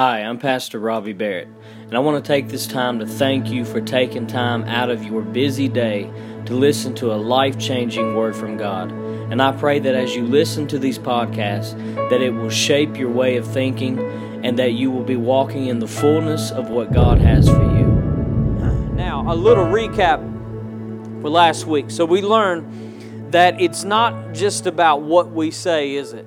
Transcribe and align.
Hi, 0.00 0.20
I'm 0.20 0.38
Pastor 0.38 0.78
Robbie 0.78 1.12
Barrett, 1.12 1.48
and 1.82 1.94
I 1.94 1.98
want 1.98 2.24
to 2.24 2.26
take 2.26 2.48
this 2.48 2.66
time 2.66 3.00
to 3.00 3.06
thank 3.06 3.50
you 3.50 3.66
for 3.66 3.82
taking 3.82 4.26
time 4.26 4.64
out 4.64 4.88
of 4.88 5.04
your 5.04 5.20
busy 5.20 5.68
day 5.68 6.10
to 6.46 6.54
listen 6.54 6.94
to 6.94 7.12
a 7.12 7.16
life 7.16 7.58
changing 7.58 8.14
word 8.14 8.34
from 8.34 8.56
God. 8.56 8.90
And 8.90 9.42
I 9.42 9.52
pray 9.52 9.78
that 9.78 9.94
as 9.94 10.16
you 10.16 10.24
listen 10.24 10.66
to 10.68 10.78
these 10.78 10.98
podcasts, 10.98 11.76
that 12.08 12.22
it 12.22 12.30
will 12.30 12.48
shape 12.48 12.96
your 12.96 13.10
way 13.10 13.36
of 13.36 13.46
thinking 13.46 13.98
and 14.42 14.58
that 14.58 14.72
you 14.72 14.90
will 14.90 15.04
be 15.04 15.16
walking 15.16 15.66
in 15.66 15.80
the 15.80 15.86
fullness 15.86 16.50
of 16.50 16.70
what 16.70 16.94
God 16.94 17.18
has 17.18 17.46
for 17.46 17.60
you. 17.60 17.86
Now, 18.94 19.30
a 19.30 19.36
little 19.36 19.66
recap 19.66 20.20
for 21.20 21.28
last 21.28 21.66
week. 21.66 21.90
So 21.90 22.06
we 22.06 22.22
learned 22.22 23.32
that 23.34 23.60
it's 23.60 23.84
not 23.84 24.32
just 24.32 24.64
about 24.64 25.02
what 25.02 25.30
we 25.30 25.50
say, 25.50 25.94
is 25.94 26.14
it? 26.14 26.26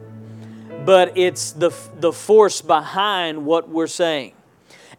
But 0.85 1.17
it's 1.17 1.51
the, 1.51 1.73
the 1.99 2.11
force 2.11 2.61
behind 2.61 3.45
what 3.45 3.69
we're 3.69 3.87
saying. 3.87 4.33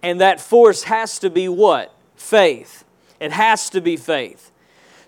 And 0.03 0.21
that 0.21 0.41
force 0.41 0.85
has 0.85 1.19
to 1.21 1.31
be 1.31 1.49
what? 1.49 1.95
Faith. 2.17 2.85
It 3.21 3.33
has 3.33 3.71
to 3.71 3.81
be 3.81 3.97
faith. 3.97 4.51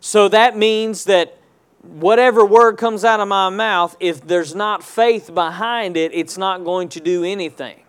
So 0.00 0.28
that 0.28 0.56
means 0.56 1.04
that 1.04 1.36
whatever 1.82 2.44
word 2.44 2.78
comes 2.78 3.04
out 3.04 3.20
of 3.20 3.28
my 3.28 3.48
mouth, 3.48 3.96
if 4.00 4.26
there's 4.26 4.54
not 4.54 4.82
faith 4.82 5.34
behind 5.34 5.96
it, 5.96 6.12
it's 6.14 6.38
not 6.38 6.64
going 6.64 6.88
to 6.90 7.00
do 7.00 7.24
anything. 7.24 7.82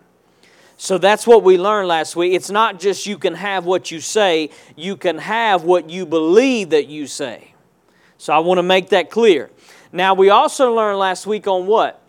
So 0.76 0.96
that's 0.96 1.26
what 1.26 1.42
we 1.42 1.58
learned 1.58 1.88
last 1.88 2.14
week. 2.14 2.34
It's 2.34 2.50
not 2.50 2.78
just 2.78 3.06
you 3.06 3.18
can 3.18 3.34
have 3.34 3.64
what 3.64 3.90
you 3.90 4.00
say, 4.00 4.50
you 4.76 4.96
can 4.96 5.18
have 5.18 5.64
what 5.64 5.90
you 5.90 6.06
believe 6.06 6.70
that 6.70 6.86
you 6.86 7.06
say. 7.06 7.52
So 8.16 8.32
I 8.32 8.38
want 8.38 8.58
to 8.58 8.62
make 8.62 8.90
that 8.90 9.10
clear. 9.10 9.50
Now, 9.92 10.14
we 10.14 10.30
also 10.30 10.74
learned 10.74 10.98
last 10.98 11.26
week 11.26 11.46
on 11.46 11.66
what? 11.66 12.00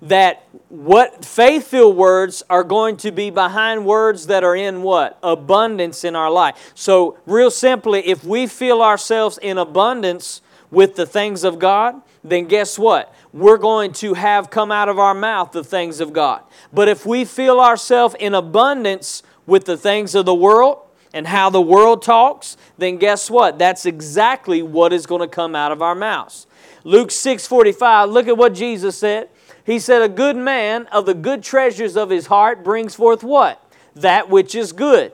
That 0.00 0.44
what 0.68 1.24
faith 1.24 1.66
filled 1.66 1.96
words 1.96 2.42
are 2.48 2.62
going 2.62 2.96
to 2.98 3.10
be 3.10 3.30
behind 3.30 3.84
words 3.84 4.26
that 4.26 4.44
are 4.44 4.54
in 4.54 4.82
what? 4.82 5.18
Abundance 5.22 6.04
in 6.04 6.14
our 6.14 6.30
life. 6.30 6.72
So, 6.74 7.18
real 7.26 7.50
simply, 7.50 8.06
if 8.06 8.24
we 8.24 8.46
feel 8.46 8.82
ourselves 8.82 9.38
in 9.38 9.58
abundance 9.58 10.40
with 10.70 10.96
the 10.96 11.06
things 11.06 11.44
of 11.44 11.58
God, 11.58 12.00
then 12.22 12.46
guess 12.46 12.78
what? 12.78 13.14
We're 13.32 13.58
going 13.58 13.92
to 13.94 14.14
have 14.14 14.50
come 14.50 14.70
out 14.70 14.88
of 14.88 14.98
our 14.98 15.14
mouth 15.14 15.52
the 15.52 15.64
things 15.64 16.00
of 16.00 16.12
God. 16.12 16.42
But 16.72 16.88
if 16.88 17.06
we 17.06 17.24
feel 17.24 17.60
ourselves 17.60 18.14
in 18.18 18.34
abundance 18.34 19.22
with 19.46 19.64
the 19.64 19.76
things 19.76 20.14
of 20.14 20.26
the 20.26 20.34
world 20.34 20.80
and 21.12 21.26
how 21.26 21.50
the 21.50 21.60
world 21.60 22.02
talks, 22.02 22.56
then 22.76 22.98
guess 22.98 23.30
what? 23.30 23.58
That's 23.58 23.86
exactly 23.86 24.62
what 24.62 24.92
is 24.92 25.06
going 25.06 25.22
to 25.22 25.28
come 25.28 25.54
out 25.54 25.72
of 25.72 25.80
our 25.80 25.94
mouths. 25.94 26.46
Luke 26.84 27.10
6:45, 27.10 28.10
look 28.10 28.28
at 28.28 28.36
what 28.36 28.54
Jesus 28.54 28.98
said. 28.98 29.28
He 29.68 29.78
said, 29.78 30.00
A 30.00 30.08
good 30.08 30.34
man 30.34 30.86
of 30.86 31.04
the 31.04 31.12
good 31.12 31.42
treasures 31.42 31.94
of 31.94 32.08
his 32.08 32.28
heart 32.28 32.64
brings 32.64 32.94
forth 32.94 33.22
what? 33.22 33.62
That 33.94 34.30
which 34.30 34.54
is 34.54 34.72
good. 34.72 35.12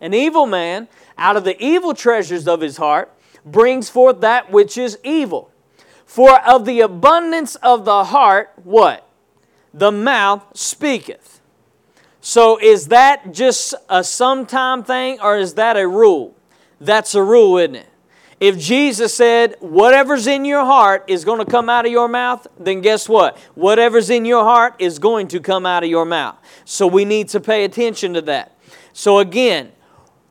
An 0.00 0.12
evil 0.12 0.46
man, 0.46 0.88
out 1.16 1.36
of 1.36 1.44
the 1.44 1.56
evil 1.62 1.94
treasures 1.94 2.48
of 2.48 2.60
his 2.60 2.78
heart, 2.78 3.12
brings 3.46 3.88
forth 3.88 4.20
that 4.20 4.50
which 4.50 4.76
is 4.76 4.98
evil. 5.04 5.52
For 6.04 6.40
of 6.40 6.64
the 6.64 6.80
abundance 6.80 7.54
of 7.54 7.84
the 7.84 8.02
heart, 8.02 8.50
what? 8.64 9.08
The 9.72 9.92
mouth 9.92 10.44
speaketh. 10.54 11.40
So 12.20 12.58
is 12.60 12.88
that 12.88 13.32
just 13.32 13.74
a 13.88 14.02
sometime 14.02 14.82
thing 14.82 15.20
or 15.20 15.38
is 15.38 15.54
that 15.54 15.76
a 15.76 15.86
rule? 15.86 16.34
That's 16.80 17.14
a 17.14 17.22
rule, 17.22 17.58
isn't 17.58 17.76
it? 17.76 17.91
If 18.42 18.58
Jesus 18.58 19.14
said, 19.14 19.54
whatever's 19.60 20.26
in 20.26 20.44
your 20.44 20.64
heart 20.64 21.04
is 21.06 21.24
going 21.24 21.38
to 21.38 21.48
come 21.48 21.68
out 21.68 21.86
of 21.86 21.92
your 21.92 22.08
mouth, 22.08 22.44
then 22.58 22.80
guess 22.80 23.08
what? 23.08 23.38
Whatever's 23.54 24.10
in 24.10 24.24
your 24.24 24.42
heart 24.42 24.74
is 24.80 24.98
going 24.98 25.28
to 25.28 25.38
come 25.38 25.64
out 25.64 25.84
of 25.84 25.88
your 25.88 26.04
mouth. 26.04 26.34
So 26.64 26.88
we 26.88 27.04
need 27.04 27.28
to 27.28 27.38
pay 27.38 27.62
attention 27.62 28.14
to 28.14 28.20
that. 28.22 28.58
So 28.92 29.20
again, 29.20 29.70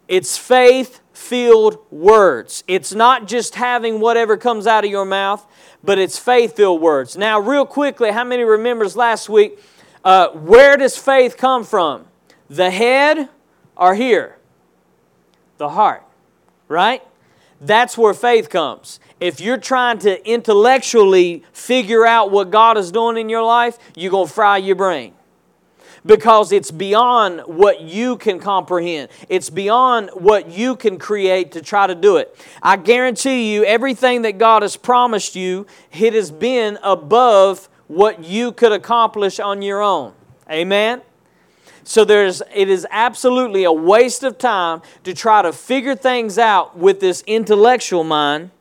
it's 0.10 0.38
faith 0.38 1.00
filled 1.14 1.78
words. 1.90 2.66
It's 2.68 2.94
not 2.94 3.30
just 3.30 3.56
having 3.56 4.02
whatever 4.02 4.36
comes 4.36 4.68
out 4.68 4.84
of 4.84 4.92
your 4.92 5.06
mouth, 5.06 5.48
but 5.82 5.98
it's 5.98 6.20
faith 6.20 6.58
filled 6.58 6.82
words. 6.82 7.16
Now, 7.16 7.40
real 7.40 7.66
quickly, 7.66 8.12
how 8.12 8.26
many 8.26 8.44
remembers 8.44 8.98
last 8.98 9.30
week? 9.30 9.58
Uh, 10.04 10.32
where 10.32 10.76
does 10.76 10.98
faith 10.98 11.38
come 11.38 11.64
from? 11.64 12.08
The 12.50 12.72
head 12.72 13.30
or 13.78 13.96
here? 13.96 14.36
The 15.60 15.70
heart, 15.70 16.04
right? 16.68 17.04
That's 17.62 17.96
where 17.96 18.16
faith 18.16 18.50
comes. 18.50 19.00
If 19.20 19.40
you're 19.40 19.60
trying 19.60 20.00
to 20.00 20.28
intellectually 20.28 21.44
figure 21.54 22.08
out 22.08 22.32
what 22.32 22.50
God 22.50 22.76
is 22.76 22.92
doing 22.92 23.18
in 23.18 23.30
your 23.30 23.44
life, 23.44 23.78
you're 23.96 24.12
going 24.12 24.28
to 24.28 24.34
fry 24.34 24.58
your 24.58 24.76
brain 24.76 25.14
because 26.04 26.52
it's 26.52 26.72
beyond 26.72 27.42
what 27.42 27.82
you 27.82 28.18
can 28.18 28.40
comprehend. 28.40 29.10
It's 29.30 29.52
beyond 29.52 30.10
what 30.14 30.50
you 30.50 30.76
can 30.76 30.98
create 30.98 31.52
to 31.52 31.62
try 31.62 31.86
to 31.86 31.94
do 31.94 32.18
it. 32.18 32.36
I 32.64 32.78
guarantee 32.78 33.54
you, 33.54 33.64
everything 33.64 34.24
that 34.24 34.40
God 34.40 34.64
has 34.64 34.76
promised 34.76 35.36
you, 35.36 35.68
it 35.92 36.14
has 36.14 36.32
been 36.32 36.80
above 36.82 37.70
what 37.88 38.24
you 38.24 38.52
could 38.52 38.72
accomplish 38.72 39.40
on 39.40 39.62
your 39.62 39.82
own. 39.82 40.14
Amen? 40.50 41.02
So 41.92 42.06
there's 42.06 42.42
it 42.56 42.70
is 42.70 42.88
absolutely 42.90 43.66
a 43.66 43.72
waste 43.74 44.24
of 44.24 44.38
time 44.38 44.82
to 45.04 45.14
try 45.14 45.42
to 45.42 45.52
figure 45.52 45.94
things 45.94 46.38
out 46.38 46.78
with 46.78 47.02
this 47.02 47.22
intellectual 47.28 48.06
mind. 48.06 48.52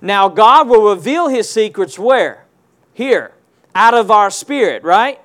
Now 0.00 0.28
God 0.28 0.68
will 0.68 0.88
reveal 0.94 1.26
his 1.26 1.50
secrets 1.50 1.98
where? 1.98 2.44
Here, 2.94 3.32
out 3.74 3.94
of 3.94 4.12
our 4.12 4.30
spirit, 4.30 4.84
right? 4.84 5.20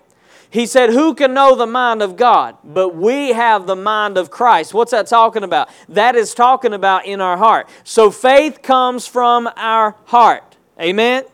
He 0.49 0.65
said, 0.65 0.89
Who 0.89 1.13
can 1.13 1.35
know 1.35 1.55
the 1.55 1.67
mind 1.67 2.01
of 2.01 2.17
God? 2.17 2.57
But 2.63 2.95
we 2.95 3.33
have 3.33 3.67
the 3.67 3.75
mind 3.75 4.17
of 4.17 4.31
Christ. 4.31 4.73
What's 4.73 4.89
that 4.89 5.05
talking 5.05 5.43
about? 5.43 5.69
That 5.87 6.15
is 6.15 6.33
talking 6.33 6.73
about 6.73 7.05
in 7.05 7.21
our 7.21 7.37
heart. 7.37 7.69
So 7.83 8.09
faith 8.09 8.63
comes 8.63 9.05
from 9.05 9.47
our 9.55 9.95
heart. 10.05 10.57
Amen? 10.81 11.25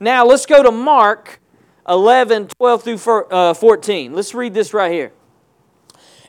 Now 0.00 0.26
let's 0.26 0.46
go 0.46 0.64
to 0.64 0.72
Mark 0.72 1.38
11, 1.88 2.48
12 2.58 2.82
through 2.82 3.24
uh, 3.26 3.54
14. 3.54 4.12
Let's 4.14 4.34
read 4.34 4.52
this 4.52 4.74
right 4.74 4.90
here. 4.90 5.12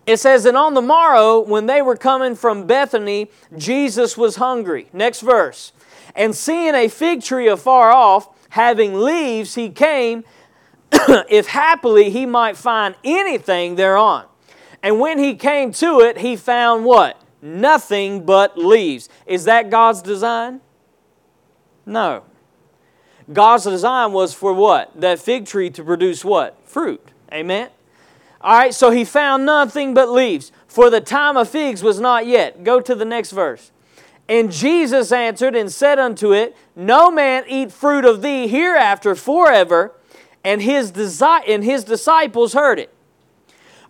It 0.06 0.18
says, 0.18 0.46
And 0.46 0.58
on 0.58 0.74
the 0.74 0.82
morrow, 0.82 1.40
when 1.40 1.66
they 1.68 1.82
were 1.82 1.96
coming 1.96 2.36
from 2.36 2.66
Bethany, 2.66 3.30
Jesus 3.58 4.18
was 4.18 4.38
hungry. 4.38 4.88
Next 4.94 5.22
verse. 5.22 5.74
And 6.16 6.36
seeing 6.36 6.76
a 6.76 6.88
fig 6.88 7.24
tree 7.24 7.48
afar 7.48 7.92
off, 7.92 8.30
having 8.50 8.96
leaves, 8.96 9.56
he 9.56 9.70
came, 9.70 10.24
if 10.92 11.48
happily 11.48 12.10
he 12.10 12.26
might 12.26 12.58
find 12.58 12.96
anything 13.04 13.76
thereon. 13.76 14.26
And 14.84 15.00
when 15.00 15.20
he 15.20 15.36
came 15.36 15.72
to 15.74 16.00
it, 16.00 16.18
he 16.18 16.36
found 16.36 16.86
what? 16.86 17.22
Nothing 17.42 18.26
but 18.26 18.58
leaves. 18.58 19.10
Is 19.26 19.46
that 19.46 19.70
God's 19.70 20.02
design? 20.02 20.62
No. 21.86 22.24
God's 23.32 23.64
design 23.64 24.12
was 24.12 24.34
for 24.34 24.54
what? 24.54 25.00
That 25.00 25.20
fig 25.20 25.46
tree 25.46 25.70
to 25.72 25.84
produce 25.84 26.26
what? 26.26 26.58
Fruit. 26.68 27.12
Amen? 27.32 27.70
All 28.44 28.58
right, 28.58 28.74
so 28.74 28.90
he 28.90 29.06
found 29.06 29.46
nothing 29.46 29.94
but 29.94 30.10
leaves, 30.10 30.52
for 30.68 30.90
the 30.90 31.02
time 31.02 31.38
of 31.38 31.48
figs 31.48 31.84
was 31.84 32.00
not 32.00 32.26
yet. 32.26 32.64
Go 32.64 32.80
to 32.82 32.96
the 32.96 33.06
next 33.06 33.32
verse. 33.32 33.72
And 34.28 34.52
Jesus 34.52 35.12
answered 35.12 35.56
and 35.56 35.72
said 35.72 36.00
unto 36.00 36.34
it, 36.34 36.56
No 36.76 37.12
man 37.12 37.44
eat 37.48 37.72
fruit 37.72 38.06
of 38.06 38.22
thee 38.22 38.48
hereafter 38.48 39.14
forever. 39.14 39.94
And 40.44 40.62
his, 40.62 40.92
desi- 40.92 41.48
and 41.48 41.64
his 41.64 41.84
disciples 41.84 42.54
heard 42.54 42.80
it. 42.80 42.92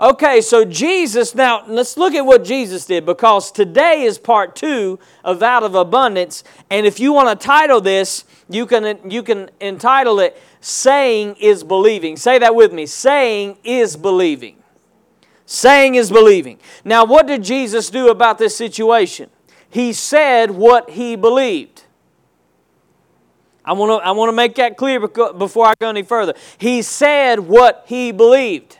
Okay, 0.02 0.42
so 0.42 0.66
Jesus, 0.66 1.36
now 1.36 1.64
let's 1.68 1.96
look 1.96 2.16
at 2.16 2.26
what 2.26 2.44
Jesus 2.44 2.86
did 2.86 3.06
because 3.06 3.52
today 3.52 4.02
is 4.02 4.18
part 4.18 4.56
two 4.56 4.98
of 5.24 5.44
Out 5.44 5.62
of 5.62 5.76
Abundance. 5.76 6.44
And 6.72 6.88
if 6.88 7.00
you 7.00 7.14
want 7.14 7.40
to 7.40 7.48
title 7.48 7.80
this, 7.82 8.24
you 8.50 8.66
can, 8.66 9.12
you 9.12 9.22
can 9.22 9.52
entitle 9.60 10.20
it 10.20 10.42
Saying 10.60 11.36
is 11.40 11.64
Believing. 11.64 12.18
Say 12.18 12.40
that 12.40 12.56
with 12.56 12.74
me. 12.74 12.88
Saying 12.88 13.60
is 13.64 13.96
believing. 13.96 14.56
Saying 15.46 15.94
is 15.94 16.10
believing. 16.10 16.58
Now, 16.84 17.06
what 17.06 17.28
did 17.28 17.44
Jesus 17.44 17.92
do 17.92 18.10
about 18.10 18.40
this 18.40 18.58
situation? 18.58 19.30
He 19.70 19.94
said 19.94 20.50
what 20.50 20.90
he 20.90 21.16
believed. 21.16 21.84
I 23.64 23.74
want 23.74 24.02
to 24.02 24.08
I 24.08 24.12
want 24.12 24.30
to 24.30 24.34
make 24.36 24.56
that 24.56 24.78
clear 24.78 25.00
before 25.00 25.68
I 25.68 25.76
go 25.80 25.90
any 25.90 26.02
further. 26.02 26.34
He 26.58 26.82
said 26.82 27.42
what 27.42 27.84
he 27.86 28.12
believed. 28.12 28.80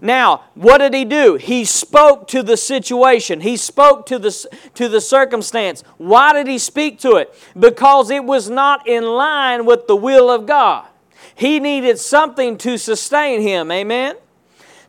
Now, 0.00 0.44
what 0.54 0.78
did 0.78 0.94
he 0.94 1.04
do? 1.04 1.34
He 1.34 1.64
spoke 1.64 2.28
to 2.28 2.42
the 2.42 2.56
situation. 2.56 3.40
He 3.40 3.56
spoke 3.56 4.06
to 4.06 4.18
the, 4.18 4.30
to 4.74 4.88
the 4.88 5.00
circumstance. 5.00 5.82
Why 5.96 6.32
did 6.32 6.46
he 6.46 6.58
speak 6.58 7.00
to 7.00 7.16
it? 7.16 7.34
Because 7.58 8.10
it 8.10 8.24
was 8.24 8.48
not 8.48 8.86
in 8.86 9.04
line 9.04 9.66
with 9.66 9.86
the 9.86 9.96
will 9.96 10.30
of 10.30 10.46
God. 10.46 10.86
He 11.34 11.60
needed 11.60 11.98
something 11.98 12.58
to 12.58 12.78
sustain 12.78 13.40
him. 13.40 13.70
Amen? 13.70 14.16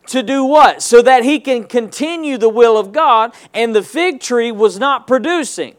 To 0.08 0.24
do 0.24 0.44
what? 0.44 0.82
So 0.82 1.02
that 1.02 1.24
he 1.24 1.40
can 1.40 1.66
continue 1.66 2.38
the 2.38 2.50
will 2.50 2.78
of 2.78 2.92
God, 2.92 3.34
and 3.54 3.76
the 3.76 3.84
fig 3.84 4.20
tree 4.20 4.52
was 4.52 4.80
not 4.80 5.06
producing. 5.06 5.76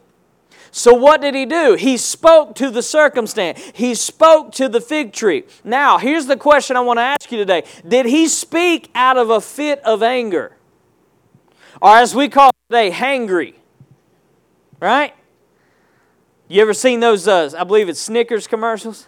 So, 0.72 0.94
what 0.94 1.20
did 1.20 1.34
he 1.34 1.46
do? 1.46 1.74
He 1.74 1.96
spoke 1.96 2.54
to 2.56 2.70
the 2.70 2.82
circumstance, 2.82 3.72
he 3.74 3.94
spoke 3.94 4.52
to 4.52 4.68
the 4.68 4.80
fig 4.80 5.12
tree. 5.12 5.44
Now, 5.64 5.98
here's 5.98 6.26
the 6.26 6.36
question 6.36 6.76
I 6.76 6.80
want 6.80 6.98
to 6.98 7.02
ask 7.02 7.30
you 7.32 7.38
today 7.38 7.64
Did 7.86 8.06
he 8.06 8.28
speak 8.28 8.90
out 8.94 9.16
of 9.16 9.30
a 9.30 9.40
fit 9.40 9.80
of 9.80 10.02
anger? 10.02 10.56
Or, 11.82 11.96
as 11.96 12.14
we 12.14 12.28
call 12.28 12.50
it 12.50 12.56
today, 12.68 12.90
hangry? 12.90 13.54
Right? 14.80 15.14
You 16.48 16.62
ever 16.62 16.74
seen 16.74 17.00
those, 17.00 17.26
uh, 17.28 17.50
I 17.56 17.64
believe 17.64 17.88
it's 17.88 18.00
Snickers 18.00 18.46
commercials? 18.46 19.06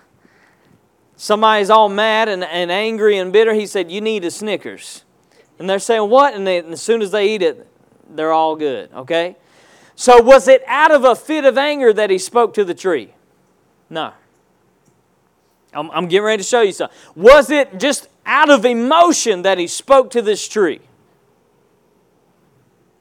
Somebody's 1.17 1.71
all 1.71 1.89
mad 1.89 2.29
and, 2.29 2.43
and 2.45 2.71
angry 2.71 3.19
and 3.19 3.33
bitter. 3.33 3.55
He 3.55 3.67
said, 3.67 3.91
You 3.91 4.01
need 4.01 4.25
a 4.25 4.31
Snickers. 4.31 5.05
And 5.59 5.69
they're 5.69 5.79
saying, 5.79 6.09
What? 6.09 6.35
And, 6.35 6.47
they, 6.47 6.59
and 6.59 6.73
as 6.73 6.83
soon 6.83 7.03
as 7.03 7.11
they 7.11 7.35
eat 7.35 7.43
it, 7.43 7.69
they're 8.09 8.33
all 8.33 8.57
good, 8.57 8.93
okay? 8.93 9.37
So, 10.03 10.21
was 10.21 10.49
it 10.49 10.65
out 10.67 10.91
of 10.91 11.05
a 11.05 11.15
fit 11.15 11.45
of 11.45 11.57
anger 11.57 11.93
that 11.93 12.11
he 12.11 12.19
spoke 12.19 12.55
to 12.55 12.65
the 12.65 12.75
tree? 12.75 13.15
No. 13.89 14.13
I'm, 15.73 15.93
I'm 15.93 16.09
getting 16.09 16.25
ready 16.25 16.43
to 16.43 16.49
show 16.49 16.63
you 16.63 16.73
something. 16.73 16.99
Was 17.15 17.51
it 17.51 17.79
just 17.79 18.09
out 18.27 18.51
of 18.51 18.65
emotion 18.65 19.43
that 19.43 19.59
he 19.59 19.69
spoke 19.69 20.11
to 20.11 20.21
this 20.21 20.49
tree? 20.49 20.81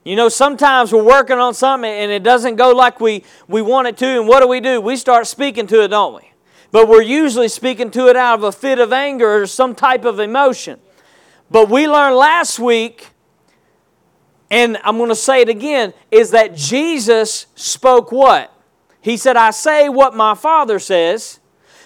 You 0.04 0.16
know, 0.16 0.30
sometimes 0.30 0.94
we're 0.94 1.04
working 1.04 1.40
on 1.40 1.56
something 1.56 1.90
and 1.90 2.12
it 2.12 2.22
doesn't 2.22 2.58
go 2.58 2.70
like 2.70 3.00
we, 3.00 3.24
we 3.48 3.64
want 3.64 3.88
it 3.88 3.98
to, 3.98 4.06
and 4.06 4.28
what 4.28 4.42
do 4.42 4.48
we 4.48 4.60
do? 4.60 4.80
We 4.80 4.96
start 4.96 5.26
speaking 5.26 5.66
to 5.66 5.84
it, 5.84 5.88
don't 5.88 6.14
we? 6.14 6.32
But 6.70 6.88
we're 6.88 7.02
usually 7.02 7.48
speaking 7.48 7.90
to 7.90 8.10
it 8.10 8.16
out 8.16 8.38
of 8.38 8.44
a 8.44 8.52
fit 8.52 8.78
of 8.78 8.94
anger 8.94 9.42
or 9.42 9.48
some 9.48 9.74
type 9.74 10.06
of 10.06 10.20
emotion. 10.20 10.80
But 11.50 11.68
we 11.68 11.88
learned 11.88 12.16
last 12.16 12.60
week 12.60 13.08
and 14.52 14.78
I'm 14.84 14.98
going 14.98 15.10
to 15.10 15.16
say 15.16 15.42
it 15.42 15.50
again, 15.50 15.94
is 16.12 16.32
that 16.32 16.56
Jesus 16.56 17.48
spoke 17.56 18.12
what? 18.12 18.54
He 19.00 19.16
said, 19.16 19.38
I 19.38 19.52
say 19.52 19.88
what 19.88 20.14
my 20.14 20.36
Father 20.36 20.78
says. 20.78 21.40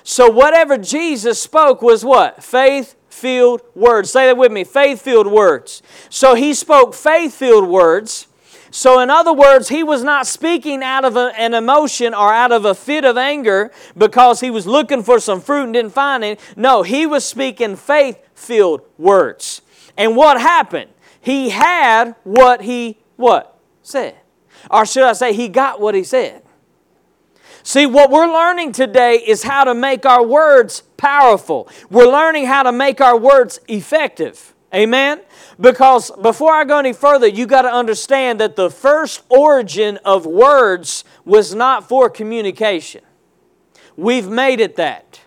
So 0.04 0.30
whatever 0.30 0.78
Jesus 0.78 1.42
spoke 1.42 1.84
was 1.84 2.04
what? 2.04 2.44
Faith 2.44 2.96
filled 3.08 3.62
words. 3.76 4.10
Say 4.10 4.26
that 4.26 4.36
with 4.36 4.52
me 4.52 4.64
faith 4.64 5.02
filled 5.02 5.28
words. 5.28 5.84
So 6.10 6.34
he 6.34 6.54
spoke 6.56 6.96
faith 6.96 7.36
filled 7.36 7.70
words. 7.70 8.28
So, 8.72 9.00
in 9.00 9.10
other 9.10 9.32
words, 9.32 9.70
he 9.70 9.84
was 9.84 10.04
not 10.04 10.28
speaking 10.28 10.84
out 10.84 11.06
of 11.06 11.16
a, 11.16 11.32
an 11.38 11.54
emotion 11.54 12.14
or 12.14 12.34
out 12.34 12.52
of 12.52 12.66
a 12.66 12.76
fit 12.76 13.06
of 13.06 13.16
anger 13.16 13.72
because 13.98 14.42
he 14.42 14.50
was 14.50 14.68
looking 14.68 15.02
for 15.02 15.18
some 15.22 15.40
fruit 15.40 15.64
and 15.64 15.74
didn't 15.74 15.94
find 15.94 16.26
it. 16.26 16.42
No, 16.58 16.84
he 16.84 17.06
was 17.06 17.24
speaking 17.24 17.78
faith 17.78 18.20
filled 18.36 18.82
words. 18.98 19.62
And 19.96 20.18
what 20.18 20.42
happened? 20.42 20.90
He 21.26 21.50
had 21.50 22.14
what 22.24 22.62
he 22.62 23.00
what? 23.16 23.58
Said. 23.82 24.16
Or 24.70 24.86
should 24.86 25.02
i 25.02 25.14
say 25.14 25.34
he 25.34 25.48
got 25.48 25.82
what 25.82 25.96
he 25.96 26.04
said. 26.04 26.44
See 27.64 27.88
what 27.88 28.12
we're 28.12 28.32
learning 28.32 28.74
today 28.74 29.16
is 29.16 29.42
how 29.42 29.64
to 29.64 29.74
make 29.74 30.06
our 30.06 30.24
words 30.24 30.84
powerful. 30.98 31.68
We're 31.90 32.06
learning 32.06 32.46
how 32.46 32.62
to 32.62 32.72
make 32.72 33.02
our 33.02 33.18
words 33.18 33.60
effective. 33.68 34.54
Amen? 34.72 35.22
Because 35.60 36.12
before 36.22 36.54
i 36.54 36.64
go 36.64 36.78
any 36.78 36.94
further 36.94 37.26
you 37.26 37.48
got 37.48 37.64
to 37.64 37.74
understand 37.74 38.40
that 38.40 38.56
the 38.56 38.70
first 38.70 39.24
origin 39.28 39.98
of 40.06 40.28
words 40.28 41.04
was 41.26 41.56
not 41.56 41.90
for 41.90 42.08
communication. 42.08 43.02
We've 43.98 44.30
made 44.30 44.60
it 44.60 44.76
that 44.76 45.22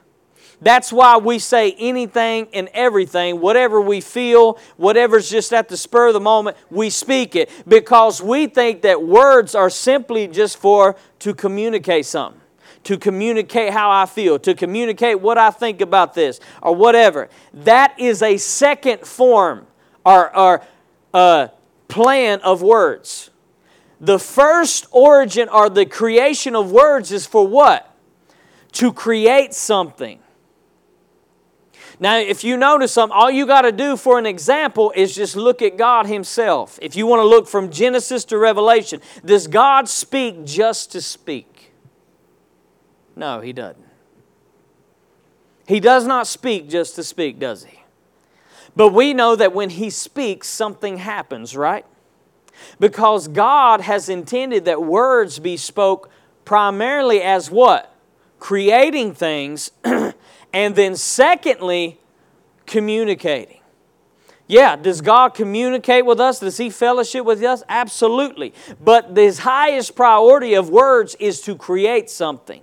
that's 0.61 0.93
why 0.93 1.17
we 1.19 1.39
say 1.39 1.73
anything 1.79 2.49
and 2.53 2.69
everything, 2.75 3.41
whatever 3.41 3.81
we 3.81 4.01
feel, 4.01 4.59
whatever's 4.77 5.31
just 5.31 5.53
at 5.53 5.69
the 5.69 5.77
spur 5.77 6.09
of 6.09 6.15
the 6.15 6.21
moment, 6.21 6.57
we 6.71 6.91
speak 6.91 7.37
it 7.37 7.51
because 7.69 8.21
we 8.21 8.49
think 8.49 8.83
that 8.83 9.03
words 9.03 9.55
are 9.55 9.71
simply 9.71 10.27
just 10.27 10.57
for 10.59 10.97
to 11.21 11.33
communicate 11.33 12.07
something, 12.07 12.41
to 12.85 12.99
communicate 12.99 13.73
how 13.73 13.91
I 13.91 14.07
feel, 14.07 14.39
to 14.41 14.55
communicate 14.55 15.21
what 15.21 15.39
I 15.39 15.51
think 15.51 15.81
about 15.81 16.15
this 16.15 16.41
or 16.61 16.75
whatever. 16.75 17.29
That 17.55 17.95
is 17.99 18.21
a 18.23 18.37
second 18.37 19.07
form 19.07 19.67
or, 20.05 20.37
or 20.37 20.63
uh, 21.15 21.49
plan 21.87 22.41
of 22.41 22.63
words. 22.63 23.31
The 24.01 24.19
first 24.19 24.87
origin 24.91 25.49
or 25.49 25.71
the 25.71 25.87
creation 25.87 26.57
of 26.57 26.73
words 26.73 27.13
is 27.13 27.27
for 27.27 27.47
what? 27.47 27.95
To 28.73 28.93
create 28.93 29.55
something 29.55 30.21
now, 32.01 32.19
if 32.19 32.45
you 32.45 32.57
notice 32.57 32.93
something, 32.93 33.17
all 33.17 33.31
you 33.31 33.45
got 33.47 33.63
to 33.63 33.73
do 33.73 33.97
for 33.97 34.19
an 34.19 34.27
example 34.27 34.93
is 34.95 35.15
just 35.15 35.35
look 35.35 35.63
at 35.63 35.77
God 35.77 36.07
Himself. 36.07 36.79
If 36.81 36.95
you 36.95 37.07
want 37.07 37.21
to 37.21 37.27
look 37.27 37.49
from 37.49 37.71
Genesis 37.71 38.25
to 38.27 38.39
Revelation, 38.39 39.01
does 39.25 39.49
God 39.49 39.89
speak 39.89 40.45
just 40.45 40.93
to 40.93 41.01
speak? 41.01 41.73
No, 43.17 43.41
He 43.41 43.53
doesn't. 43.53 43.85
He 45.67 45.81
does 45.81 46.07
not 46.07 46.27
speak 46.27 46.69
just 46.69 46.95
to 46.97 47.03
speak, 47.03 47.41
does 47.41 47.65
He? 47.65 47.81
But 48.77 48.93
we 48.93 49.13
know 49.13 49.35
that 49.35 49.53
when 49.53 49.71
He 49.71 49.91
speaks, 49.91 50.47
something 50.47 50.99
happens, 50.99 51.57
right? 51.57 51.85
Because 52.79 53.27
God 53.27 53.81
has 53.81 54.09
intended 54.09 54.67
that 54.67 54.83
words 54.83 55.41
be 55.41 55.57
spoke 55.57 56.11
primarily 56.45 57.23
as 57.23 57.51
what? 57.51 57.93
Creating 58.39 59.15
things 59.15 59.73
And 60.53 60.75
then, 60.75 60.97
secondly, 60.97 62.01
communicating. 62.67 63.61
Yeah, 64.47 64.77
does 64.77 65.03
God 65.03 65.35
communicate 65.35 66.07
with 66.07 66.21
us? 66.21 66.41
Does 66.41 66.57
He 66.57 66.71
fellowship 66.71 67.25
with 67.25 67.43
us? 67.43 67.63
Absolutely. 67.69 68.55
But 68.83 69.17
His 69.17 69.41
highest 69.41 69.95
priority 69.95 70.55
of 70.55 70.71
words 70.71 71.15
is 71.21 71.41
to 71.43 71.55
create 71.55 72.09
something. 72.09 72.63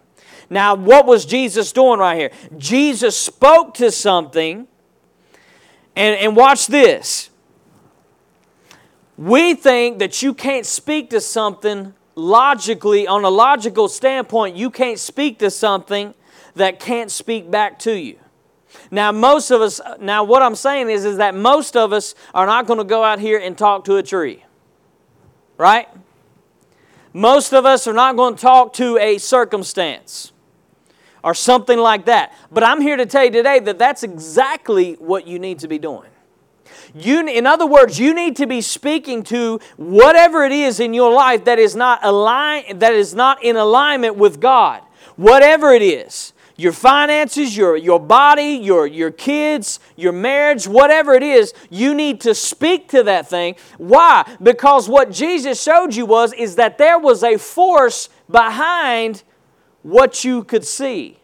Now, 0.50 0.76
what 0.76 1.06
was 1.06 1.26
Jesus 1.26 1.72
doing 1.72 2.00
right 2.00 2.18
here? 2.18 2.32
Jesus 2.58 3.18
spoke 3.18 3.74
to 3.76 3.92
something, 3.92 4.68
and, 5.96 6.16
and 6.20 6.36
watch 6.36 6.68
this. 6.68 7.30
We 9.18 9.54
think 9.54 10.00
that 10.00 10.22
you 10.22 10.34
can't 10.34 10.66
speak 10.66 11.10
to 11.12 11.22
something 11.22 11.94
logically, 12.16 13.08
on 13.08 13.24
a 13.24 13.30
logical 13.30 13.88
standpoint, 13.88 14.56
you 14.56 14.70
can't 14.70 15.00
speak 15.00 15.40
to 15.40 15.52
something 15.52 16.14
that 16.56 16.80
can't 16.80 17.12
speak 17.12 17.50
back 17.50 17.80
to 17.80 17.98
you. 17.98 18.20
Now, 18.92 19.12
most 19.12 19.52
of 19.52 19.62
us, 19.62 19.80
now 20.00 20.24
what 20.24 20.42
I'm 20.42 20.56
saying 20.56 20.90
is, 20.90 21.06
is 21.06 21.18
that 21.18 21.36
most 21.36 21.78
of 21.78 21.94
us 21.94 22.16
are 22.34 22.46
not 22.46 22.68
going 22.68 22.80
to 22.80 22.86
go 22.86 23.04
out 23.04 23.20
here 23.20 23.40
and 23.40 23.58
talk 23.58 23.86
to 23.86 23.98
a 23.98 24.04
tree. 24.04 24.44
Right? 25.58 25.88
Most 27.14 27.54
of 27.54 27.66
us 27.66 27.88
are 27.88 27.94
not 27.94 28.16
going 28.18 28.36
to 28.36 28.42
talk 28.42 28.74
to 28.74 28.98
a 28.98 29.18
circumstance 29.18 30.34
or 31.24 31.34
something 31.34 31.80
like 31.80 32.06
that. 32.06 32.34
But 32.52 32.64
I'm 32.64 32.82
here 32.82 32.98
to 32.98 33.06
tell 33.06 33.24
you 33.24 33.32
today 33.32 33.60
that 33.60 33.80
that's 33.80 34.04
exactly 34.04 34.94
what 34.96 35.26
you 35.26 35.40
need 35.40 35.60
to 35.60 35.68
be 35.68 35.80
doing. 35.80 36.10
You, 36.94 37.26
in 37.26 37.48
other 37.48 37.66
words, 37.66 38.00
you 38.00 38.14
need 38.14 38.36
to 38.38 38.48
be 38.48 38.62
speaking 38.62 39.24
to 39.24 39.60
whatever 39.76 40.46
it 40.46 40.52
is 40.52 40.80
in 40.80 40.94
your 40.94 41.12
life 41.12 41.46
that 41.46 41.60
is 41.60 41.76
not 41.76 42.00
align, 42.04 42.80
that 42.80 42.94
is 42.94 43.14
not 43.14 43.44
in 43.44 43.56
alignment 43.56 44.16
with 44.18 44.40
God. 44.40 44.82
Whatever 45.16 45.74
it 45.74 45.82
is 45.82 46.34
your 46.58 46.72
finances, 46.72 47.56
your, 47.56 47.76
your 47.76 48.00
body, 48.00 48.60
your, 48.62 48.88
your 48.88 49.12
kids, 49.12 49.80
your 49.96 50.14
marriage, 50.14 50.68
whatever 50.68 51.14
it 51.14 51.24
is, 51.24 51.54
you 51.70 51.94
need 51.94 52.22
to 52.22 52.34
speak 52.34 52.90
to 52.90 53.04
that 53.04 53.30
thing. 53.30 53.56
Why? 53.78 54.38
Because 54.42 54.88
what 54.88 55.12
Jesus 55.12 55.62
showed 55.62 55.96
you 55.96 56.06
was 56.06 56.34
is 56.34 56.56
that 56.56 56.78
there 56.78 56.98
was 56.98 57.24
a 57.24 57.38
force 57.38 58.10
behind 58.30 59.24
what 59.82 60.24
you 60.24 60.44
could 60.44 60.66
see. 60.66 61.20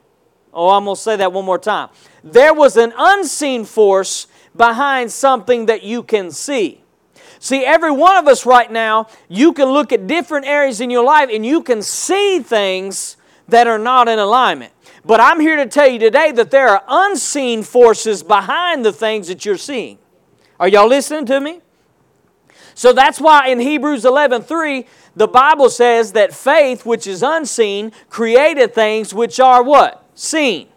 Oh, 0.54 0.70
I'm 0.70 0.84
going 0.84 0.96
to 0.96 1.02
say 1.02 1.16
that 1.16 1.32
one 1.32 1.46
more 1.46 1.60
time. 1.60 1.90
There 2.24 2.54
was 2.54 2.76
an 2.76 2.94
unseen 2.98 3.64
force 3.64 4.28
behind 4.56 5.12
something 5.12 5.68
that 5.68 5.84
you 5.84 6.04
can 6.04 6.30
see. 6.30 6.82
See, 7.40 7.66
every 7.66 7.90
one 7.90 8.18
of 8.18 8.28
us 8.28 8.46
right 8.46 8.72
now, 8.72 9.08
you 9.28 9.54
can 9.54 9.70
look 9.70 9.92
at 9.92 10.06
different 10.06 10.46
areas 10.46 10.82
in 10.82 10.92
your 10.92 11.04
life 11.04 11.30
and 11.34 11.46
you 11.46 11.64
can 11.64 11.82
see 11.82 12.40
things 12.40 13.18
that 13.48 13.66
are 13.66 13.80
not 13.80 14.08
in 14.08 14.20
alignment. 14.20 14.74
But 15.04 15.20
I'm 15.20 15.40
here 15.40 15.58
to 15.58 15.66
tell 15.66 15.88
you 15.88 16.00
today 16.00 16.32
that 16.32 16.52
there 16.52 16.70
are 16.70 16.84
unseen 16.88 17.64
forces 17.64 18.22
behind 18.24 18.86
the 18.86 18.94
things 18.94 19.28
that 19.28 19.46
you're 19.46 19.58
seeing. 19.58 19.98
Are 20.60 20.68
y'all 20.68 20.88
listening 20.88 21.26
to 21.26 21.40
me? 21.40 21.62
So 22.76 22.94
that's 22.94 23.20
why 23.20 23.48
in 23.48 23.60
Hebrews 23.60 24.06
11 24.06 24.44
3, 24.44 24.86
the 25.16 25.28
Bible 25.28 25.70
says 25.70 26.14
that 26.14 26.34
faith, 26.34 26.86
which 26.86 27.08
is 27.08 27.24
unseen, 27.24 27.92
created 28.10 28.74
things 28.74 29.14
which 29.14 29.40
are 29.40 29.64
what? 29.64 30.06
Seen. 30.14 30.68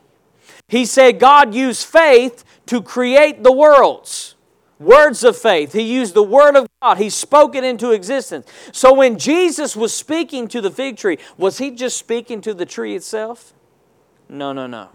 He 0.69 0.87
said 0.87 1.19
God 1.19 1.55
used 1.55 1.87
faith 1.87 2.45
to 2.67 2.83
create 2.83 3.43
the 3.43 3.53
worlds. 3.53 4.35
Words 4.81 5.23
of 5.23 5.37
faith. 5.37 5.73
He 5.73 5.83
used 5.83 6.15
the 6.15 6.23
Word 6.23 6.57
of 6.57 6.67
God. 6.83 6.99
He 6.99 7.11
spoke 7.11 7.55
it 7.55 7.63
into 7.63 7.93
existence. 7.93 8.47
So 8.73 8.93
when 8.93 9.19
Jesus 9.19 9.77
was 9.77 9.95
speaking 9.95 10.49
to 10.49 10.61
the 10.61 10.71
fig 10.71 10.97
tree, 10.97 11.19
was 11.37 11.59
he 11.59 11.71
just 11.71 11.97
speaking 11.97 12.41
to 12.41 12.55
the 12.55 12.67
tree 12.67 12.97
itself? 12.97 13.55
No, 14.29 14.53
no, 14.53 14.67
no. 14.67 14.89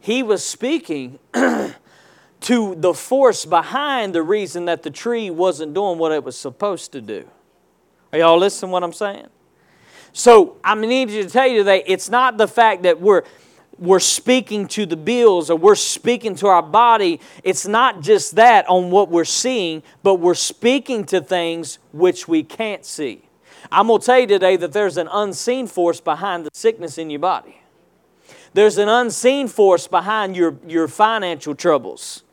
He 0.00 0.22
was 0.22 0.44
speaking 0.44 1.18
to 1.32 2.74
the 2.74 2.94
force 2.94 3.44
behind 3.44 4.14
the 4.14 4.22
reason 4.22 4.64
that 4.64 4.82
the 4.82 4.90
tree 4.90 5.30
wasn't 5.30 5.74
doing 5.74 5.98
what 5.98 6.12
it 6.12 6.24
was 6.24 6.36
supposed 6.36 6.92
to 6.92 7.00
do. 7.00 7.28
Are 8.12 8.18
y'all 8.18 8.38
listening 8.38 8.70
what 8.70 8.82
I'm 8.82 8.92
saying? 8.92 9.26
So 10.12 10.56
I 10.64 10.74
need 10.74 11.10
you 11.10 11.22
to 11.22 11.30
tell 11.30 11.46
you 11.46 11.58
today, 11.58 11.84
it's 11.86 12.08
not 12.08 12.38
the 12.38 12.48
fact 12.48 12.82
that 12.82 13.00
we're 13.00 13.22
we're 13.78 13.98
speaking 13.98 14.68
to 14.68 14.84
the 14.84 14.96
bills 14.96 15.48
or 15.48 15.56
we're 15.56 15.74
speaking 15.74 16.34
to 16.36 16.46
our 16.48 16.62
body. 16.62 17.18
It's 17.42 17.66
not 17.66 18.02
just 18.02 18.36
that 18.36 18.68
on 18.68 18.90
what 18.90 19.08
we're 19.08 19.24
seeing, 19.24 19.82
but 20.02 20.16
we're 20.16 20.34
speaking 20.34 21.04
to 21.06 21.22
things 21.22 21.78
which 21.92 22.28
we 22.28 22.42
can't 22.42 22.84
see. 22.84 23.22
I'm 23.72 23.86
going 23.86 24.00
to 24.00 24.06
tell 24.06 24.18
you 24.18 24.26
today 24.26 24.56
that 24.56 24.72
there's 24.72 24.98
an 24.98 25.08
unseen 25.10 25.66
force 25.66 25.98
behind 25.98 26.44
the 26.44 26.50
sickness 26.52 26.98
in 26.98 27.08
your 27.08 27.20
body. 27.20 27.59
There's 28.52 28.78
an 28.78 28.88
unseen 28.88 29.48
force 29.48 29.86
behind 29.86 30.36
your, 30.36 30.56
your 30.66 30.88
financial 30.88 31.54
troubles. 31.54 32.24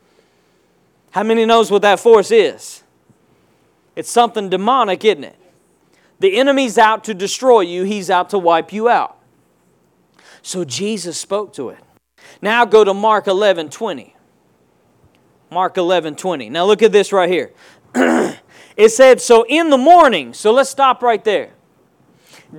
How 1.12 1.22
many 1.22 1.44
knows 1.46 1.70
what 1.70 1.82
that 1.82 2.00
force 2.00 2.30
is? 2.30 2.82
It's 3.94 4.10
something 4.10 4.48
demonic, 4.48 5.04
isn't 5.04 5.24
it? 5.24 5.36
The 6.20 6.38
enemy's 6.38 6.78
out 6.78 7.04
to 7.04 7.14
destroy 7.14 7.60
you, 7.60 7.84
he's 7.84 8.10
out 8.10 8.30
to 8.30 8.38
wipe 8.38 8.72
you 8.72 8.88
out. 8.88 9.18
So 10.42 10.64
Jesus 10.64 11.18
spoke 11.18 11.52
to 11.54 11.70
it. 11.70 11.78
Now 12.42 12.64
go 12.64 12.84
to 12.84 12.94
Mark 12.94 13.26
11 13.26 13.70
20. 13.70 14.14
Mark 15.50 15.76
11 15.76 16.16
20. 16.16 16.50
Now 16.50 16.64
look 16.64 16.82
at 16.82 16.92
this 16.92 17.12
right 17.12 17.28
here. 17.28 17.52
it 18.76 18.90
said, 18.90 19.20
So 19.20 19.44
in 19.48 19.70
the 19.70 19.78
morning, 19.78 20.34
so 20.34 20.52
let's 20.52 20.70
stop 20.70 21.02
right 21.02 21.22
there. 21.22 21.50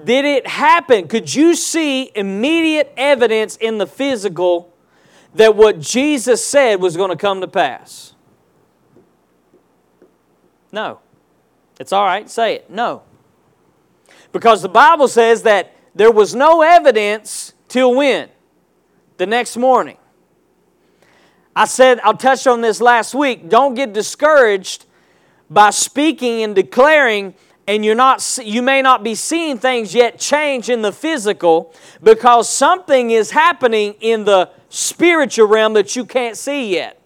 Did 0.03 0.25
it 0.25 0.47
happen? 0.47 1.07
Could 1.07 1.33
you 1.33 1.55
see 1.55 2.11
immediate 2.13 2.93
evidence 2.95 3.55
in 3.55 3.79
the 3.79 3.87
physical 3.87 4.73
that 5.33 5.55
what 5.55 5.79
Jesus 5.79 6.45
said 6.45 6.79
was 6.79 6.95
going 6.95 7.09
to 7.09 7.15
come 7.15 7.41
to 7.41 7.47
pass? 7.47 8.13
No. 10.71 10.99
It's 11.79 11.91
all 11.91 12.05
right, 12.05 12.29
say 12.29 12.55
it. 12.55 12.69
No. 12.69 13.03
Because 14.31 14.61
the 14.61 14.69
Bible 14.69 15.07
says 15.07 15.43
that 15.43 15.73
there 15.95 16.11
was 16.11 16.35
no 16.35 16.61
evidence 16.61 17.53
till 17.67 17.95
when? 17.95 18.29
The 19.17 19.25
next 19.25 19.57
morning. 19.57 19.97
I 21.55 21.65
said, 21.65 21.99
I'll 22.01 22.15
touch 22.15 22.45
on 22.45 22.61
this 22.61 22.79
last 22.79 23.15
week. 23.15 23.49
Don't 23.49 23.73
get 23.73 23.91
discouraged 23.91 24.85
by 25.49 25.71
speaking 25.71 26.43
and 26.43 26.53
declaring 26.53 27.33
and 27.69 27.85
you're 27.85 27.93
not 27.93 28.39
you 28.43 28.63
may 28.63 28.81
not 28.81 29.03
be 29.03 29.13
seeing 29.13 29.59
things 29.59 29.93
yet 29.93 30.19
change 30.19 30.69
in 30.69 30.81
the 30.81 30.91
physical 30.91 31.71
because 32.01 32.49
something 32.49 33.11
is 33.11 33.29
happening 33.29 33.93
in 34.01 34.25
the 34.25 34.49
spiritual 34.69 35.47
realm 35.47 35.73
that 35.73 35.95
you 35.95 36.03
can't 36.03 36.35
see 36.35 36.73
yet. 36.73 36.99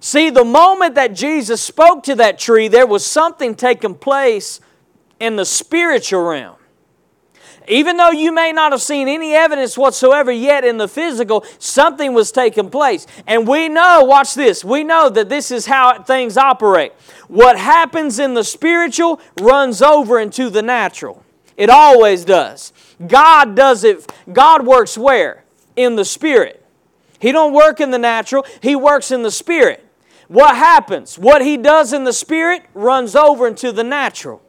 See, 0.00 0.28
the 0.28 0.44
moment 0.44 0.94
that 0.96 1.14
Jesus 1.14 1.62
spoke 1.62 2.02
to 2.02 2.14
that 2.16 2.38
tree, 2.38 2.68
there 2.68 2.86
was 2.86 3.06
something 3.06 3.54
taking 3.54 3.94
place 3.94 4.60
in 5.18 5.36
the 5.36 5.46
spiritual 5.46 6.24
realm. 6.24 6.56
Even 7.66 7.96
though 7.96 8.10
you 8.10 8.32
may 8.32 8.52
not 8.52 8.72
have 8.72 8.82
seen 8.82 9.08
any 9.08 9.34
evidence 9.34 9.78
whatsoever 9.78 10.30
yet 10.30 10.64
in 10.64 10.76
the 10.76 10.88
physical, 10.88 11.44
something 11.58 12.12
was 12.12 12.30
taking 12.30 12.68
place. 12.68 13.06
And 13.26 13.48
we 13.48 13.68
know, 13.68 14.04
watch 14.04 14.34
this, 14.34 14.64
we 14.64 14.84
know 14.84 15.08
that 15.08 15.28
this 15.28 15.50
is 15.50 15.66
how 15.66 16.02
things 16.02 16.36
operate. 16.36 16.92
What 17.28 17.58
happens 17.58 18.18
in 18.18 18.34
the 18.34 18.44
spiritual 18.44 19.20
runs 19.40 19.80
over 19.80 20.20
into 20.20 20.50
the 20.50 20.62
natural. 20.62 21.24
It 21.56 21.70
always 21.70 22.24
does. 22.24 22.72
God 23.06 23.54
does 23.54 23.84
it, 23.84 24.12
God 24.32 24.66
works 24.66 24.98
where? 24.98 25.44
In 25.76 25.96
the 25.96 26.04
spirit. 26.04 26.64
He 27.18 27.32
don't 27.32 27.54
work 27.54 27.80
in 27.80 27.90
the 27.90 27.98
natural, 27.98 28.44
he 28.60 28.76
works 28.76 29.10
in 29.10 29.22
the 29.22 29.30
spirit. 29.30 29.80
What 30.28 30.56
happens? 30.56 31.18
What 31.18 31.42
he 31.42 31.56
does 31.56 31.92
in 31.92 32.04
the 32.04 32.12
spirit 32.12 32.64
runs 32.74 33.14
over 33.14 33.46
into 33.46 33.72
the 33.72 33.84
natural. 33.84 34.42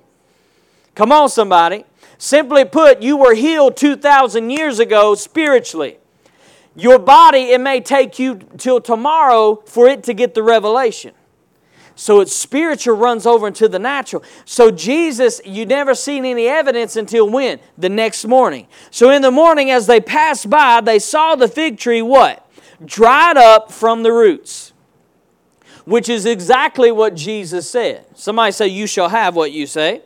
Come 0.96 1.12
on, 1.12 1.30
somebody. 1.30 1.86
Simply 2.18 2.66
put, 2.66 3.02
you 3.02 3.18
were 3.18 3.34
healed 3.34 3.78
2,000 3.78 4.50
years 4.50 4.80
ago 4.80 5.16
spiritually. 5.16 5.98
Your 6.76 7.00
body, 7.00 7.52
it 7.52 7.62
may 7.62 7.80
take 7.80 8.20
you 8.20 8.40
till 8.58 8.82
tomorrow 8.82 9.64
for 9.66 9.88
it 9.88 10.04
to 10.04 10.14
get 10.14 10.34
the 10.34 10.44
revelation. 10.44 11.14
So 11.96 12.20
it's 12.20 12.36
spiritual 12.36 12.98
runs 12.98 13.26
over 13.26 13.48
into 13.48 13.70
the 13.70 13.80
natural. 13.80 14.22
So 14.44 14.70
Jesus, 14.70 15.40
you 15.46 15.66
never 15.66 15.96
seen 15.96 16.26
any 16.26 16.46
evidence 16.48 16.98
until 16.98 17.30
when? 17.30 17.60
The 17.78 17.88
next 17.88 18.26
morning. 18.26 18.68
So 18.92 19.10
in 19.12 19.22
the 19.22 19.32
morning, 19.32 19.72
as 19.72 19.88
they 19.88 20.02
passed 20.02 20.50
by, 20.50 20.82
they 20.82 21.00
saw 21.00 21.36
the 21.36 21.48
fig 21.48 21.78
tree 21.78 22.02
what? 22.02 22.46
Dried 22.84 23.38
up 23.38 23.72
from 23.72 24.04
the 24.04 24.12
roots. 24.12 24.74
Which 25.86 26.10
is 26.10 26.26
exactly 26.26 26.92
what 26.92 27.16
Jesus 27.16 27.70
said. 27.70 28.06
Somebody 28.16 28.52
say, 28.52 28.68
You 28.68 28.88
shall 28.88 29.08
have 29.08 29.36
what 29.36 29.54
you 29.54 29.66
say. 29.66 30.02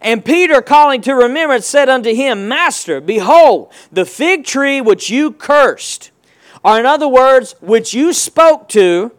And 0.00 0.24
Peter, 0.24 0.62
calling 0.62 1.00
to 1.02 1.14
remembrance, 1.14 1.66
said 1.66 1.88
unto 1.88 2.14
him, 2.14 2.48
Master, 2.48 3.00
behold, 3.00 3.72
the 3.90 4.04
fig 4.04 4.44
tree 4.44 4.80
which 4.80 5.10
you 5.10 5.32
cursed, 5.32 6.10
or 6.64 6.78
in 6.78 6.86
other 6.86 7.08
words, 7.08 7.54
which 7.60 7.92
you 7.92 8.12
spoke 8.12 8.68
to, 8.70 9.12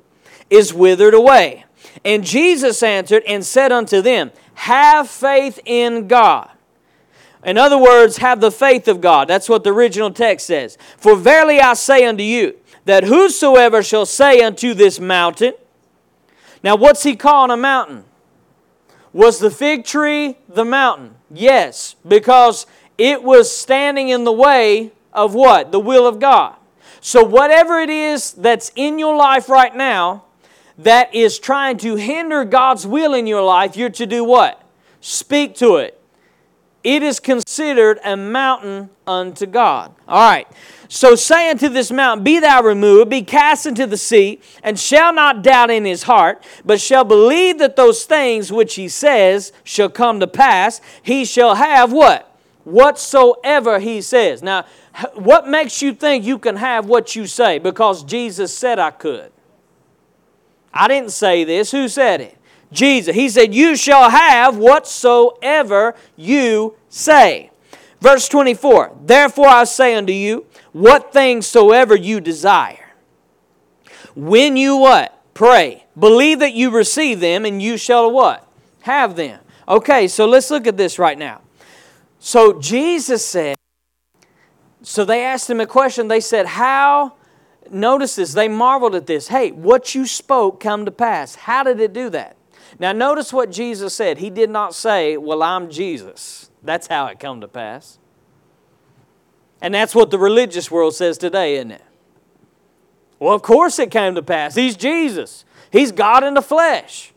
is 0.49 0.73
withered 0.73 1.13
away. 1.13 1.65
And 2.05 2.23
Jesus 2.23 2.83
answered 2.83 3.23
and 3.27 3.45
said 3.45 3.71
unto 3.71 4.01
them, 4.01 4.31
Have 4.55 5.09
faith 5.09 5.59
in 5.65 6.07
God. 6.07 6.49
In 7.45 7.57
other 7.57 7.77
words, 7.77 8.17
have 8.17 8.39
the 8.39 8.51
faith 8.51 8.87
of 8.87 9.01
God. 9.01 9.27
That's 9.27 9.49
what 9.49 9.63
the 9.63 9.71
original 9.71 10.11
text 10.11 10.47
says. 10.47 10.77
For 10.97 11.15
verily 11.15 11.59
I 11.59 11.73
say 11.73 12.05
unto 12.05 12.23
you, 12.23 12.57
that 12.85 13.03
whosoever 13.03 13.83
shall 13.83 14.05
say 14.05 14.41
unto 14.41 14.73
this 14.73 14.99
mountain, 14.99 15.53
now 16.63 16.75
what's 16.75 17.03
he 17.03 17.15
calling 17.15 17.51
a 17.51 17.57
mountain? 17.57 18.05
Was 19.13 19.39
the 19.39 19.51
fig 19.51 19.85
tree 19.85 20.37
the 20.49 20.65
mountain? 20.65 21.15
Yes, 21.31 21.95
because 22.07 22.65
it 22.97 23.23
was 23.23 23.55
standing 23.55 24.09
in 24.09 24.23
the 24.23 24.31
way 24.31 24.91
of 25.13 25.35
what? 25.35 25.71
The 25.71 25.79
will 25.79 26.07
of 26.07 26.19
God. 26.19 26.55
So, 26.99 27.23
whatever 27.23 27.79
it 27.79 27.89
is 27.89 28.31
that's 28.31 28.71
in 28.75 28.97
your 28.97 29.15
life 29.15 29.49
right 29.49 29.75
now 29.75 30.23
that 30.77 31.13
is 31.13 31.37
trying 31.37 31.77
to 31.77 31.95
hinder 31.95 32.43
God's 32.43 32.87
will 32.87 33.13
in 33.13 33.27
your 33.27 33.43
life, 33.43 33.77
you're 33.77 33.89
to 33.91 34.05
do 34.05 34.23
what? 34.23 34.63
Speak 35.01 35.55
to 35.55 35.75
it. 35.75 35.99
It 36.83 37.03
is 37.03 37.19
considered 37.19 37.99
a 38.03 38.17
mountain 38.17 38.89
unto 39.05 39.45
God. 39.45 39.93
All 40.07 40.29
right. 40.29 40.47
So 40.93 41.15
say 41.15 41.49
unto 41.49 41.69
this 41.69 41.89
mountain, 41.89 42.23
Be 42.23 42.37
thou 42.37 42.61
removed, 42.61 43.09
be 43.09 43.23
cast 43.23 43.65
into 43.65 43.87
the 43.87 43.97
sea, 43.97 44.39
and 44.61 44.79
shall 44.79 45.11
not 45.11 45.41
doubt 45.41 45.71
in 45.71 45.85
his 45.85 46.03
heart, 46.03 46.45
but 46.63 46.79
shall 46.79 47.03
believe 47.03 47.57
that 47.57 47.75
those 47.75 48.05
things 48.05 48.51
which 48.51 48.75
he 48.75 48.87
says 48.87 49.51
shall 49.63 49.89
come 49.89 50.19
to 50.19 50.27
pass. 50.27 50.81
He 51.01 51.25
shall 51.25 51.55
have 51.55 51.91
what? 51.91 52.37
Whatsoever 52.63 53.79
he 53.79 54.01
says. 54.01 54.43
Now, 54.43 54.65
what 55.15 55.47
makes 55.47 55.81
you 55.81 55.95
think 55.95 56.25
you 56.25 56.37
can 56.37 56.57
have 56.57 56.85
what 56.85 57.15
you 57.15 57.25
say? 57.25 57.57
Because 57.57 58.03
Jesus 58.03 58.55
said 58.55 58.77
I 58.77 58.91
could. 58.91 59.31
I 60.71 60.87
didn't 60.87 61.11
say 61.11 61.43
this. 61.43 61.71
Who 61.71 61.87
said 61.87 62.21
it? 62.21 62.37
Jesus. 62.71 63.15
He 63.15 63.29
said, 63.29 63.55
You 63.55 63.75
shall 63.75 64.11
have 64.11 64.57
whatsoever 64.57 65.95
you 66.15 66.75
say. 66.87 67.49
Verse 67.99 68.27
24 68.27 68.97
Therefore 69.01 69.47
I 69.47 69.63
say 69.63 69.95
unto 69.95 70.13
you, 70.13 70.45
what 70.73 71.13
things 71.13 71.47
soever 71.47 71.95
you 71.95 72.19
desire. 72.19 72.93
When 74.15 74.57
you 74.57 74.77
what? 74.77 75.19
Pray. 75.33 75.85
Believe 75.97 76.39
that 76.39 76.53
you 76.53 76.69
receive 76.71 77.19
them 77.19 77.45
and 77.45 77.61
you 77.61 77.77
shall 77.77 78.11
what? 78.11 78.47
Have 78.81 79.15
them. 79.15 79.39
Okay, 79.67 80.07
so 80.07 80.25
let's 80.25 80.51
look 80.51 80.67
at 80.67 80.77
this 80.77 80.99
right 80.99 81.17
now. 81.17 81.41
So 82.19 82.59
Jesus 82.59 83.25
said, 83.25 83.55
so 84.81 85.05
they 85.05 85.23
asked 85.23 85.49
him 85.49 85.61
a 85.61 85.65
question. 85.65 86.09
They 86.09 86.19
said, 86.19 86.45
How, 86.45 87.13
notice 87.71 88.15
this, 88.17 88.33
they 88.33 88.49
marveled 88.49 88.95
at 88.95 89.07
this. 89.07 89.29
Hey, 89.29 89.51
what 89.51 89.95
you 89.95 90.05
spoke 90.05 90.59
come 90.59 90.85
to 90.85 90.91
pass. 90.91 91.35
How 91.35 91.63
did 91.63 91.79
it 91.79 91.93
do 91.93 92.09
that? 92.09 92.35
Now, 92.79 92.91
notice 92.91 93.31
what 93.31 93.51
Jesus 93.51 93.93
said. 93.93 94.17
He 94.17 94.29
did 94.29 94.49
not 94.49 94.75
say, 94.75 95.15
Well, 95.15 95.41
I'm 95.41 95.69
Jesus. 95.69 96.49
That's 96.61 96.87
how 96.87 97.07
it 97.07 97.19
come 97.19 97.41
to 97.41 97.47
pass. 97.47 97.97
And 99.63 99.73
that's 99.73 99.95
what 99.95 100.11
the 100.11 100.19
religious 100.19 100.69
world 100.69 100.93
says 100.93 101.17
today, 101.17 101.55
isn't 101.55 101.71
it? 101.71 101.81
Well, 103.17 103.33
of 103.33 103.41
course 103.41 103.79
it 103.79 103.91
came 103.91 104.13
to 104.15 104.21
pass. 104.21 104.55
He's 104.55 104.75
Jesus, 104.75 105.45
He's 105.71 105.93
God 105.93 106.23
in 106.25 106.33
the 106.33 106.41
flesh. 106.41 107.13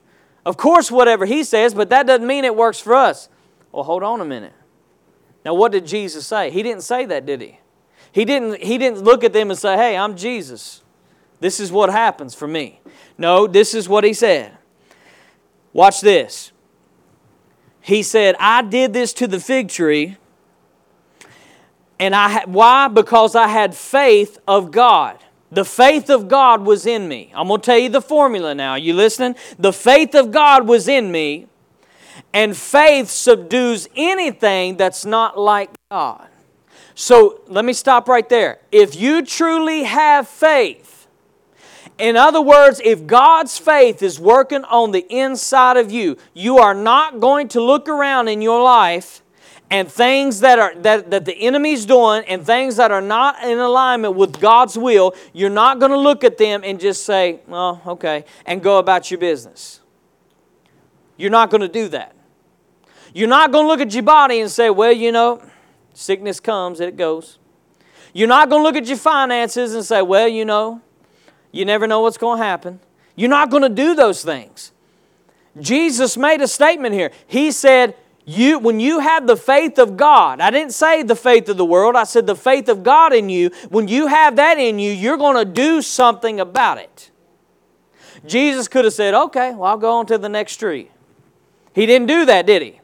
Of 0.47 0.57
course, 0.57 0.89
whatever 0.89 1.27
He 1.27 1.43
says, 1.43 1.75
but 1.75 1.91
that 1.91 2.07
doesn't 2.07 2.27
mean 2.27 2.45
it 2.45 2.55
works 2.55 2.79
for 2.79 2.95
us. 2.95 3.29
Well, 3.73 3.83
hold 3.83 4.05
on 4.05 4.21
a 4.21 4.25
minute. 4.25 4.53
Now, 5.45 5.55
what 5.55 5.73
did 5.73 5.87
Jesus 5.87 6.25
say? 6.25 6.51
He 6.51 6.63
didn't 6.63 6.85
say 6.85 7.05
that, 7.07 7.27
did 7.27 7.41
He? 7.41 7.59
He 8.13 8.25
didn't, 8.25 8.63
he 8.63 8.79
didn't 8.79 9.03
look 9.03 9.25
at 9.25 9.33
them 9.33 9.51
and 9.51 9.59
say, 9.59 9.77
Hey, 9.77 9.97
I'm 9.97 10.17
Jesus. 10.17 10.85
This 11.41 11.59
is 11.59 11.73
what 11.73 11.91
happens 11.91 12.33
for 12.33 12.47
me. 12.47 12.81
No, 13.19 13.49
this 13.49 13.75
is 13.75 13.89
what 13.89 14.05
He 14.05 14.13
said. 14.13 14.57
Watch 15.73 16.01
this. 16.01 16.53
He 17.81 18.05
said, 18.05 18.37
I 18.39 18.63
did 18.63 18.93
this 18.93 19.13
to 19.15 19.27
the 19.27 19.41
fig 19.41 19.69
tree 19.69 20.17
and 21.99 22.15
I 22.15 22.45
why? 22.45 22.89
Because 22.89 23.35
I 23.35 23.49
had 23.49 23.75
faith 23.75 24.39
of 24.47 24.71
God. 24.71 25.19
The 25.51 25.65
faith 25.65 26.11
of 26.11 26.29
God 26.29 26.63
was 26.63 26.87
in 26.87 27.09
me. 27.09 27.33
I'm 27.35 27.49
going 27.49 27.61
to 27.61 27.65
tell 27.65 27.79
you 27.79 27.89
the 27.89 28.03
formula 28.03 28.55
now. 28.55 28.75
You 28.75 28.95
listening? 28.95 29.37
The 29.59 29.73
faith 29.73 30.15
of 30.15 30.33
God 30.33 30.67
was 30.67 30.89
in 30.89 31.13
me. 31.13 31.47
And 32.33 32.57
faith 32.57 33.09
subdues 33.09 33.89
anything 33.95 34.77
that's 34.77 35.05
not 35.05 35.39
like 35.39 35.71
God. 35.91 36.29
So 36.95 37.43
let 37.47 37.65
me 37.65 37.73
stop 37.73 38.09
right 38.09 38.29
there. 38.29 38.59
If 38.73 38.97
you 38.97 39.25
truly 39.25 39.85
have 39.85 40.27
faith, 40.27 41.07
in 41.99 42.17
other 42.17 42.43
words, 42.43 42.81
if 42.85 43.07
God's 43.07 43.57
faith 43.59 44.03
is 44.03 44.19
working 44.19 44.65
on 44.65 44.93
the 44.93 45.07
inside 45.09 45.77
of 45.77 45.91
you, 45.91 46.17
you 46.35 46.59
are 46.59 46.75
not 46.75 47.21
going 47.21 47.49
to 47.49 47.63
look 47.63 47.89
around 47.89 48.29
in 48.29 48.43
your 48.43 48.63
life 48.63 49.23
and 49.71 49.91
things 49.91 50.41
that 50.41 50.59
are 50.59 50.75
that, 50.77 51.11
that 51.11 51.25
the 51.25 51.35
enemy's 51.35 51.87
doing 51.87 52.25
and 52.29 52.45
things 52.45 52.77
that 52.77 52.91
are 52.91 53.01
not 53.01 53.43
in 53.43 53.59
alignment 53.59 54.15
with 54.15 54.41
God's 54.41 54.79
will, 54.79 55.15
you're 55.33 55.51
not 55.51 55.81
going 55.81 55.91
to 55.91 55.99
look 55.99 56.23
at 56.25 56.39
them 56.39 56.63
and 56.65 56.79
just 56.79 57.05
say, 57.05 57.41
"Oh, 57.49 57.81
okay," 57.87 58.25
and 58.45 58.63
go 58.63 58.79
about 58.79 59.11
your 59.11 59.19
business. 59.19 59.81
You're 61.17 61.31
not 61.31 61.51
going 61.51 61.63
to 61.63 61.69
do 61.69 61.89
that. 61.89 62.15
You're 63.15 63.29
not 63.29 63.51
going 63.51 63.65
to 63.65 63.69
look 63.69 63.81
at 63.81 63.93
your 63.95 64.03
body 64.03 64.41
and 64.41 64.51
say, 64.51 64.71
"Well, 64.71 64.93
you 64.93 65.11
know, 65.11 65.43
sickness 65.95 66.41
comes 66.41 66.81
and 66.81 66.89
it 66.89 66.97
goes." 66.97 67.39
You're 68.13 68.29
not 68.29 68.49
going 68.49 68.61
to 68.61 68.67
look 68.67 68.77
at 68.77 68.87
your 68.89 68.97
finances 68.97 69.75
and 69.75 69.85
say, 69.85 70.01
"Well, 70.01 70.29
you 70.29 70.45
know, 70.45 70.81
you 71.51 71.65
never 71.65 71.87
know 71.87 72.01
what's 72.01 72.19
going 72.19 72.39
to 72.39 72.45
happen." 72.45 72.81
You're 73.17 73.31
not 73.31 73.51
going 73.51 73.63
to 73.63 73.71
do 73.71 73.95
those 73.95 74.23
things. 74.23 74.73
Jesus 75.59 76.17
made 76.19 76.43
a 76.43 76.49
statement 76.49 76.95
here. 76.95 77.11
He 77.27 77.51
said, 77.51 77.97
you, 78.29 78.59
when 78.59 78.81
you 78.81 78.99
have 78.99 79.29
the 79.29 79.37
faith 79.37 79.79
of 79.79 79.97
God, 79.97 80.41
I 80.41 80.51
didn't 80.51 80.73
say 80.73 81.05
the 81.05 81.15
faith 81.15 81.49
of 81.49 81.57
the 81.57 81.65
world, 81.65 81.95
I 81.95 82.03
said 82.03 82.27
the 82.27 82.35
faith 82.35 82.69
of 82.69 82.83
God 82.83 83.15
in 83.15 83.29
you, 83.29 83.51
when 83.69 83.87
you 83.87 84.09
have 84.09 84.35
that 84.37 84.59
in 84.59 84.81
you, 84.81 84.91
you're 84.91 85.17
going 85.17 85.37
to 85.37 85.45
do 85.45 85.81
something 85.81 86.41
about 86.41 86.79
it. 86.79 87.13
Jesus 88.27 88.67
could 88.67 88.85
have 88.85 88.95
said, 88.95 89.15
okay, 89.15 89.55
well, 89.55 89.71
I'll 89.71 89.79
go 89.79 89.93
on 89.93 90.07
to 90.07 90.19
the 90.19 90.29
next 90.29 90.57
tree. 90.57 90.91
He 91.73 91.87
didn't 91.87 92.09
do 92.09 92.25
that, 92.25 92.47
did 92.47 92.63
he? 92.63 92.81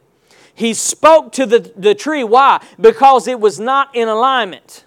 He 0.55 0.73
spoke 0.73 1.33
to 1.33 1.45
the, 1.45 1.73
the 1.75 1.93
tree. 1.93 2.23
Why? 2.23 2.63
Because 2.79 3.27
it 3.27 3.39
was 3.39 3.59
not 3.59 3.93
in 3.93 4.07
alignment. 4.07 4.85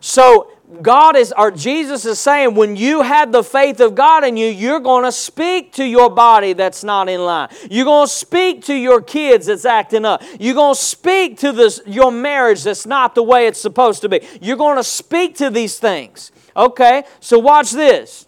So 0.00 0.50
God 0.80 1.14
is, 1.14 1.32
or 1.36 1.50
Jesus 1.50 2.04
is 2.06 2.18
saying, 2.18 2.54
when 2.54 2.74
you 2.74 3.02
have 3.02 3.32
the 3.32 3.44
faith 3.44 3.80
of 3.80 3.94
God 3.94 4.24
in 4.24 4.36
you, 4.36 4.48
you're 4.48 4.80
going 4.80 5.04
to 5.04 5.12
speak 5.12 5.72
to 5.74 5.84
your 5.84 6.08
body 6.08 6.54
that's 6.54 6.82
not 6.82 7.08
in 7.08 7.24
line. 7.24 7.48
You're 7.70 7.84
going 7.84 8.06
to 8.06 8.12
speak 8.12 8.64
to 8.64 8.74
your 8.74 9.02
kids 9.02 9.46
that's 9.46 9.66
acting 9.66 10.04
up. 10.04 10.22
You're 10.40 10.54
going 10.54 10.74
to 10.74 10.80
speak 10.80 11.38
to 11.40 11.52
this, 11.52 11.80
your 11.86 12.10
marriage 12.10 12.64
that's 12.64 12.86
not 12.86 13.14
the 13.14 13.22
way 13.22 13.46
it's 13.46 13.60
supposed 13.60 14.00
to 14.02 14.08
be. 14.08 14.26
You're 14.40 14.56
going 14.56 14.76
to 14.76 14.84
speak 14.84 15.36
to 15.36 15.50
these 15.50 15.78
things. 15.78 16.32
Okay, 16.56 17.04
so 17.20 17.38
watch 17.38 17.70
this. 17.72 18.26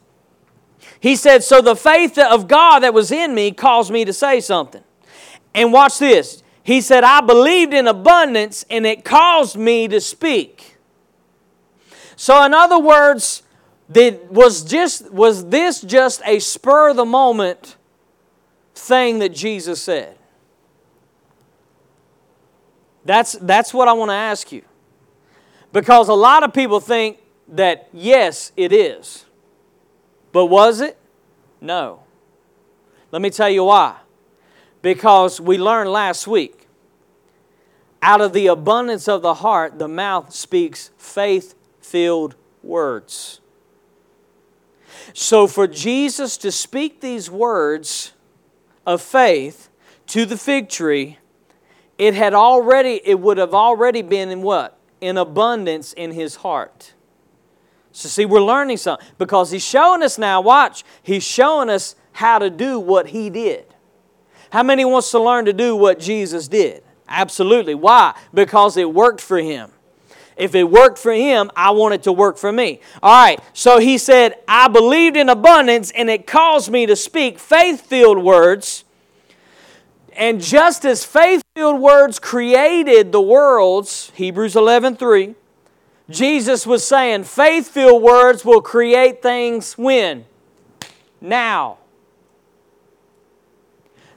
He 1.01 1.17
said, 1.17 1.43
So 1.43 1.63
the 1.63 1.77
faith 1.77 2.19
of 2.19 2.49
God 2.49 2.81
that 2.81 2.93
was 2.93 3.11
in 3.11 3.35
me 3.35 3.53
caused 3.53 3.91
me 3.91 4.05
to 4.05 4.13
say 4.13 4.41
something. 4.41 4.83
And 5.55 5.73
watch 5.73 5.99
this. 5.99 6.43
He 6.63 6.81
said, 6.81 7.03
I 7.03 7.23
believed 7.23 7.73
in 7.73 7.87
abundance 7.87 8.65
and 8.69 8.85
it 8.85 9.05
caused 9.05 9.57
me 9.57 9.89
to 9.89 10.01
speak. 10.01 10.76
So, 12.17 12.43
in 12.45 12.55
other 12.55 12.79
words, 12.79 13.43
did, 13.91 14.31
was, 14.31 14.65
just, 14.65 15.11
was 15.13 15.49
this 15.49 15.83
just 15.83 16.23
a 16.25 16.39
spur 16.39 16.91
of 16.91 16.97
the 16.97 17.05
moment 17.05 17.77
thing 18.75 19.19
that 19.21 19.35
Jesus 19.35 19.83
said? 19.83 20.17
That's, 23.05 23.33
that's 23.35 23.73
what 23.73 23.87
I 23.87 23.93
want 23.93 24.11
to 24.11 24.15
ask 24.15 24.51
you. 24.51 24.63
Because 25.73 26.09
a 26.09 26.15
lot 26.15 26.43
of 26.43 26.53
people 26.53 26.81
think 26.81 27.19
that, 27.49 27.89
yes, 27.93 28.51
it 28.57 28.73
is. 28.73 29.27
But 30.33 30.47
was 30.47 30.81
it? 30.81 30.99
No. 31.61 32.01
Let 33.13 33.23
me 33.23 33.31
tell 33.31 33.51
you 33.51 33.65
why. 33.65 33.97
Because 34.83 35.41
we 35.41 35.59
learned 35.59 35.91
last 35.91 36.27
week 36.27 36.67
out 38.03 38.21
of 38.21 38.33
the 38.33 38.47
abundance 38.47 39.07
of 39.07 39.23
the 39.23 39.35
heart, 39.35 39.79
the 39.79 39.89
mouth 39.89 40.33
speaks 40.33 40.91
faith 40.97 41.55
filled 41.87 42.35
words. 42.63 43.41
So, 45.13 45.47
for 45.47 45.67
Jesus 45.67 46.37
to 46.39 46.51
speak 46.51 47.01
these 47.01 47.31
words 47.31 48.13
of 48.85 49.01
faith 49.01 49.69
to 50.09 50.27
the 50.27 50.37
fig 50.37 50.69
tree, 50.69 51.19
it 51.97 52.15
had 52.15 52.35
already, 52.35 53.01
it 53.05 53.21
would 53.21 53.39
have 53.39 53.55
already 53.55 54.03
been 54.03 54.31
in 54.31 54.43
what? 54.43 54.77
In 55.01 55.17
abundance 55.17 55.93
in 55.93 56.13
his 56.13 56.37
heart. 56.37 56.93
So, 57.93 58.09
see, 58.09 58.25
we're 58.25 58.43
learning 58.43 58.79
something 58.79 59.07
because 59.17 59.51
he's 59.51 59.65
showing 59.65 60.03
us 60.03 60.19
now, 60.19 60.41
watch, 60.41 60.85
he's 61.03 61.25
showing 61.25 61.71
us 61.71 61.95
how 62.13 62.39
to 62.39 62.51
do 62.51 62.81
what 62.81 63.09
he 63.09 63.31
did. 63.31 63.65
How 64.51 64.63
many 64.63 64.85
wants 64.85 65.11
to 65.13 65.19
learn 65.21 65.45
to 65.45 65.53
do 65.53 65.77
what 65.77 65.99
Jesus 66.01 66.49
did? 66.49 66.83
Absolutely. 67.09 67.75
Why? 67.75 68.19
Because 68.35 68.77
it 68.77 68.93
worked 68.93 69.21
for 69.21 69.39
him. 69.39 69.71
If 70.37 70.55
it 70.55 70.65
worked 70.65 70.99
for 70.99 71.13
him, 71.13 71.51
I 71.57 71.71
want 71.71 71.95
it 71.95 72.03
to 72.05 72.13
work 72.13 72.37
for 72.37 72.53
me. 72.53 72.81
All 73.03 73.25
right, 73.25 73.41
so 73.55 73.79
he 73.79 73.97
said, 73.97 74.35
I 74.47 74.69
believed 74.69 75.17
in 75.17 75.29
abundance 75.29 75.91
and 75.93 76.11
it 76.11 76.27
caused 76.27 76.71
me 76.71 76.85
to 76.87 76.95
speak 76.95 77.39
faith 77.39 77.81
filled 77.81 78.23
words. 78.23 78.85
And 80.13 80.41
just 80.41 80.85
as 80.85 81.05
faith 81.05 81.43
filled 81.55 81.81
words 81.81 82.19
created 82.19 83.13
the 83.13 83.21
worlds, 83.21 84.13
Hebrews 84.15 84.57
11 84.57 84.97
3, 84.97 85.35
Jesus 86.09 86.67
was 86.67 86.87
saying 86.87 87.25
faith 87.25 87.69
filled 87.69 88.03
words 88.03 88.45
will 88.45 88.63
create 88.63 89.23
things 89.23 89.77
when? 89.77 90.25
Now. 91.21 91.79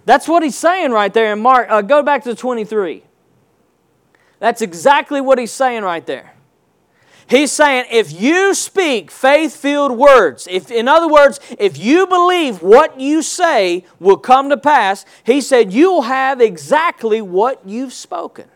That's 0.06 0.28
what 0.28 0.44
he's 0.44 0.58
saying 0.58 0.92
right 0.92 1.14
there 1.14 1.34
in 1.34 1.40
Mark. 1.40 1.68
Uh, 1.70 1.82
go 1.82 2.04
back 2.04 2.24
to 2.24 2.36
23. 2.36 3.04
That's 4.40 4.62
exactly 4.62 5.22
what 5.22 5.38
he's 5.38 5.52
saying 5.52 5.84
right 5.84 6.06
there. 6.06 6.34
He's 7.30 7.52
saying 7.52 7.86
if 7.92 8.20
you 8.20 8.56
speak 8.56 9.12
faith 9.12 9.56
filled 9.56 9.92
words, 9.92 10.48
if, 10.50 10.72
in 10.72 10.88
other 10.88 11.08
words, 11.08 11.40
if 11.60 11.78
you 11.78 12.08
believe 12.08 12.64
what 12.64 13.00
you 13.00 13.22
say 13.22 13.86
will 14.00 14.18
come 14.18 14.50
to 14.50 14.58
pass, 14.58 15.06
he 15.24 15.40
said 15.40 15.72
you'll 15.72 16.04
have 16.04 16.42
exactly 16.42 17.22
what 17.22 17.62
you've 17.68 17.94
spoken. 17.94 18.48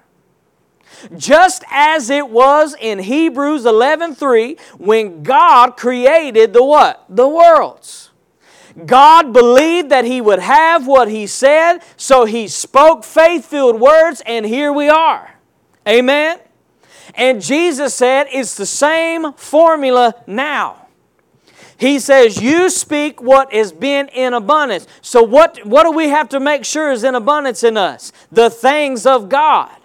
Just 1.15 1.63
as 1.69 2.09
it 2.09 2.29
was 2.29 2.75
in 2.79 2.99
Hebrews 2.99 3.65
11:3 3.65 4.59
when 4.79 5.21
God 5.21 5.77
created 5.77 6.53
the 6.53 6.63
what? 6.63 7.05
The 7.09 7.27
worlds. 7.27 8.09
God 8.87 9.33
believed 9.33 9.89
that 9.89 10.05
he 10.05 10.19
would 10.19 10.39
have 10.39 10.87
what 10.87 11.09
he 11.09 11.27
said, 11.27 11.79
so 11.95 12.25
he 12.25 12.47
spoke 12.47 13.03
faith-filled 13.03 13.79
words 13.79 14.23
and 14.25 14.47
here 14.47 14.73
we 14.73 14.89
are. 14.89 15.32
Amen? 15.87 16.39
And 17.15 17.41
Jesus 17.41 17.93
said 17.93 18.27
it's 18.31 18.55
the 18.55 18.65
same 18.65 19.33
formula 19.33 20.15
now. 20.25 20.87
He 21.77 21.99
says, 21.99 22.41
You 22.41 22.69
speak 22.69 23.21
what 23.21 23.53
has 23.53 23.71
been 23.71 24.07
in 24.09 24.33
abundance. 24.33 24.87
So, 25.01 25.21
what, 25.21 25.65
what 25.65 25.83
do 25.83 25.91
we 25.91 26.09
have 26.09 26.29
to 26.29 26.39
make 26.39 26.65
sure 26.65 26.91
is 26.91 27.03
in 27.03 27.15
abundance 27.15 27.63
in 27.63 27.77
us? 27.77 28.11
The 28.31 28.49
things 28.49 29.05
of 29.05 29.29
God. 29.29 29.75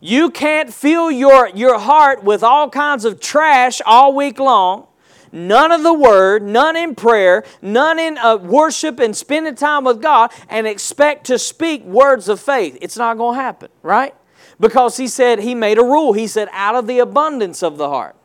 You 0.00 0.30
can't 0.30 0.72
fill 0.72 1.10
your, 1.10 1.48
your 1.48 1.78
heart 1.78 2.22
with 2.22 2.42
all 2.42 2.68
kinds 2.68 3.04
of 3.04 3.20
trash 3.20 3.80
all 3.86 4.14
week 4.14 4.38
long. 4.38 4.86
None 5.32 5.72
of 5.72 5.82
the 5.82 5.94
word, 5.94 6.44
none 6.44 6.76
in 6.76 6.94
prayer, 6.94 7.42
none 7.60 7.98
in 7.98 8.16
uh, 8.18 8.36
worship 8.36 9.00
and 9.00 9.16
spending 9.16 9.56
time 9.56 9.82
with 9.82 10.00
God, 10.00 10.30
and 10.48 10.66
expect 10.66 11.26
to 11.26 11.40
speak 11.40 11.82
words 11.84 12.28
of 12.28 12.38
faith. 12.38 12.78
It's 12.80 12.96
not 12.96 13.16
going 13.16 13.36
to 13.36 13.42
happen, 13.42 13.70
right? 13.82 14.14
Because 14.60 14.96
he 14.96 15.08
said, 15.08 15.40
he 15.40 15.54
made 15.54 15.78
a 15.78 15.82
rule. 15.82 16.12
He 16.12 16.26
said, 16.26 16.48
out 16.52 16.74
of 16.74 16.86
the 16.86 16.98
abundance 16.98 17.62
of 17.62 17.76
the 17.76 17.88
heart. 17.88 18.16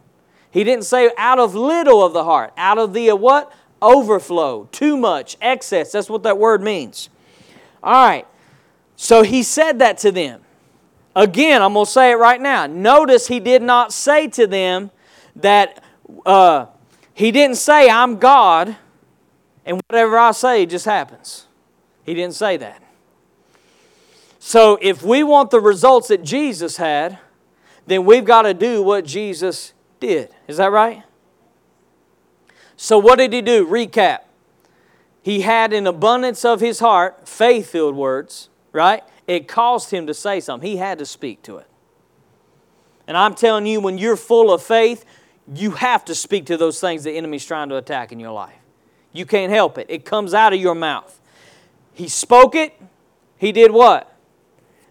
He 0.51 0.63
didn't 0.63 0.85
say 0.85 1.11
out 1.17 1.39
of 1.39 1.55
little 1.55 2.03
of 2.03 2.13
the 2.13 2.23
heart, 2.23 2.53
out 2.57 2.77
of 2.77 2.93
the 2.93 3.11
uh, 3.11 3.15
what? 3.15 3.51
Overflow, 3.81 4.67
too 4.71 4.97
much, 4.97 5.37
excess. 5.41 5.91
That's 5.91 6.09
what 6.09 6.23
that 6.23 6.37
word 6.37 6.61
means. 6.61 7.09
All 7.81 7.93
right. 7.93 8.27
So 8.95 9.23
he 9.23 9.43
said 9.43 9.79
that 9.79 9.97
to 9.99 10.11
them. 10.11 10.41
Again, 11.15 11.61
I'm 11.61 11.73
going 11.73 11.85
to 11.85 11.91
say 11.91 12.11
it 12.11 12.15
right 12.15 12.41
now. 12.41 12.67
Notice 12.67 13.27
he 13.27 13.39
did 13.39 13.61
not 13.61 13.93
say 13.93 14.27
to 14.27 14.47
them 14.47 14.91
that 15.35 15.83
uh, 16.25 16.65
he 17.13 17.31
didn't 17.31 17.57
say, 17.57 17.89
I'm 17.89 18.17
God, 18.17 18.75
and 19.65 19.81
whatever 19.87 20.17
I 20.17 20.31
say 20.31 20.65
just 20.65 20.85
happens. 20.85 21.47
He 22.03 22.13
didn't 22.13 22.35
say 22.35 22.57
that. 22.57 22.81
So 24.39 24.79
if 24.81 25.03
we 25.03 25.21
want 25.21 25.51
the 25.51 25.59
results 25.59 26.07
that 26.07 26.23
Jesus 26.23 26.77
had, 26.77 27.19
then 27.85 28.05
we've 28.05 28.25
got 28.25 28.43
to 28.43 28.53
do 28.53 28.81
what 28.81 29.05
Jesus 29.05 29.73
did. 29.99 30.29
Is 30.47 30.57
that 30.57 30.71
right? 30.71 31.03
So 32.77 32.97
what 32.97 33.17
did 33.19 33.33
he 33.33 33.41
do? 33.41 33.67
Recap. 33.67 34.19
He 35.21 35.41
had 35.41 35.73
an 35.73 35.85
abundance 35.85 36.45
of 36.45 36.61
his 36.61 36.79
heart, 36.79 37.27
faith 37.27 37.69
filled 37.69 37.95
words, 37.95 38.49
right? 38.71 39.03
It 39.27 39.47
caused 39.47 39.91
him 39.91 40.07
to 40.07 40.13
say 40.13 40.39
something. 40.39 40.67
He 40.67 40.77
had 40.77 40.97
to 40.99 41.05
speak 41.05 41.43
to 41.43 41.57
it. 41.57 41.67
And 43.05 43.17
I'm 43.17 43.35
telling 43.35 43.65
you, 43.65 43.81
when 43.81 43.97
you're 43.97 44.15
full 44.15 44.53
of 44.53 44.63
faith, 44.63 45.03
you 45.53 45.71
have 45.71 46.05
to 46.05 46.15
speak 46.15 46.45
to 46.45 46.57
those 46.57 46.79
things 46.79 47.03
the 47.03 47.11
enemy's 47.11 47.45
trying 47.45 47.69
to 47.69 47.75
attack 47.75 48.11
in 48.11 48.19
your 48.19 48.31
life. 48.31 48.55
You 49.11 49.25
can't 49.25 49.51
help 49.51 49.77
it, 49.77 49.87
it 49.89 50.05
comes 50.05 50.33
out 50.33 50.53
of 50.53 50.59
your 50.59 50.75
mouth. 50.75 51.19
He 51.93 52.07
spoke 52.07 52.55
it, 52.55 52.79
he 53.37 53.51
did 53.51 53.71
what? 53.71 54.08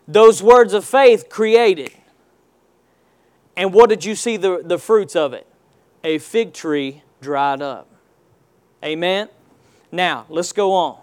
Those 0.08 0.42
words 0.42 0.72
of 0.72 0.86
faith 0.86 1.28
created. 1.28 1.92
And 3.54 3.74
what 3.74 3.90
did 3.90 4.06
you 4.06 4.14
see 4.14 4.38
the, 4.38 4.62
the 4.64 4.78
fruits 4.78 5.14
of 5.14 5.34
it? 5.34 5.46
A 6.02 6.16
fig 6.18 6.54
tree 6.54 7.02
dried 7.20 7.60
up. 7.60 7.88
Amen? 8.82 9.28
Now, 9.92 10.24
let's 10.30 10.52
go 10.52 10.72
on. 10.72 10.98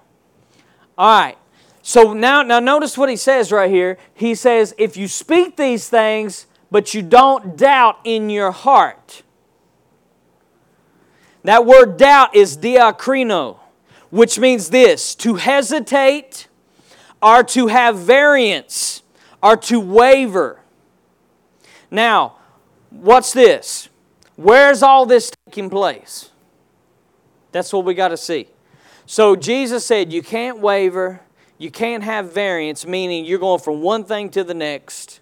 All 0.98 1.20
right. 1.20 1.38
So 1.84 2.14
now, 2.14 2.42
now 2.42 2.60
notice 2.60 2.98
what 2.98 3.10
he 3.10 3.16
says 3.16 3.52
right 3.52 3.70
here. 3.70 4.00
He 4.16 4.34
says, 4.34 4.74
if 4.80 4.98
you 4.98 5.08
speak 5.08 5.56
these 5.56 5.88
things, 5.88 6.48
but 6.72 6.96
you 6.96 7.04
don't 7.04 7.56
doubt 7.56 8.00
in 8.04 8.30
your 8.32 8.52
heart. 8.52 9.22
That 11.44 11.64
word 11.64 11.98
doubt 11.98 12.36
is 12.36 12.58
diakrino, 12.58 13.60
which 14.10 14.40
means 14.40 14.72
this 14.72 15.14
to 15.16 15.36
hesitate 15.36 16.48
or 17.22 17.44
to 17.44 17.68
have 17.68 17.98
variance 17.98 18.95
or 19.46 19.56
to 19.56 19.80
waver. 19.80 20.60
Now, 21.92 22.38
what's 22.90 23.32
this? 23.32 23.90
Where's 24.36 24.82
all 24.82 25.06
this 25.06 25.32
taking 25.46 25.70
place? 25.70 26.32
That's 27.52 27.72
what 27.72 27.86
we 27.86 27.94
got 27.94 28.08
to 28.08 28.18
see. 28.18 28.48
So 29.06 29.36
Jesus 29.36 29.86
said, 29.86 30.12
You 30.12 30.24
can't 30.24 30.58
waver, 30.58 31.22
you 31.60 31.70
can't 31.70 32.04
have 32.04 32.34
variance, 32.34 32.88
meaning 32.88 33.24
you're 33.24 33.38
going 33.38 33.62
from 33.62 33.84
one 33.84 34.04
thing 34.04 34.30
to 34.32 34.44
the 34.44 34.56
next. 34.56 35.20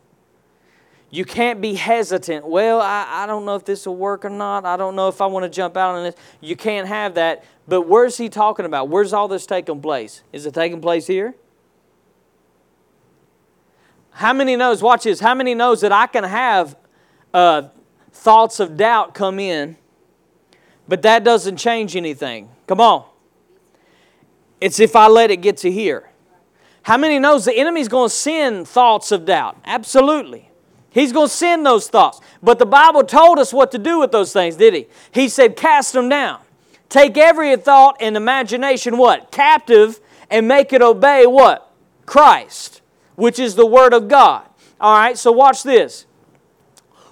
You 1.09 1.25
can't 1.25 1.59
be 1.59 1.75
hesitant. 1.75 2.47
Well, 2.47 2.79
I, 2.79 3.05
I 3.09 3.25
don't 3.25 3.43
know 3.43 3.55
if 3.55 3.65
this 3.65 3.86
will 3.86 3.97
work 3.97 4.23
or 4.23 4.29
not. 4.29 4.65
I 4.65 4.77
don't 4.77 4.95
know 4.95 5.09
if 5.09 5.19
I 5.19 5.25
want 5.25 5.43
to 5.43 5.49
jump 5.49 5.75
out 5.75 5.95
on 5.95 6.03
this. 6.05 6.15
You 6.39 6.55
can't 6.55 6.88
have 6.88 7.15
that. 7.15 7.43
But 7.67 7.81
where's 7.81 8.17
he 8.17 8.29
talking 8.29 8.65
about? 8.65 8.88
Where's 8.88 9.12
all 9.12 9.27
this 9.27 9.45
taking 9.45 9.81
place? 9.81 10.23
Is 10.31 10.45
it 10.45 10.53
taking 10.53 10.79
place 10.79 11.05
here? 11.05 11.36
How 14.13 14.34
many 14.34 14.56
knows, 14.56 14.82
watch 14.82 15.04
this, 15.04 15.19
how 15.19 15.34
many 15.34 15.56
knows 15.56 15.82
that 15.82 15.91
I 15.91 16.08
can 16.08 16.23
have 16.23 16.78
uh, 17.34 17.63
thoughts 18.12 18.60
of 18.60 18.78
doubt 18.78 19.13
come 19.13 19.39
in, 19.39 19.76
but 20.88 21.02
that 21.02 21.23
doesn't 21.23 21.58
change 21.58 21.95
anything? 21.95 22.49
Come 22.67 22.80
on. 22.80 23.06
It's 24.62 24.80
if 24.80 24.95
I 24.95 25.08
let 25.08 25.32
it 25.32 25.38
get 25.38 25.58
to 25.58 25.71
here. 25.71 26.10
How 26.84 26.97
many 26.97 27.17
knows 27.17 27.45
the 27.45 27.54
enemy's 27.54 27.88
going 27.88 28.10
to 28.10 28.15
send 28.15 28.67
thoughts 28.67 29.12
of 29.12 29.26
doubt? 29.26 29.58
Absolutely. 29.65 30.49
He's 30.89 31.12
going 31.12 31.28
to 31.28 31.34
send 31.34 31.65
those 31.65 31.88
thoughts. 31.88 32.21
But 32.41 32.60
the 32.60 32.65
Bible 32.65 33.04
told 33.04 33.39
us 33.39 33.52
what 33.52 33.71
to 33.71 33.80
do 33.80 33.99
with 33.99 34.12
those 34.12 34.32
things, 34.32 34.56
did 34.58 34.73
he? 34.73 34.88
He 35.12 35.28
said, 35.28 35.56
cast 35.56 35.93
them 35.93 36.08
down. 36.08 36.39
Take 36.88 37.17
every 37.17 37.56
thought 37.58 37.97
and 37.99 38.15
imagination, 38.15 38.97
what? 38.97 39.32
Captive, 39.32 39.99
and 40.30 40.47
make 40.47 40.71
it 40.71 40.84
obey 40.84 41.26
what? 41.26 41.73
Christ, 42.06 42.82
which 43.15 43.39
is 43.39 43.56
the 43.56 43.65
Word 43.65 43.93
of 43.93 44.08
God. 44.08 44.47
All 44.80 44.97
right, 44.97 45.17
so 45.17 45.32
watch 45.32 45.63
this. 45.63 46.06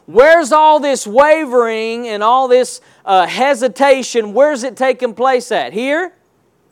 Where's 0.05 0.51
all 0.51 0.79
this 0.79 1.07
wavering 1.07 2.07
and 2.07 2.21
all 2.21 2.47
this 2.47 2.81
uh, 3.05 3.27
hesitation? 3.27 4.33
Where's 4.33 4.63
it 4.63 4.75
taking 4.75 5.13
place 5.13 5.51
at? 5.51 5.73
Here? 5.73 6.13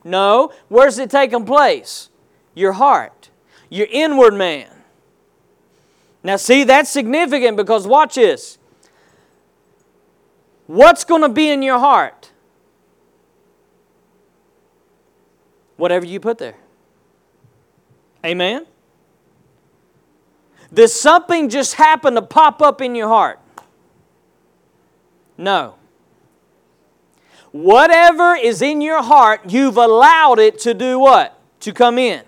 No. 0.04 0.52
Where's 0.68 0.98
it 0.98 1.10
taking 1.10 1.46
place? 1.46 2.10
Your 2.54 2.74
heart, 2.74 3.30
your 3.70 3.88
inward 3.90 4.34
man. 4.34 4.68
Now, 6.24 6.36
see, 6.36 6.66
that's 6.66 6.90
significant 6.90 7.56
because 7.56 7.88
watch 7.88 8.16
this. 8.16 8.58
What's 10.68 11.04
going 11.04 11.22
to 11.22 11.30
be 11.30 11.50
in 11.50 11.64
your 11.64 11.80
heart? 11.80 12.32
Whatever 15.78 16.06
you 16.06 16.20
put 16.20 16.40
there. 16.40 16.58
Amen? 18.26 18.66
Does 20.74 21.00
something 21.00 21.50
just 21.50 21.76
happen 21.76 22.16
to 22.16 22.22
pop 22.22 22.62
up 22.62 22.82
in 22.82 22.96
your 22.96 23.08
heart? 23.08 23.40
No. 25.38 25.76
Whatever 27.52 28.36
is 28.36 28.62
in 28.62 28.82
your 28.82 29.02
heart, 29.02 29.42
you've 29.50 29.78
allowed 29.78 30.38
it 30.40 30.60
to 30.60 30.74
do 30.74 31.00
what? 31.00 31.40
To 31.62 31.74
come 31.74 31.98
in. 31.98 32.24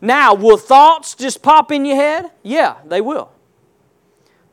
Now, 0.00 0.34
will 0.34 0.58
thoughts 0.58 1.14
just 1.14 1.42
pop 1.42 1.72
in 1.72 1.84
your 1.84 1.96
head? 1.96 2.30
Yeah, 2.42 2.76
they 2.84 3.00
will. 3.00 3.32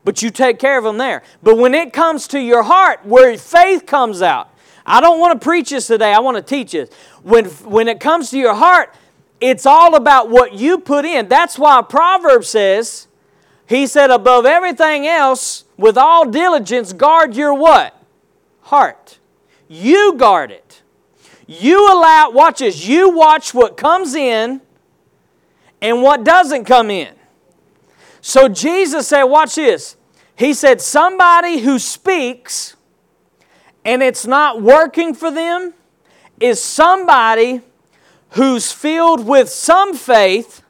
But 0.02 0.22
you 0.22 0.30
take 0.30 0.58
care 0.58 0.76
of 0.76 0.84
them 0.84 0.98
there. 0.98 1.22
But 1.42 1.56
when 1.56 1.74
it 1.74 1.92
comes 1.92 2.26
to 2.28 2.40
your 2.40 2.62
heart, 2.62 3.04
where 3.04 3.36
faith 3.38 3.86
comes 3.86 4.22
out, 4.22 4.50
I 4.84 5.00
don't 5.00 5.18
want 5.18 5.40
to 5.40 5.44
preach 5.44 5.70
this 5.70 5.86
today, 5.86 6.12
I 6.12 6.18
want 6.18 6.36
to 6.36 6.42
teach 6.42 6.72
this. 6.72 6.90
When, 7.22 7.46
when 7.46 7.88
it 7.88 8.00
comes 8.00 8.30
to 8.30 8.38
your 8.38 8.54
heart, 8.54 8.94
it's 9.44 9.66
all 9.66 9.94
about 9.94 10.30
what 10.30 10.54
you 10.54 10.78
put 10.78 11.04
in. 11.04 11.28
That's 11.28 11.58
why 11.58 11.82
Proverbs 11.82 12.48
says, 12.48 13.08
he 13.66 13.86
said, 13.86 14.10
above 14.10 14.46
everything 14.46 15.06
else, 15.06 15.64
with 15.76 15.98
all 15.98 16.30
diligence, 16.30 16.94
guard 16.94 17.36
your 17.36 17.52
what? 17.52 17.94
Heart. 18.62 19.18
You 19.68 20.14
guard 20.16 20.50
it. 20.50 20.82
You 21.46 21.92
allow, 21.92 22.30
watch 22.30 22.60
this, 22.60 22.86
you 22.86 23.10
watch 23.10 23.52
what 23.52 23.76
comes 23.76 24.14
in 24.14 24.62
and 25.82 26.00
what 26.00 26.24
doesn't 26.24 26.64
come 26.64 26.90
in. 26.90 27.12
So 28.22 28.48
Jesus 28.48 29.08
said, 29.08 29.24
watch 29.24 29.56
this. 29.56 29.96
He 30.36 30.54
said, 30.54 30.80
somebody 30.80 31.58
who 31.58 31.78
speaks 31.78 32.76
and 33.84 34.02
it's 34.02 34.26
not 34.26 34.62
working 34.62 35.12
for 35.12 35.30
them 35.30 35.74
is 36.40 36.62
somebody 36.62 37.60
who's 38.34 38.72
filled 38.72 39.26
with 39.26 39.48
some 39.48 39.94
faith. 39.94 40.62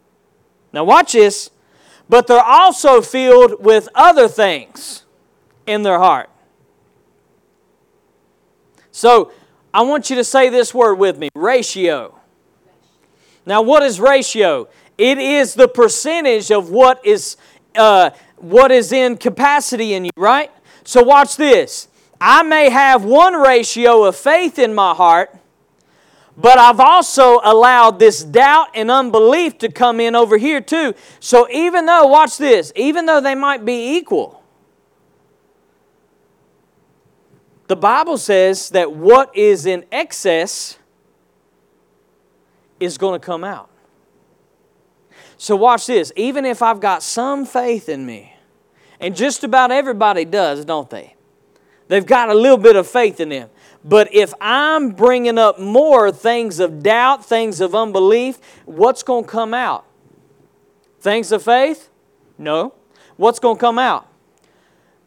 Now, 0.73 0.85
watch 0.85 1.13
this, 1.13 1.51
but 2.09 2.27
they're 2.27 2.41
also 2.41 3.01
filled 3.01 3.65
with 3.65 3.89
other 3.95 4.29
things 4.29 5.05
in 5.67 5.83
their 5.83 5.99
heart. 5.99 6.31
So, 8.91 9.33
I 9.73 9.83
want 9.83 10.09
you 10.09 10.17
to 10.17 10.25
say 10.25 10.51
this 10.51 10.73
word 10.73 10.95
with 10.95 11.19
me 11.19 11.29
ratio. 11.35 12.15
Now, 13.45 13.61
what 13.63 13.83
is 13.83 13.99
ratio? 13.99 14.69
It 14.97 15.19
is 15.19 15.55
the 15.55 15.69
percentage 15.69 16.53
of 16.53 16.71
what 16.71 17.05
is, 17.05 17.37
uh, 17.75 18.11
what 18.37 18.71
is 18.71 18.93
in 18.93 19.17
capacity 19.17 19.95
in 19.95 20.05
you, 20.05 20.11
right? 20.17 20.51
So 20.85 21.03
watch 21.03 21.37
this. 21.37 21.89
I 22.21 22.43
may 22.43 22.71
have 22.71 23.05
one 23.05 23.35
ratio 23.35 24.05
of 24.05 24.17
faith 24.17 24.59
in 24.59 24.75
my 24.75 24.95
heart, 24.95 25.37
but 26.37 26.59
I've 26.59 26.81
also 26.81 27.41
allowed 27.45 27.99
this 27.99 28.23
doubt 28.25 28.69
and 28.75 28.91
unbelief 28.91 29.59
to 29.59 29.71
come 29.71 30.01
in 30.01 30.15
over 30.17 30.37
here 30.37 30.61
too. 30.61 30.95
So 31.21 31.49
even 31.51 31.87
though, 31.87 32.07
watch 32.07 32.39
this, 32.39 32.73
even 32.75 33.07
though 33.07 33.21
they 33.21 33.35
might 33.35 33.65
be 33.65 33.97
equal, 33.97 34.43
the 37.67 37.77
Bible 37.77 38.19
says 38.19 38.71
that 38.71 38.93
what 38.93 39.35
is 39.37 39.65
in 39.65 39.85
excess 39.91 40.79
is 42.79 42.99
going 42.99 43.19
to 43.19 43.25
come 43.25 43.45
out. 43.45 43.71
So, 45.37 45.57
watch 45.57 45.87
this. 45.87 46.13
Even 46.17 46.45
if 46.45 46.63
I've 46.63 46.81
got 46.81 47.03
some 47.03 47.45
faith 47.45 47.89
in 47.89 48.07
me, 48.07 48.35
and 49.01 49.17
just 49.17 49.45
about 49.45 49.71
everybody 49.71 50.25
does, 50.25 50.65
don't 50.65 50.89
they? 50.89 51.15
They've 51.89 52.07
got 52.07 52.31
a 52.31 52.35
little 52.35 52.57
bit 52.57 52.77
of 52.77 52.87
faith 52.87 53.21
in 53.21 53.29
them. 53.29 53.51
But 53.85 54.15
if 54.15 54.33
I'm 54.41 54.91
bringing 54.91 55.37
up 55.37 55.59
more 55.59 56.11
things 56.11 56.59
of 56.59 56.83
doubt, 56.83 57.25
things 57.25 57.61
of 57.61 57.75
unbelief, 57.75 58.39
what's 58.65 59.03
going 59.03 59.25
to 59.25 59.31
come 59.31 59.53
out? 59.53 59.85
Things 61.01 61.31
of 61.33 61.43
faith? 61.43 61.91
No. 62.39 62.75
What's 63.17 63.39
going 63.39 63.57
to 63.57 63.61
come 63.61 63.79
out? 63.79 64.09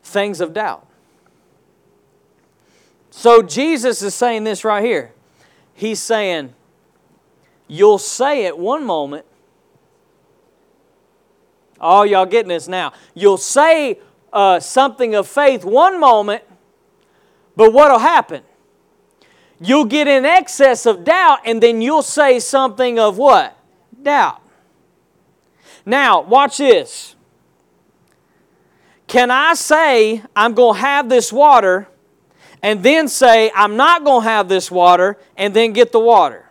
Things 0.04 0.40
of 0.40 0.54
doubt. 0.54 0.86
So 3.10 3.42
Jesus 3.42 4.04
is 4.04 4.14
saying 4.14 4.44
this 4.44 4.64
right 4.64 4.86
here. 4.86 5.12
He's 5.74 6.00
saying, 6.00 6.54
You'll 7.68 7.98
say 7.98 8.46
it 8.46 8.58
one 8.58 8.86
moment, 8.86 9.26
Oh, 11.80 12.04
y'all 12.04 12.26
getting 12.26 12.50
this 12.50 12.68
now. 12.68 12.94
You'll 13.14 13.38
say 13.38 14.00
uh, 14.34 14.60
something 14.60 15.16
of 15.16 15.28
faith 15.28 15.64
one 15.64 16.00
moment, 16.00 16.44
but 17.56 17.74
what'll 17.74 18.00
happen? 18.00 18.44
You'll 19.60 19.86
get 19.86 20.08
in 20.08 20.26
excess 20.26 20.86
of 20.86 21.04
doubt, 21.04 21.40
and 21.46 21.62
then 21.62 21.82
you'll 21.82 22.04
say 22.04 22.40
something 22.40 23.00
of 23.00 23.18
what? 23.18 23.58
Doubt. 24.02 24.42
Now, 25.86 26.22
watch 26.22 26.58
this. 26.58 27.16
Can 29.08 29.32
I 29.32 29.54
say 29.54 30.22
I'm 30.36 30.54
going 30.54 30.76
to 30.76 30.82
have 30.82 31.10
this 31.10 31.32
water 31.32 31.88
and 32.62 32.84
then 32.84 33.08
say 33.08 33.52
I'm 33.56 33.78
not 33.78 34.04
going 34.04 34.24
to 34.24 34.30
have 34.30 34.50
this 34.50 34.70
water 34.70 35.18
and 35.38 35.54
then 35.54 35.72
get 35.72 35.94
the 35.94 36.00
water? 36.00 36.46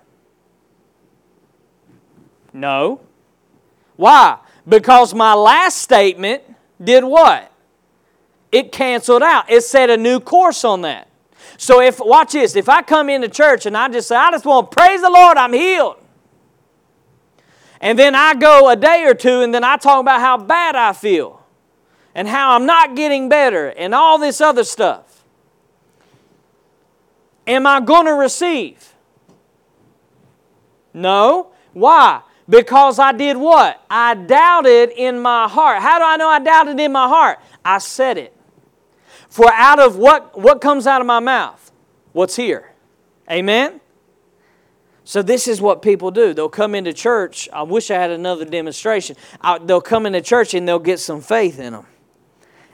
No. 2.52 3.02
Why? 3.96 4.38
Because 4.66 5.14
my 5.14 5.34
last 5.34 5.76
statement 5.78 6.42
did 6.82 7.04
what? 7.04 7.52
It 8.50 8.72
canceled 8.72 9.22
out. 9.22 9.50
It 9.50 9.62
set 9.62 9.90
a 9.90 9.96
new 9.96 10.18
course 10.18 10.64
on 10.64 10.80
that. 10.82 11.08
So 11.58 11.80
if 11.80 11.98
watch 12.00 12.32
this, 12.32 12.56
if 12.56 12.68
I 12.68 12.82
come 12.82 13.08
into 13.08 13.28
church 13.28 13.66
and 13.66 13.76
I 13.76 13.88
just 13.88 14.08
say, 14.08 14.16
I 14.16 14.30
just 14.30 14.44
want 14.44 14.70
to 14.70 14.76
praise 14.76 15.00
the 15.00 15.10
Lord, 15.10 15.36
I'm 15.36 15.52
healed. 15.52 15.96
And 17.80 17.98
then 17.98 18.14
I 18.14 18.34
go 18.34 18.68
a 18.68 18.76
day 18.76 19.04
or 19.04 19.14
two 19.14 19.40
and 19.40 19.54
then 19.54 19.64
I 19.64 19.76
talk 19.76 20.00
about 20.00 20.20
how 20.20 20.38
bad 20.38 20.76
I 20.76 20.92
feel 20.92 21.42
and 22.14 22.26
how 22.26 22.54
I'm 22.54 22.66
not 22.66 22.96
getting 22.96 23.28
better 23.28 23.68
and 23.68 23.94
all 23.94 24.18
this 24.18 24.40
other 24.40 24.64
stuff. 24.64 25.24
Am 27.46 27.66
I 27.66 27.80
going 27.80 28.06
to 28.06 28.14
receive? 28.14 28.94
No. 30.92 31.52
Why? 31.72 32.22
Because 32.48 32.98
I 32.98 33.12
did 33.12 33.36
what? 33.36 33.82
I 33.90 34.14
doubted 34.14 34.90
in 34.90 35.20
my 35.20 35.48
heart. 35.48 35.82
How 35.82 35.98
do 35.98 36.04
I 36.04 36.16
know 36.16 36.28
I 36.28 36.38
doubted 36.38 36.80
in 36.80 36.92
my 36.92 37.08
heart? 37.08 37.38
I 37.64 37.78
said 37.78 38.18
it. 38.18 38.35
For 39.36 39.52
out 39.52 39.78
of 39.78 39.98
what, 39.98 40.40
what 40.40 40.62
comes 40.62 40.86
out 40.86 41.02
of 41.02 41.06
my 41.06 41.20
mouth? 41.20 41.70
What's 42.14 42.36
here? 42.36 42.72
Amen? 43.30 43.82
So, 45.04 45.20
this 45.20 45.46
is 45.46 45.60
what 45.60 45.82
people 45.82 46.10
do. 46.10 46.32
They'll 46.32 46.48
come 46.48 46.74
into 46.74 46.94
church. 46.94 47.46
I 47.52 47.62
wish 47.62 47.90
I 47.90 47.96
had 47.96 48.10
another 48.10 48.46
demonstration. 48.46 49.14
I, 49.42 49.58
they'll 49.58 49.82
come 49.82 50.06
into 50.06 50.22
church 50.22 50.54
and 50.54 50.66
they'll 50.66 50.78
get 50.78 51.00
some 51.00 51.20
faith 51.20 51.58
in 51.60 51.74
them. 51.74 51.86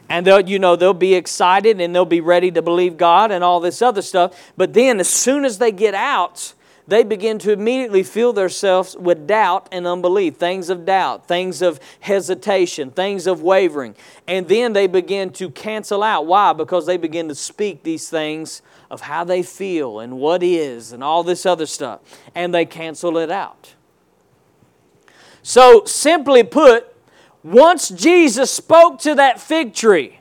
And 0.09 0.25
they'll, 0.25 0.49
you 0.49 0.61
know, 0.61 0.77
they'll 0.77 0.95
be 0.95 1.15
excited 1.15 1.81
and 1.81 1.93
they'll 1.93 2.05
be 2.05 2.21
ready 2.21 2.53
to 2.53 2.63
believe 2.63 2.97
God 2.97 3.33
and 3.33 3.43
all 3.43 3.59
this 3.59 3.83
other 3.83 4.01
stuff. 4.01 4.53
But 4.57 4.73
then, 4.73 5.01
as 5.01 5.09
soon 5.09 5.45
as 5.45 5.59
they 5.59 5.73
get 5.73 5.95
out, 5.95 6.55
they 6.87 7.05
begin 7.05 7.39
to 7.41 7.53
immediately 7.53 8.03
fill 8.03 8.33
themselves 8.33 8.97
with 8.97 9.27
doubt 9.27 9.69
and 9.71 9.87
unbelief, 9.87 10.37
things 10.37 10.69
of 10.69 10.85
doubt, 10.85 11.29
things 11.29 11.63
of 11.63 11.79
hesitation, 12.01 12.91
things 12.91 13.27
of 13.27 13.41
wavering. 13.41 13.95
And 14.27 14.49
then 14.49 14.73
they 14.73 14.89
begin 14.89 15.31
to 15.35 15.51
cancel 15.51 16.03
out. 16.03 16.27
Why? 16.27 16.53
Because 16.53 16.87
they 16.87 16.97
begin 16.97 17.29
to 17.29 17.35
speak 17.35 17.85
these 17.85 18.11
things 18.11 18.63
of 18.91 19.03
how 19.03 19.23
they 19.23 19.43
feel 19.43 20.01
and 20.01 20.19
what 20.19 20.43
is 20.43 20.93
and 20.93 21.05
all 21.05 21.23
this 21.23 21.47
other 21.47 21.67
stuff. 21.67 22.01
And 22.35 22.53
they 22.53 22.65
cancel 22.65 23.17
it 23.19 23.31
out. 23.31 23.75
So, 25.43 25.85
simply 25.85 26.43
put, 26.45 26.95
once 27.43 27.89
Jesus 27.89 28.51
spoke 28.51 29.01
to 29.01 29.15
that 29.17 29.41
fig 29.41 29.75
tree, 29.75 30.21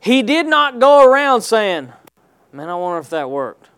he 0.00 0.22
did 0.22 0.46
not 0.46 0.78
go 0.78 1.04
around 1.04 1.42
saying, 1.42 1.92
Man, 2.52 2.68
I 2.68 2.74
wonder 2.74 2.98
if 2.98 3.10
that 3.10 3.30
worked. 3.30 3.69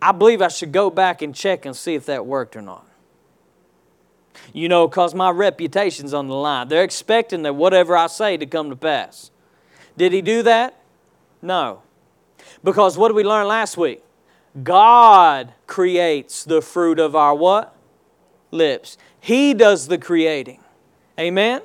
I 0.00 0.12
believe 0.12 0.42
I 0.42 0.48
should 0.48 0.72
go 0.72 0.90
back 0.90 1.22
and 1.22 1.34
check 1.34 1.64
and 1.64 1.76
see 1.76 1.94
if 1.94 2.06
that 2.06 2.26
worked 2.26 2.56
or 2.56 2.62
not. 2.62 2.86
You 4.52 4.68
know, 4.68 4.86
because 4.86 5.14
my 5.14 5.30
reputation's 5.30 6.14
on 6.14 6.28
the 6.28 6.34
line. 6.34 6.68
They're 6.68 6.84
expecting 6.84 7.42
that 7.42 7.54
whatever 7.54 7.96
I 7.96 8.06
say 8.06 8.36
to 8.36 8.46
come 8.46 8.70
to 8.70 8.76
pass. 8.76 9.30
Did 9.96 10.12
he 10.12 10.22
do 10.22 10.42
that? 10.42 10.78
No. 11.42 11.82
Because 12.62 12.98
what 12.98 13.08
did 13.08 13.14
we 13.14 13.24
learn 13.24 13.46
last 13.46 13.76
week? 13.76 14.02
God 14.62 15.52
creates 15.66 16.44
the 16.44 16.62
fruit 16.62 16.98
of 16.98 17.14
our 17.14 17.34
what? 17.34 17.74
Lips. 18.50 18.96
He 19.20 19.54
does 19.54 19.88
the 19.88 19.98
creating. 19.98 20.60
Amen? 21.18 21.62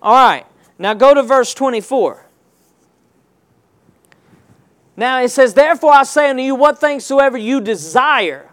All 0.00 0.14
right. 0.14 0.46
Now 0.78 0.94
go 0.94 1.14
to 1.14 1.22
verse 1.22 1.54
24. 1.54 2.26
Now 4.96 5.20
it 5.22 5.30
says, 5.30 5.54
Therefore 5.54 5.92
I 5.92 6.02
say 6.02 6.30
unto 6.30 6.42
you, 6.42 6.54
what 6.54 6.78
things 6.78 7.04
soever 7.04 7.38
you 7.38 7.60
desire. 7.60 8.50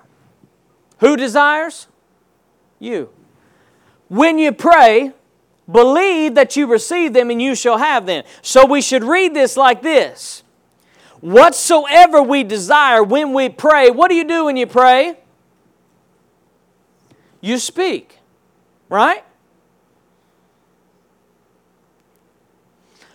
Who 1.00 1.16
desires? 1.16 1.88
You. 2.80 3.10
When 4.08 4.40
you 4.40 4.52
pray, 4.52 5.14
believe 5.70 6.36
that 6.36 6.56
you 6.56 6.68
receive 6.68 7.14
them 7.14 7.30
and 7.30 7.42
you 7.42 7.56
shall 7.56 7.78
have 7.78 8.06
them. 8.06 8.24
So 8.42 8.66
we 8.66 8.82
should 8.82 9.04
read 9.04 9.34
this 9.34 9.56
like 9.58 9.82
this 9.82 10.44
Whatsoever 11.22 12.22
we 12.22 12.44
desire 12.44 13.04
when 13.04 13.34
we 13.34 13.50
pray, 13.50 13.90
what 13.92 14.10
do 14.10 14.16
you 14.16 14.24
do 14.24 14.46
when 14.46 14.56
you 14.56 14.68
pray? 14.68 15.18
You 17.42 17.58
speak, 17.58 18.18
right? 18.88 19.24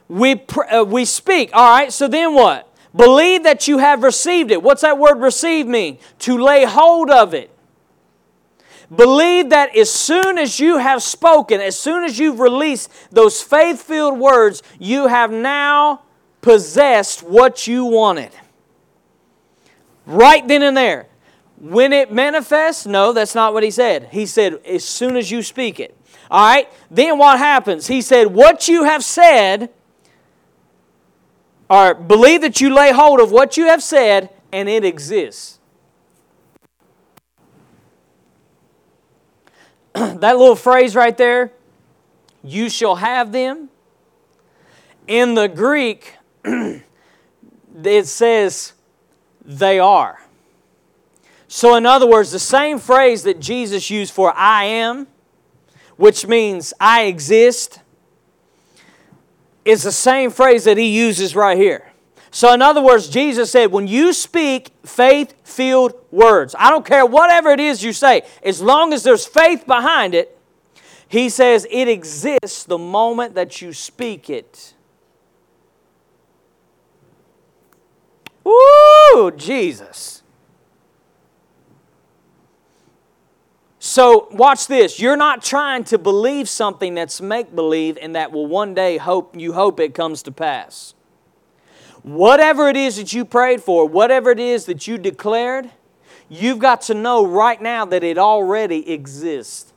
We, 0.08 0.34
pr- 0.34 0.64
uh, 0.70 0.84
we 0.84 1.06
speak. 1.06 1.50
All 1.54 1.70
right, 1.70 1.92
so 1.92 2.08
then 2.08 2.34
what? 2.34 2.73
Believe 2.94 3.42
that 3.42 3.66
you 3.66 3.78
have 3.78 4.02
received 4.02 4.50
it. 4.50 4.62
What's 4.62 4.82
that 4.82 4.98
word 4.98 5.20
receive 5.20 5.66
mean? 5.66 5.98
To 6.20 6.38
lay 6.38 6.64
hold 6.64 7.10
of 7.10 7.34
it. 7.34 7.50
Believe 8.94 9.50
that 9.50 9.76
as 9.76 9.90
soon 9.90 10.38
as 10.38 10.60
you 10.60 10.78
have 10.78 11.02
spoken, 11.02 11.60
as 11.60 11.78
soon 11.78 12.04
as 12.04 12.18
you've 12.18 12.38
released 12.38 12.90
those 13.10 13.42
faith 13.42 13.82
filled 13.82 14.18
words, 14.18 14.62
you 14.78 15.08
have 15.08 15.32
now 15.32 16.02
possessed 16.40 17.22
what 17.22 17.66
you 17.66 17.84
wanted. 17.84 18.30
Right 20.06 20.46
then 20.46 20.62
and 20.62 20.76
there. 20.76 21.08
When 21.58 21.92
it 21.92 22.12
manifests, 22.12 22.84
no, 22.86 23.12
that's 23.12 23.34
not 23.34 23.54
what 23.54 23.62
he 23.62 23.70
said. 23.70 24.08
He 24.12 24.26
said, 24.26 24.60
as 24.66 24.84
soon 24.84 25.16
as 25.16 25.30
you 25.30 25.42
speak 25.42 25.80
it. 25.80 25.96
All 26.30 26.46
right? 26.46 26.68
Then 26.90 27.18
what 27.18 27.38
happens? 27.38 27.86
He 27.86 28.02
said, 28.02 28.28
what 28.28 28.68
you 28.68 28.84
have 28.84 29.02
said 29.02 29.70
or 31.74 31.92
believe 31.92 32.40
that 32.42 32.60
you 32.60 32.72
lay 32.72 32.92
hold 32.92 33.18
of 33.18 33.32
what 33.32 33.56
you 33.56 33.66
have 33.66 33.82
said 33.82 34.30
and 34.52 34.68
it 34.68 34.84
exists. 34.84 35.58
that 39.92 40.20
little 40.38 40.54
phrase 40.54 40.94
right 40.94 41.16
there, 41.16 41.50
you 42.44 42.70
shall 42.70 42.94
have 42.94 43.32
them. 43.32 43.70
In 45.08 45.34
the 45.34 45.48
Greek, 45.48 46.14
it 46.44 48.06
says 48.06 48.74
they 49.44 49.80
are. 49.80 50.20
So, 51.48 51.74
in 51.74 51.86
other 51.86 52.06
words, 52.06 52.30
the 52.30 52.38
same 52.38 52.78
phrase 52.78 53.24
that 53.24 53.40
Jesus 53.40 53.90
used 53.90 54.14
for 54.14 54.32
I 54.36 54.64
am, 54.64 55.08
which 55.96 56.24
means 56.24 56.72
I 56.78 57.02
exist, 57.06 57.80
is 59.64 59.82
the 59.82 59.92
same 59.92 60.30
phrase 60.30 60.64
that 60.64 60.76
he 60.76 60.86
uses 60.86 61.34
right 61.34 61.56
here. 61.56 61.90
So, 62.30 62.52
in 62.52 62.62
other 62.62 62.82
words, 62.82 63.08
Jesus 63.08 63.52
said, 63.52 63.70
when 63.70 63.86
you 63.86 64.12
speak 64.12 64.70
faith 64.84 65.34
filled 65.44 65.94
words, 66.10 66.56
I 66.58 66.68
don't 66.68 66.84
care 66.84 67.06
whatever 67.06 67.50
it 67.50 67.60
is 67.60 67.84
you 67.84 67.92
say, 67.92 68.22
as 68.42 68.60
long 68.60 68.92
as 68.92 69.04
there's 69.04 69.24
faith 69.24 69.66
behind 69.66 70.16
it, 70.16 70.36
he 71.06 71.28
says 71.28 71.64
it 71.70 71.86
exists 71.86 72.64
the 72.64 72.76
moment 72.76 73.36
that 73.36 73.62
you 73.62 73.72
speak 73.72 74.28
it. 74.28 74.74
Ooh, 78.44 79.32
Jesus. 79.36 80.23
So, 83.94 84.26
watch 84.32 84.66
this. 84.66 84.98
You're 84.98 85.16
not 85.16 85.40
trying 85.40 85.84
to 85.84 85.98
believe 85.98 86.48
something 86.48 86.94
that's 86.94 87.20
make 87.20 87.54
believe 87.54 87.96
and 88.02 88.16
that 88.16 88.32
will 88.32 88.48
one 88.48 88.74
day 88.74 88.96
hope 88.96 89.36
you 89.36 89.52
hope 89.52 89.78
it 89.78 89.94
comes 89.94 90.20
to 90.24 90.32
pass. 90.32 90.94
Whatever 92.02 92.68
it 92.68 92.76
is 92.76 92.96
that 92.96 93.12
you 93.12 93.24
prayed 93.24 93.62
for, 93.62 93.86
whatever 93.86 94.32
it 94.32 94.40
is 94.40 94.64
that 94.64 94.88
you 94.88 94.98
declared, 94.98 95.70
you've 96.28 96.58
got 96.58 96.80
to 96.80 96.94
know 96.94 97.24
right 97.24 97.62
now 97.62 97.84
that 97.84 98.02
it 98.02 98.18
already 98.18 98.90
exists. 98.90 99.72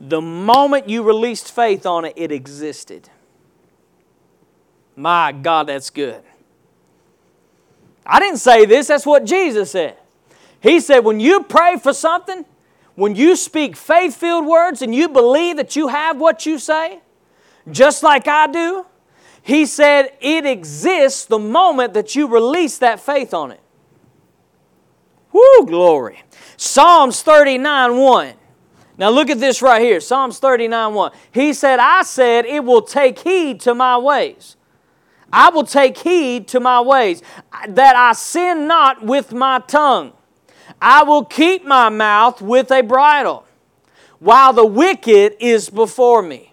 The 0.00 0.20
moment 0.20 0.88
you 0.88 1.02
released 1.02 1.50
faith 1.50 1.84
on 1.84 2.04
it, 2.04 2.12
it 2.14 2.30
existed. 2.30 3.08
My 4.94 5.32
God, 5.32 5.66
that's 5.66 5.90
good. 5.90 6.22
I 8.06 8.20
didn't 8.20 8.38
say 8.38 8.64
this, 8.64 8.86
that's 8.86 9.04
what 9.04 9.24
Jesus 9.24 9.72
said. 9.72 9.96
He 10.60 10.78
said, 10.78 11.00
when 11.00 11.18
you 11.18 11.42
pray 11.42 11.78
for 11.78 11.92
something, 11.92 12.44
when 12.94 13.16
you 13.16 13.36
speak 13.36 13.76
faith 13.76 14.16
filled 14.16 14.46
words 14.46 14.82
and 14.82 14.94
you 14.94 15.08
believe 15.08 15.56
that 15.56 15.76
you 15.76 15.88
have 15.88 16.18
what 16.18 16.44
you 16.46 16.58
say, 16.58 17.00
just 17.70 18.02
like 18.02 18.28
I 18.28 18.46
do, 18.46 18.86
he 19.42 19.66
said 19.66 20.12
it 20.20 20.46
exists 20.46 21.24
the 21.24 21.38
moment 21.38 21.94
that 21.94 22.14
you 22.14 22.26
release 22.26 22.78
that 22.78 23.00
faith 23.00 23.34
on 23.34 23.50
it. 23.50 23.60
Whoo, 25.32 25.66
glory. 25.66 26.22
Psalms 26.56 27.22
39 27.22 27.96
1. 27.96 28.34
Now 28.98 29.08
look 29.10 29.30
at 29.30 29.40
this 29.40 29.62
right 29.62 29.80
here 29.80 30.00
Psalms 30.00 30.38
39 30.38 30.94
1. 30.94 31.12
He 31.32 31.52
said, 31.54 31.78
I 31.78 32.02
said, 32.02 32.44
it 32.44 32.64
will 32.64 32.82
take 32.82 33.18
heed 33.20 33.60
to 33.62 33.74
my 33.74 33.96
ways. 33.96 34.56
I 35.32 35.48
will 35.48 35.64
take 35.64 35.96
heed 35.96 36.46
to 36.48 36.60
my 36.60 36.80
ways, 36.82 37.22
that 37.66 37.96
I 37.96 38.12
sin 38.12 38.66
not 38.66 39.02
with 39.02 39.32
my 39.32 39.60
tongue. 39.60 40.12
I 40.80 41.02
will 41.04 41.24
keep 41.24 41.64
my 41.64 41.88
mouth 41.88 42.40
with 42.40 42.70
a 42.70 42.82
bridle 42.82 43.46
while 44.18 44.52
the 44.52 44.66
wicked 44.66 45.36
is 45.40 45.68
before 45.68 46.22
me. 46.22 46.52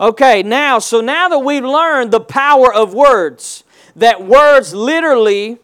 Okay, 0.00 0.42
now, 0.42 0.78
so 0.78 1.00
now 1.00 1.28
that 1.28 1.40
we've 1.40 1.64
learned 1.64 2.10
the 2.10 2.20
power 2.20 2.72
of 2.72 2.94
words, 2.94 3.64
that 3.96 4.24
words 4.24 4.72
literally 4.72 5.58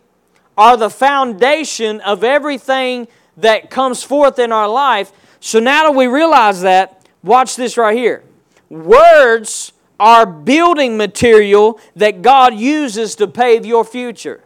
are 0.58 0.76
the 0.76 0.90
foundation 0.90 2.00
of 2.02 2.22
everything 2.22 3.08
that 3.36 3.70
comes 3.70 4.02
forth 4.02 4.38
in 4.38 4.52
our 4.52 4.68
life. 4.68 5.12
So 5.40 5.58
now 5.58 5.84
that 5.84 5.96
we 5.96 6.06
realize 6.06 6.62
that, 6.62 7.06
watch 7.22 7.56
this 7.56 7.76
right 7.76 7.96
here. 7.96 8.24
Words 8.68 9.72
are 9.98 10.26
building 10.26 10.96
material 10.96 11.80
that 11.94 12.22
God 12.22 12.54
uses 12.54 13.14
to 13.16 13.26
pave 13.26 13.64
your 13.64 13.84
future. 13.84 14.42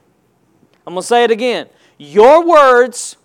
I'm 0.87 0.95
going 0.95 1.03
to 1.03 1.07
say 1.07 1.25
it 1.25 1.31
again. 1.31 1.69
Your 2.03 2.47
words 2.47 3.19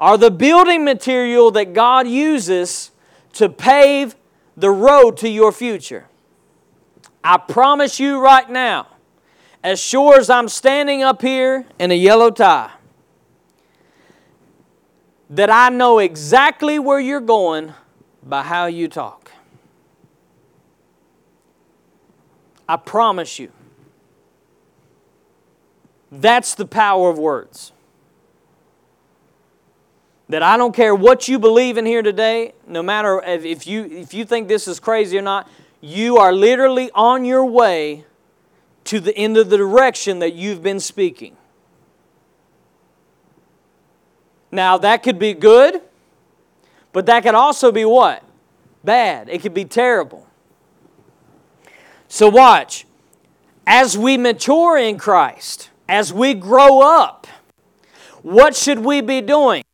are 0.00 0.16
the 0.16 0.30
building 0.30 0.86
material 0.86 1.50
that 1.50 1.74
God 1.74 2.08
uses 2.08 2.92
to 3.34 3.50
pave 3.50 4.16
the 4.56 4.70
road 4.70 5.18
to 5.18 5.28
your 5.28 5.52
future. 5.52 6.06
I 7.22 7.36
promise 7.36 8.00
you 8.00 8.20
right 8.20 8.48
now, 8.48 8.86
as 9.62 9.78
sure 9.78 10.18
as 10.18 10.30
I'm 10.30 10.48
standing 10.48 11.02
up 11.02 11.20
here 11.20 11.66
in 11.78 11.90
a 11.90 11.94
yellow 11.94 12.30
tie, 12.30 12.70
that 15.28 15.50
I 15.50 15.68
know 15.68 15.98
exactly 15.98 16.78
where 16.78 17.00
you're 17.00 17.20
going 17.20 17.74
by 18.22 18.44
how 18.44 18.64
you 18.64 18.88
talk. 18.88 19.30
I 22.66 22.78
promise 22.78 23.38
you. 23.38 23.52
That's 26.10 26.54
the 26.54 26.64
power 26.64 27.10
of 27.10 27.18
words. 27.18 27.72
That 30.28 30.42
I 30.42 30.56
don't 30.56 30.74
care 30.74 30.94
what 30.94 31.28
you 31.28 31.38
believe 31.38 31.76
in 31.76 31.84
here 31.84 32.02
today, 32.02 32.54
no 32.66 32.82
matter 32.82 33.22
if 33.22 33.66
you, 33.66 33.84
if 33.84 34.14
you 34.14 34.24
think 34.24 34.48
this 34.48 34.66
is 34.66 34.80
crazy 34.80 35.18
or 35.18 35.22
not, 35.22 35.48
you 35.80 36.16
are 36.16 36.32
literally 36.32 36.90
on 36.94 37.24
your 37.26 37.44
way 37.44 38.06
to 38.84 39.00
the 39.00 39.14
end 39.16 39.36
of 39.36 39.50
the 39.50 39.56
direction 39.56 40.20
that 40.20 40.34
you've 40.34 40.62
been 40.62 40.80
speaking. 40.80 41.36
Now, 44.50 44.78
that 44.78 45.02
could 45.02 45.18
be 45.18 45.34
good, 45.34 45.82
but 46.92 47.06
that 47.06 47.22
could 47.22 47.34
also 47.34 47.72
be 47.72 47.84
what? 47.84 48.22
Bad. 48.84 49.28
It 49.28 49.42
could 49.42 49.52
be 49.52 49.64
terrible. 49.64 50.26
So, 52.08 52.28
watch. 52.28 52.86
As 53.66 53.98
we 53.98 54.16
mature 54.16 54.78
in 54.78 54.98
Christ, 54.98 55.70
as 55.88 56.12
we 56.12 56.34
grow 56.34 56.80
up, 56.80 57.26
what 58.22 58.54
should 58.54 58.78
we 58.78 59.00
be 59.00 59.20
doing? 59.20 59.64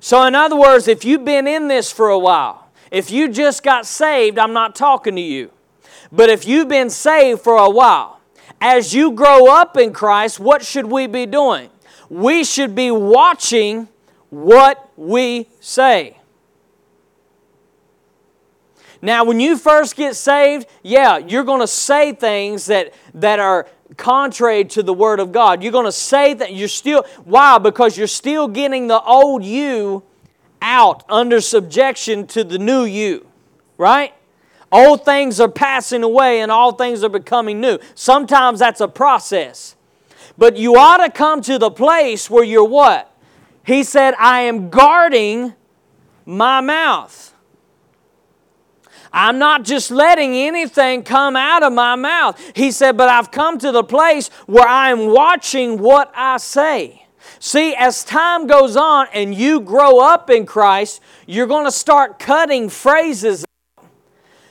So, 0.00 0.24
in 0.24 0.34
other 0.34 0.56
words, 0.56 0.88
if 0.88 1.04
you've 1.04 1.24
been 1.24 1.46
in 1.46 1.68
this 1.68 1.92
for 1.92 2.08
a 2.08 2.18
while, 2.18 2.68
if 2.90 3.10
you 3.10 3.28
just 3.28 3.62
got 3.62 3.86
saved, 3.86 4.38
I'm 4.38 4.52
not 4.52 4.74
talking 4.74 5.14
to 5.14 5.22
you. 5.22 5.50
But 6.10 6.30
if 6.30 6.46
you've 6.46 6.68
been 6.68 6.90
saved 6.90 7.42
for 7.42 7.56
a 7.56 7.70
while, 7.70 8.20
as 8.60 8.94
you 8.94 9.12
grow 9.12 9.46
up 9.46 9.76
in 9.76 9.92
Christ, 9.92 10.40
what 10.40 10.64
should 10.64 10.86
we 10.86 11.06
be 11.06 11.26
doing? 11.26 11.70
we 12.10 12.42
should 12.42 12.74
be 12.74 12.90
watching 12.90 13.88
what 14.28 14.90
we 14.96 15.48
say. 15.60 16.18
Now, 19.00 19.24
when 19.24 19.40
you 19.40 19.56
first 19.56 19.96
get 19.96 20.14
saved, 20.14 20.66
yeah, 20.82 21.16
you're 21.16 21.44
going 21.44 21.60
to 21.60 21.66
say 21.66 22.12
things 22.12 22.66
that, 22.66 22.92
that 23.14 23.38
are 23.38 23.66
contrary 23.96 24.64
to 24.66 24.82
the 24.82 24.94
Word 24.94 25.20
of 25.20 25.32
God. 25.32 25.62
You're 25.62 25.72
going 25.72 25.86
to 25.86 25.92
say 25.92 26.34
that 26.34 26.54
you're 26.54 26.68
still, 26.68 27.04
why? 27.24 27.58
Because 27.58 27.96
you're 27.96 28.06
still 28.06 28.48
getting 28.48 28.86
the 28.86 29.00
old 29.02 29.44
you 29.44 30.02
out 30.62 31.04
under 31.08 31.40
subjection 31.40 32.26
to 32.28 32.44
the 32.44 32.58
new 32.58 32.84
you, 32.84 33.26
right? 33.78 34.14
Old 34.72 35.04
things 35.04 35.40
are 35.40 35.48
passing 35.48 36.02
away 36.02 36.40
and 36.40 36.52
all 36.52 36.72
things 36.72 37.02
are 37.02 37.08
becoming 37.08 37.60
new. 37.60 37.78
Sometimes 37.94 38.60
that's 38.60 38.80
a 38.80 38.88
process. 38.88 39.74
But 40.38 40.56
you 40.56 40.76
ought 40.76 40.98
to 40.98 41.10
come 41.10 41.42
to 41.42 41.58
the 41.58 41.70
place 41.70 42.30
where 42.30 42.44
you're 42.44 42.64
what? 42.64 43.12
He 43.64 43.82
said, 43.82 44.14
I 44.18 44.42
am 44.42 44.70
guarding 44.70 45.54
my 46.24 46.60
mouth. 46.60 47.34
I'm 49.12 49.38
not 49.38 49.64
just 49.64 49.90
letting 49.90 50.34
anything 50.34 51.02
come 51.02 51.36
out 51.36 51.62
of 51.62 51.72
my 51.72 51.96
mouth. 51.96 52.40
He 52.54 52.70
said, 52.70 52.96
but 52.96 53.08
I've 53.08 53.30
come 53.30 53.58
to 53.58 53.72
the 53.72 53.82
place 53.82 54.28
where 54.46 54.66
I'm 54.66 55.06
watching 55.06 55.78
what 55.78 56.12
I 56.14 56.36
say. 56.36 57.06
See, 57.38 57.74
as 57.74 58.04
time 58.04 58.46
goes 58.46 58.76
on 58.76 59.06
and 59.12 59.34
you 59.34 59.60
grow 59.60 60.00
up 60.00 60.30
in 60.30 60.46
Christ, 60.46 61.00
you're 61.26 61.46
going 61.46 61.64
to 61.64 61.72
start 61.72 62.18
cutting 62.18 62.68
phrases 62.68 63.44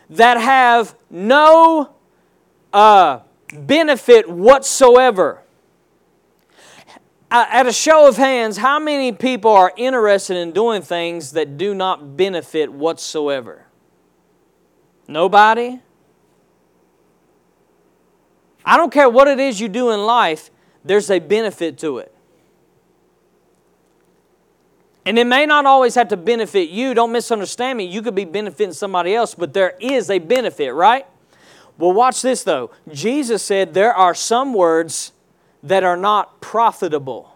that 0.10 0.40
have 0.40 0.96
no 1.10 1.94
uh, 2.74 3.20
benefit 3.54 4.30
whatsoever 4.30 5.44
at 7.32 7.68
a 7.68 7.74
show 7.74 8.08
of 8.08 8.18
hands, 8.18 8.58
how 8.58 8.80
many 8.80 9.12
people 9.12 9.52
are 9.52 9.72
interested 9.78 10.38
in 10.38 10.52
doing 10.52 10.82
things 10.82 11.32
that 11.32 11.58
do 11.58 11.76
not 11.76 12.18
benefit 12.18 12.72
whatsoever? 12.72 13.66
Nobody? 15.10 15.80
I 18.64 18.78
don't 18.78 18.94
care 18.94 19.10
what 19.10 19.28
it 19.28 19.40
is 19.40 19.60
you 19.60 19.68
do 19.68 19.90
in 19.90 20.06
life, 20.06 20.52
there's 20.86 21.10
a 21.10 21.18
benefit 21.18 21.80
to 21.80 21.98
it. 21.98 22.14
And 25.06 25.18
it 25.18 25.26
may 25.26 25.48
not 25.48 25.66
always 25.66 25.96
have 25.96 26.10
to 26.10 26.18
benefit 26.18 26.70
you. 26.70 26.94
Don't 26.94 27.12
misunderstand 27.12 27.80
me. 27.80 27.86
You 27.86 28.04
could 28.04 28.14
be 28.14 28.26
benefiting 28.26 28.74
somebody 28.74 29.16
else, 29.16 29.34
but 29.34 29.52
there 29.52 29.76
is 29.80 30.12
a 30.12 30.20
benefit, 30.20 30.72
right? 30.74 31.08
Well, 31.80 31.94
watch 31.94 32.22
this 32.22 32.44
though. 32.44 32.70
Jesus 32.94 33.42
said 33.42 33.74
there 33.74 33.94
are 33.94 34.14
some 34.14 34.54
words 34.54 35.12
that 35.64 35.84
are 35.84 35.98
not 35.98 36.40
profitable. 36.40 37.36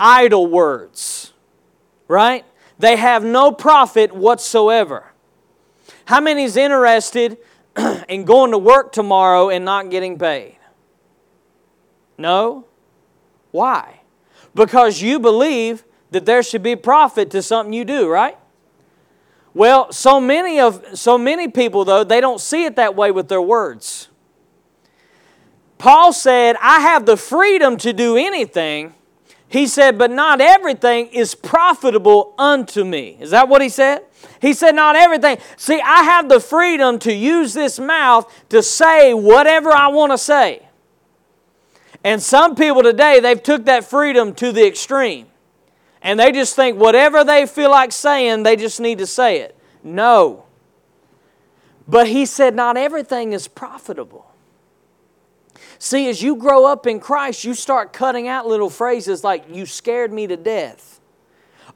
Idle 0.00 0.48
words, 0.48 1.32
right? 2.08 2.44
They 2.80 2.96
have 2.96 3.24
no 3.24 3.52
profit 3.52 4.12
whatsoever. 4.12 5.12
How 6.08 6.22
many 6.22 6.44
is 6.44 6.56
interested 6.56 7.36
in 8.08 8.24
going 8.24 8.52
to 8.52 8.56
work 8.58 8.92
tomorrow 8.92 9.50
and 9.50 9.62
not 9.62 9.90
getting 9.90 10.18
paid? 10.18 10.56
No? 12.16 12.64
Why? 13.50 14.00
Because 14.54 15.02
you 15.02 15.18
believe 15.18 15.84
that 16.10 16.24
there 16.24 16.42
should 16.42 16.62
be 16.62 16.76
profit 16.76 17.30
to 17.32 17.42
something 17.42 17.74
you 17.74 17.84
do, 17.84 18.08
right? 18.08 18.38
Well, 19.52 19.92
so 19.92 20.18
many 20.18 20.58
of 20.58 20.82
so 20.94 21.18
many 21.18 21.46
people 21.46 21.84
though, 21.84 22.04
they 22.04 22.22
don't 22.22 22.40
see 22.40 22.64
it 22.64 22.76
that 22.76 22.96
way 22.96 23.10
with 23.10 23.28
their 23.28 23.42
words. 23.42 24.08
Paul 25.76 26.14
said, 26.14 26.56
I 26.58 26.80
have 26.80 27.04
the 27.04 27.18
freedom 27.18 27.76
to 27.76 27.92
do 27.92 28.16
anything. 28.16 28.94
He 29.48 29.66
said, 29.66 29.96
but 29.96 30.10
not 30.10 30.40
everything 30.42 31.06
is 31.06 31.34
profitable 31.34 32.34
unto 32.36 32.84
me. 32.84 33.16
Is 33.18 33.30
that 33.30 33.48
what 33.48 33.62
he 33.62 33.70
said? 33.70 34.02
He 34.40 34.52
said, 34.52 34.74
not 34.74 34.94
everything. 34.94 35.38
See, 35.56 35.80
I 35.80 36.02
have 36.02 36.28
the 36.28 36.38
freedom 36.38 36.98
to 37.00 37.12
use 37.12 37.54
this 37.54 37.78
mouth 37.78 38.30
to 38.50 38.62
say 38.62 39.14
whatever 39.14 39.70
I 39.70 39.88
want 39.88 40.12
to 40.12 40.18
say. 40.18 40.68
And 42.04 42.22
some 42.22 42.54
people 42.54 42.82
today, 42.82 43.20
they've 43.20 43.42
took 43.42 43.64
that 43.64 43.84
freedom 43.84 44.34
to 44.34 44.52
the 44.52 44.66
extreme. 44.66 45.26
And 46.02 46.20
they 46.20 46.30
just 46.30 46.54
think 46.54 46.78
whatever 46.78 47.24
they 47.24 47.46
feel 47.46 47.70
like 47.70 47.90
saying, 47.90 48.42
they 48.42 48.54
just 48.54 48.80
need 48.80 48.98
to 48.98 49.06
say 49.06 49.40
it. 49.40 49.56
No. 49.82 50.44
But 51.88 52.06
he 52.06 52.26
said, 52.26 52.54
not 52.54 52.76
everything 52.76 53.32
is 53.32 53.48
profitable. 53.48 54.27
See, 55.78 56.08
as 56.08 56.22
you 56.22 56.36
grow 56.36 56.66
up 56.66 56.86
in 56.86 56.98
Christ, 56.98 57.44
you 57.44 57.54
start 57.54 57.92
cutting 57.92 58.26
out 58.26 58.46
little 58.46 58.70
phrases 58.70 59.22
like, 59.22 59.44
you 59.48 59.64
scared 59.64 60.12
me 60.12 60.26
to 60.26 60.36
death, 60.36 61.00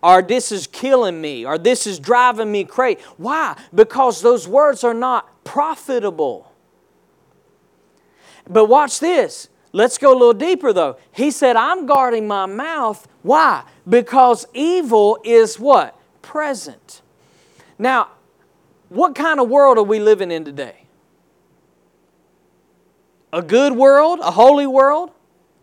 or 0.03 0.23
this 0.23 0.51
is 0.51 0.67
killing 0.67 1.21
me, 1.21 1.47
or 1.47 1.57
this 1.57 1.87
is 1.87 2.01
driving 2.01 2.51
me 2.51 2.65
crazy. 2.65 3.01
Why? 3.17 3.57
Because 3.73 4.21
those 4.21 4.49
words 4.49 4.83
are 4.83 4.95
not 4.95 5.45
profitable. 5.45 6.53
But 8.49 8.67
watch 8.67 8.99
this. 8.99 9.49
Let's 9.73 9.97
go 9.99 10.11
a 10.11 10.19
little 10.19 10.35
deeper 10.35 10.73
though. 10.73 10.97
He 11.13 11.31
said, 11.31 11.57
I'm 11.57 11.87
guarding 11.87 12.27
my 12.27 12.47
mouth. 12.47 13.07
Why? 13.23 13.65
Because 13.89 14.47
evil 14.53 15.19
is 15.25 15.59
what? 15.59 15.97
Present. 16.21 17.03
Now, 17.79 18.09
what 18.89 19.15
kind 19.15 19.41
of 19.41 19.49
world 19.49 19.79
are 19.79 19.83
we 19.83 19.99
living 19.99 20.31
in 20.31 20.45
today? 20.45 20.82
A 23.33 23.43
good 23.43 23.73
world? 23.73 24.21
A 24.23 24.31
holy 24.31 24.67
world? 24.67 25.11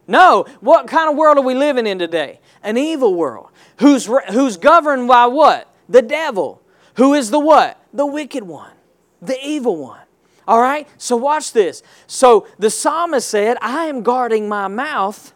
No. 0.08 0.46
What 0.60 0.88
kind 0.88 1.10
of 1.10 1.16
world 1.16 1.38
are 1.38 1.44
we 1.44 1.54
living 1.54 1.86
in 1.86 2.00
today? 2.00 2.40
An 2.64 2.78
evil 2.78 3.14
world. 3.14 3.50
Who's, 3.78 4.10
who's 4.32 4.58
governed 4.58 5.08
by 5.08 5.28
what? 5.28 5.72
The 5.88 6.02
devil. 6.02 6.62
Who 6.96 7.14
is 7.14 7.30
the 7.30 7.40
what? 7.40 7.80
The 7.94 8.06
wicked 8.06 8.44
one. 8.44 8.74
The 9.22 9.38
evil 9.46 9.78
one. 9.78 10.02
All 10.48 10.60
right? 10.60 10.88
So 10.98 11.16
watch 11.16 11.54
this. 11.54 11.84
So 12.08 12.48
the 12.58 12.72
psalmist 12.72 13.30
said, 13.30 13.58
I 13.62 13.86
am 13.86 14.02
guarding 14.02 14.50
my 14.50 14.68
mouth 14.68 15.34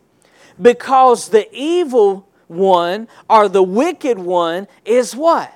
because 0.60 1.30
the 1.30 1.48
evil 1.54 2.28
one 2.48 3.08
or 3.30 3.48
the 3.48 3.64
wicked 3.64 4.18
one 4.18 4.68
is 4.86 5.16
what? 5.16 5.54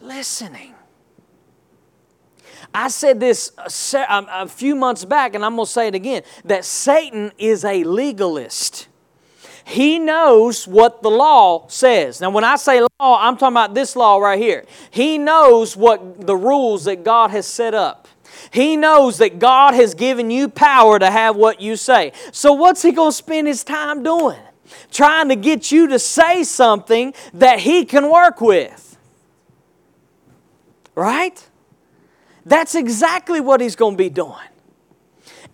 Listening. 0.00 0.73
I 2.74 2.88
said 2.88 3.20
this 3.20 3.52
uh, 3.56 4.04
um, 4.08 4.26
a 4.30 4.48
few 4.48 4.74
months 4.74 5.04
back, 5.04 5.34
and 5.34 5.44
I'm 5.44 5.54
going 5.56 5.66
to 5.66 5.72
say 5.72 5.88
it 5.88 5.94
again 5.94 6.22
that 6.44 6.64
Satan 6.64 7.32
is 7.38 7.64
a 7.64 7.84
legalist. 7.84 8.88
He 9.64 9.98
knows 9.98 10.68
what 10.68 11.02
the 11.02 11.10
law 11.10 11.68
says. 11.68 12.20
Now, 12.20 12.30
when 12.30 12.44
I 12.44 12.56
say 12.56 12.82
law, 12.82 12.88
I'm 13.00 13.36
talking 13.38 13.54
about 13.54 13.74
this 13.74 13.96
law 13.96 14.18
right 14.18 14.38
here. 14.38 14.66
He 14.90 15.16
knows 15.16 15.76
what 15.76 16.26
the 16.26 16.36
rules 16.36 16.84
that 16.84 17.04
God 17.04 17.30
has 17.30 17.46
set 17.46 17.72
up. 17.72 18.08
He 18.50 18.76
knows 18.76 19.18
that 19.18 19.38
God 19.38 19.74
has 19.74 19.94
given 19.94 20.30
you 20.30 20.48
power 20.48 20.98
to 20.98 21.10
have 21.10 21.36
what 21.36 21.60
you 21.60 21.76
say. 21.76 22.12
So, 22.32 22.52
what's 22.52 22.82
he 22.82 22.92
going 22.92 23.12
to 23.12 23.16
spend 23.16 23.46
his 23.46 23.64
time 23.64 24.02
doing? 24.02 24.38
trying 24.90 25.28
to 25.28 25.36
get 25.36 25.70
you 25.70 25.88
to 25.88 25.98
say 25.98 26.44
something 26.44 27.14
that 27.34 27.60
he 27.60 27.84
can 27.84 28.08
work 28.10 28.40
with. 28.40 28.96
Right? 30.94 31.48
That's 32.44 32.74
exactly 32.74 33.40
what 33.40 33.60
he's 33.60 33.76
going 33.76 33.94
to 33.94 33.98
be 33.98 34.10
doing. 34.10 34.48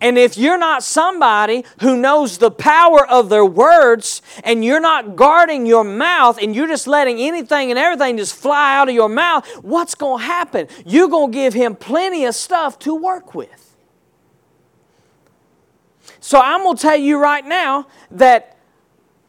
And 0.01 0.17
if 0.17 0.35
you're 0.35 0.57
not 0.57 0.81
somebody 0.81 1.63
who 1.79 1.95
knows 1.95 2.39
the 2.39 2.49
power 2.49 3.07
of 3.07 3.29
their 3.29 3.45
words 3.45 4.23
and 4.43 4.65
you're 4.65 4.79
not 4.81 5.15
guarding 5.15 5.67
your 5.67 5.83
mouth 5.83 6.39
and 6.41 6.55
you're 6.55 6.67
just 6.67 6.87
letting 6.87 7.19
anything 7.19 7.69
and 7.69 7.77
everything 7.77 8.17
just 8.17 8.35
fly 8.35 8.77
out 8.77 8.89
of 8.89 8.95
your 8.95 9.09
mouth, 9.09 9.47
what's 9.61 9.93
going 9.93 10.19
to 10.19 10.25
happen? 10.25 10.67
You're 10.85 11.07
going 11.07 11.31
to 11.31 11.37
give 11.37 11.53
him 11.53 11.75
plenty 11.75 12.25
of 12.25 12.33
stuff 12.33 12.79
to 12.79 12.95
work 12.95 13.35
with. 13.35 13.75
So 16.19 16.41
I'm 16.41 16.63
going 16.63 16.77
to 16.77 16.81
tell 16.81 16.97
you 16.97 17.19
right 17.19 17.45
now 17.45 17.87
that 18.09 18.50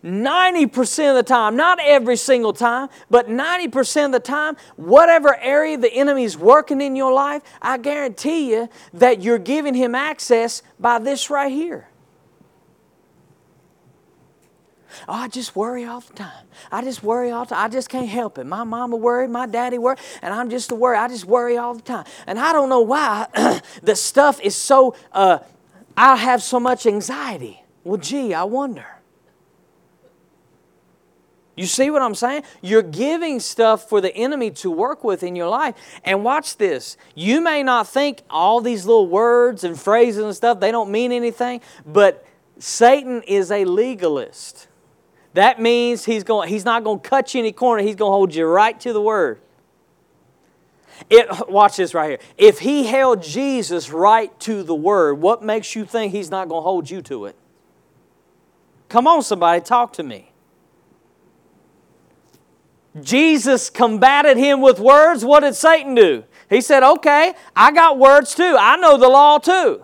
90% 0.05 1.11
of 1.11 1.17
the 1.17 1.23
time, 1.23 1.55
not 1.55 1.79
every 1.81 2.17
single 2.17 2.53
time, 2.53 2.89
but 3.09 3.29
90% 3.29 4.07
of 4.07 4.13
the 4.13 4.21
time, 4.21 4.57
whatever 4.77 5.37
area 5.37 5.77
the 5.77 5.93
enemy 5.93 6.25
is 6.25 6.37
working 6.37 6.81
in 6.81 6.97
your 6.97 7.13
life, 7.13 7.43
I 7.61 7.79
guarantee 7.79 8.51
you 8.51 8.69
that 8.95 9.23
you're 9.23 9.39
giving 9.39 9.75
him 9.75 9.95
access 9.95 10.63
by 10.81 10.99
this 10.99 11.31
right 11.31 11.53
here. 11.53 11.89
Oh, 15.09 15.15
I 15.15 15.29
just 15.29 15.57
worry 15.57 15.85
all 15.85 16.01
the 16.01 16.13
time. 16.13 16.47
I 16.71 16.83
just 16.83 17.03
worry 17.03 17.31
all 17.31 17.45
the 17.45 17.55
time. 17.55 17.65
I 17.65 17.69
just 17.69 17.89
can't 17.89 18.09
help 18.09 18.39
it. 18.39 18.45
My 18.45 18.65
mama 18.65 18.97
worried, 18.97 19.31
my 19.31 19.47
daddy 19.47 19.79
worried, 19.79 19.99
and 20.21 20.35
I'm 20.35 20.51
just 20.51 20.71
a 20.71 20.75
worry. 20.75 20.97
I 20.97 21.09
just 21.09 21.25
worry 21.25 21.57
all 21.57 21.75
the 21.75 21.83
time. 21.83 22.05
And 22.27 22.39
I 22.39 22.53
don't 22.53 22.69
know 22.69 22.83
why 22.83 23.27
the 23.83 23.97
stuff 23.97 24.41
is 24.43 24.55
so, 24.55 24.95
uh, 25.13 25.39
I 25.97 26.17
have 26.17 26.43
so 26.43 26.61
much 26.61 26.87
anxiety. 26.87 27.63
Well, 27.85 27.99
gee, 27.99 28.35
I 28.35 28.45
wonder. 28.45 28.87
You 31.55 31.67
see 31.67 31.91
what 31.91 32.01
I'm 32.01 32.15
saying? 32.15 32.45
You're 32.63 32.83
giving 32.83 33.39
stuff 33.39 33.89
for 33.89 34.01
the 34.01 34.15
enemy 34.15 34.51
to 34.53 34.71
work 34.71 35.05
with 35.05 35.23
in 35.23 35.37
your 35.37 35.49
life. 35.49 35.75
And 36.03 36.25
watch 36.25 36.57
this. 36.57 36.97
You 37.15 37.43
may 37.43 37.63
not 37.63 37.87
think 37.87 38.23
all 38.31 38.61
these 38.61 38.87
little 38.87 39.07
words 39.07 39.63
and 39.63 39.79
phrases 39.79 40.25
and 40.25 40.35
stuff, 40.35 40.61
they 40.61 40.71
don't 40.71 40.91
mean 40.91 41.13
anything, 41.13 41.61
but 41.85 42.27
Satan 42.59 43.23
is 43.23 43.51
a 43.51 43.65
legalist. 43.65 44.69
That 45.35 45.61
means 45.61 46.05
he's, 46.05 46.25
going, 46.25 46.49
he's 46.49 46.65
not 46.65 46.85
going 46.85 47.01
to 47.01 47.09
cut 47.09 47.35
you 47.35 47.41
any 47.41 47.53
corner, 47.53 47.83
he's 47.83 47.97
going 47.97 48.11
to 48.11 48.15
hold 48.15 48.35
you 48.35 48.47
right 48.47 48.79
to 48.81 48.93
the 48.93 49.01
word. 49.01 49.41
It, 51.11 51.49
watch 51.49 51.77
this 51.77 51.95
right 51.95 52.11
here. 52.11 52.19
If 52.39 52.61
he 52.61 52.87
held 52.87 53.23
Jesus 53.23 53.91
right 53.91 54.39
to 54.41 54.63
the 54.63 54.75
word, 54.75 55.15
what 55.15 55.43
makes 55.43 55.75
you 55.75 55.85
think 55.85 56.13
he's 56.13 56.31
not 56.31 56.49
going 56.49 56.61
to 56.61 56.65
hold 56.65 56.89
you 56.89 57.03
to 57.03 57.27
it? 57.27 57.37
Come 58.89 59.07
on, 59.07 59.23
somebody, 59.23 59.61
talk 59.63 59.95
to 59.95 60.03
me. 60.03 60.32
Jesus 63.01 63.71
combated 63.71 64.37
him 64.37 64.61
with 64.61 64.79
words. 64.79 65.25
What 65.25 65.41
did 65.41 65.55
Satan 65.55 65.95
do? 65.95 66.25
He 66.51 66.61
said, 66.61 66.83
Okay, 66.83 67.33
I 67.57 67.73
got 67.73 67.99
words 67.99 68.35
too. 68.35 68.57
I 68.59 68.77
know 68.77 68.99
the 68.99 69.09
law 69.09 69.39
too. 69.39 69.83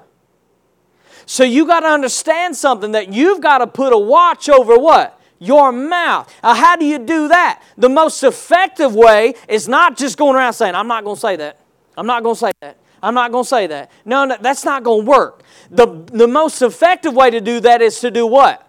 So 1.24 1.44
you 1.44 1.66
got 1.66 1.80
to 1.80 1.88
understand 1.88 2.56
something 2.56 2.92
that 2.92 3.12
you've 3.12 3.40
got 3.40 3.58
to 3.58 3.66
put 3.66 3.92
a 3.92 3.98
watch 3.98 4.48
over 4.48 4.78
what? 4.78 5.20
Your 5.38 5.72
mouth. 5.72 6.34
Now, 6.42 6.54
how 6.54 6.76
do 6.76 6.84
you 6.84 6.98
do 6.98 7.28
that? 7.28 7.62
The 7.76 7.88
most 7.88 8.22
effective 8.22 8.94
way 8.94 9.34
is 9.46 9.68
not 9.68 9.96
just 9.96 10.16
going 10.16 10.36
around 10.36 10.54
saying, 10.54 10.74
I'm 10.74 10.88
not 10.88 11.04
going 11.04 11.16
to 11.16 11.20
say 11.20 11.36
that. 11.36 11.60
I'm 11.96 12.06
not 12.06 12.22
going 12.22 12.34
to 12.34 12.38
say 12.38 12.52
that. 12.60 12.78
I'm 13.02 13.14
not 13.14 13.30
going 13.30 13.44
to 13.44 13.48
say 13.48 13.66
that. 13.66 13.90
No, 14.04 14.24
no, 14.24 14.36
that's 14.40 14.64
not 14.64 14.82
going 14.82 15.04
to 15.04 15.10
work. 15.10 15.42
The, 15.70 15.86
the 16.06 16.26
most 16.26 16.62
effective 16.62 17.14
way 17.14 17.30
to 17.30 17.40
do 17.40 17.60
that 17.60 17.82
is 17.82 18.00
to 18.00 18.10
do 18.10 18.26
what? 18.26 18.66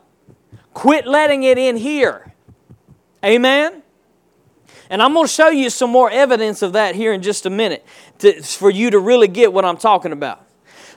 Quit 0.74 1.08
letting 1.08 1.44
it 1.44 1.58
in 1.58 1.78
here. 1.78 2.34
Amen? 3.24 3.84
And 4.90 5.04
I'm 5.04 5.14
going 5.14 5.28
to 5.28 5.32
show 5.32 5.50
you 5.50 5.70
some 5.70 5.92
more 5.92 6.10
evidence 6.10 6.62
of 6.62 6.74
that 6.74 6.96
here 6.96 7.14
in 7.14 7.22
just 7.22 7.46
a 7.46 7.50
minute 7.50 7.86
to, 8.20 8.42
for 8.42 8.72
you 8.72 8.90
to 8.90 9.00
really 9.00 9.28
get 9.28 9.54
what 9.54 9.64
I'm 9.64 9.78
talking 9.78 10.12
about. 10.12 10.46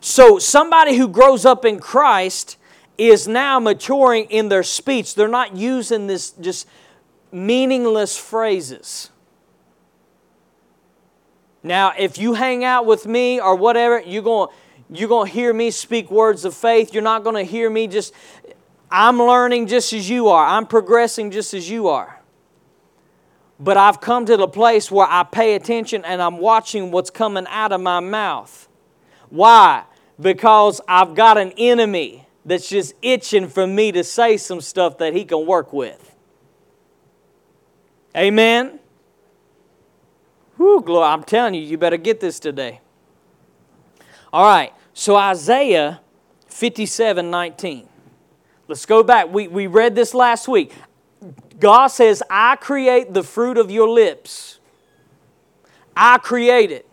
So, 0.00 0.38
somebody 0.38 0.96
who 0.96 1.06
grows 1.08 1.44
up 1.44 1.64
in 1.64 1.78
Christ 1.78 2.56
is 2.98 3.28
now 3.28 3.60
maturing 3.60 4.24
in 4.24 4.48
their 4.48 4.62
speech. 4.62 5.14
They're 5.14 5.28
not 5.28 5.56
using 5.56 6.06
this 6.06 6.30
just 6.30 6.66
meaningless 7.30 8.16
phrases. 8.16 9.10
Now, 11.62 11.92
if 11.96 12.18
you 12.18 12.34
hang 12.34 12.64
out 12.64 12.86
with 12.86 13.06
me 13.06 13.40
or 13.40 13.54
whatever, 13.54 14.00
you're 14.00 14.22
going 14.22 14.48
you're 14.90 15.08
going 15.08 15.26
to 15.26 15.32
hear 15.32 15.54
me 15.54 15.70
speak 15.70 16.10
words 16.10 16.44
of 16.44 16.54
faith. 16.54 16.92
You're 16.92 17.02
not 17.02 17.24
going 17.24 17.36
to 17.36 17.50
hear 17.50 17.70
me 17.70 17.86
just 17.86 18.12
I'm 18.90 19.18
learning 19.18 19.68
just 19.68 19.92
as 19.92 20.10
you 20.10 20.28
are. 20.28 20.46
I'm 20.46 20.66
progressing 20.66 21.30
just 21.30 21.54
as 21.54 21.70
you 21.70 21.88
are. 21.88 22.21
But 23.60 23.76
I've 23.76 24.00
come 24.00 24.26
to 24.26 24.36
the 24.36 24.48
place 24.48 24.90
where 24.90 25.06
I 25.08 25.22
pay 25.22 25.54
attention 25.54 26.04
and 26.04 26.20
I'm 26.20 26.38
watching 26.38 26.90
what's 26.90 27.10
coming 27.10 27.46
out 27.48 27.72
of 27.72 27.80
my 27.80 28.00
mouth. 28.00 28.68
Why? 29.30 29.84
Because 30.20 30.80
I've 30.88 31.14
got 31.14 31.38
an 31.38 31.52
enemy 31.56 32.26
that's 32.44 32.68
just 32.68 32.94
itching 33.02 33.48
for 33.48 33.66
me 33.66 33.92
to 33.92 34.02
say 34.02 34.36
some 34.36 34.60
stuff 34.60 34.98
that 34.98 35.14
he 35.14 35.24
can 35.24 35.46
work 35.46 35.72
with. 35.72 36.14
Amen? 38.16 38.78
Whew, 40.56 40.82
glory. 40.84 41.06
I'm 41.06 41.24
telling 41.24 41.54
you, 41.54 41.62
you 41.62 41.78
better 41.78 41.96
get 41.96 42.20
this 42.20 42.38
today. 42.38 42.80
All 44.32 44.44
right, 44.44 44.72
so 44.94 45.16
Isaiah 45.16 46.00
57 46.48 47.30
19. 47.30 47.88
Let's 48.68 48.86
go 48.86 49.02
back. 49.02 49.32
We, 49.32 49.48
we 49.48 49.66
read 49.66 49.94
this 49.94 50.14
last 50.14 50.48
week. 50.48 50.72
God 51.58 51.88
says, 51.88 52.22
I 52.30 52.56
create 52.56 53.14
the 53.14 53.22
fruit 53.22 53.58
of 53.58 53.70
your 53.70 53.88
lips. 53.88 54.58
I 55.96 56.18
create 56.18 56.70
it. 56.70 56.88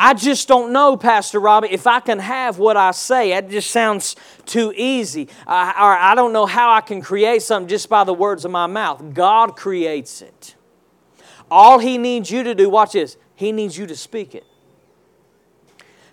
I 0.00 0.14
just 0.14 0.46
don't 0.46 0.72
know, 0.72 0.96
Pastor 0.96 1.40
Robbie, 1.40 1.68
if 1.72 1.88
I 1.88 1.98
can 1.98 2.20
have 2.20 2.58
what 2.58 2.76
I 2.76 2.92
say. 2.92 3.30
That 3.30 3.50
just 3.50 3.72
sounds 3.72 4.14
too 4.46 4.72
easy. 4.76 5.28
I, 5.44 5.70
or 5.70 5.92
I 5.92 6.14
don't 6.14 6.32
know 6.32 6.46
how 6.46 6.70
I 6.70 6.80
can 6.80 7.02
create 7.02 7.42
something 7.42 7.68
just 7.68 7.88
by 7.88 8.04
the 8.04 8.14
words 8.14 8.44
of 8.44 8.52
my 8.52 8.68
mouth. 8.68 9.12
God 9.12 9.56
creates 9.56 10.22
it. 10.22 10.54
All 11.50 11.80
He 11.80 11.98
needs 11.98 12.30
you 12.30 12.44
to 12.44 12.54
do, 12.54 12.70
watch 12.70 12.92
this, 12.92 13.16
He 13.34 13.50
needs 13.50 13.76
you 13.76 13.88
to 13.88 13.96
speak 13.96 14.36
it. 14.36 14.46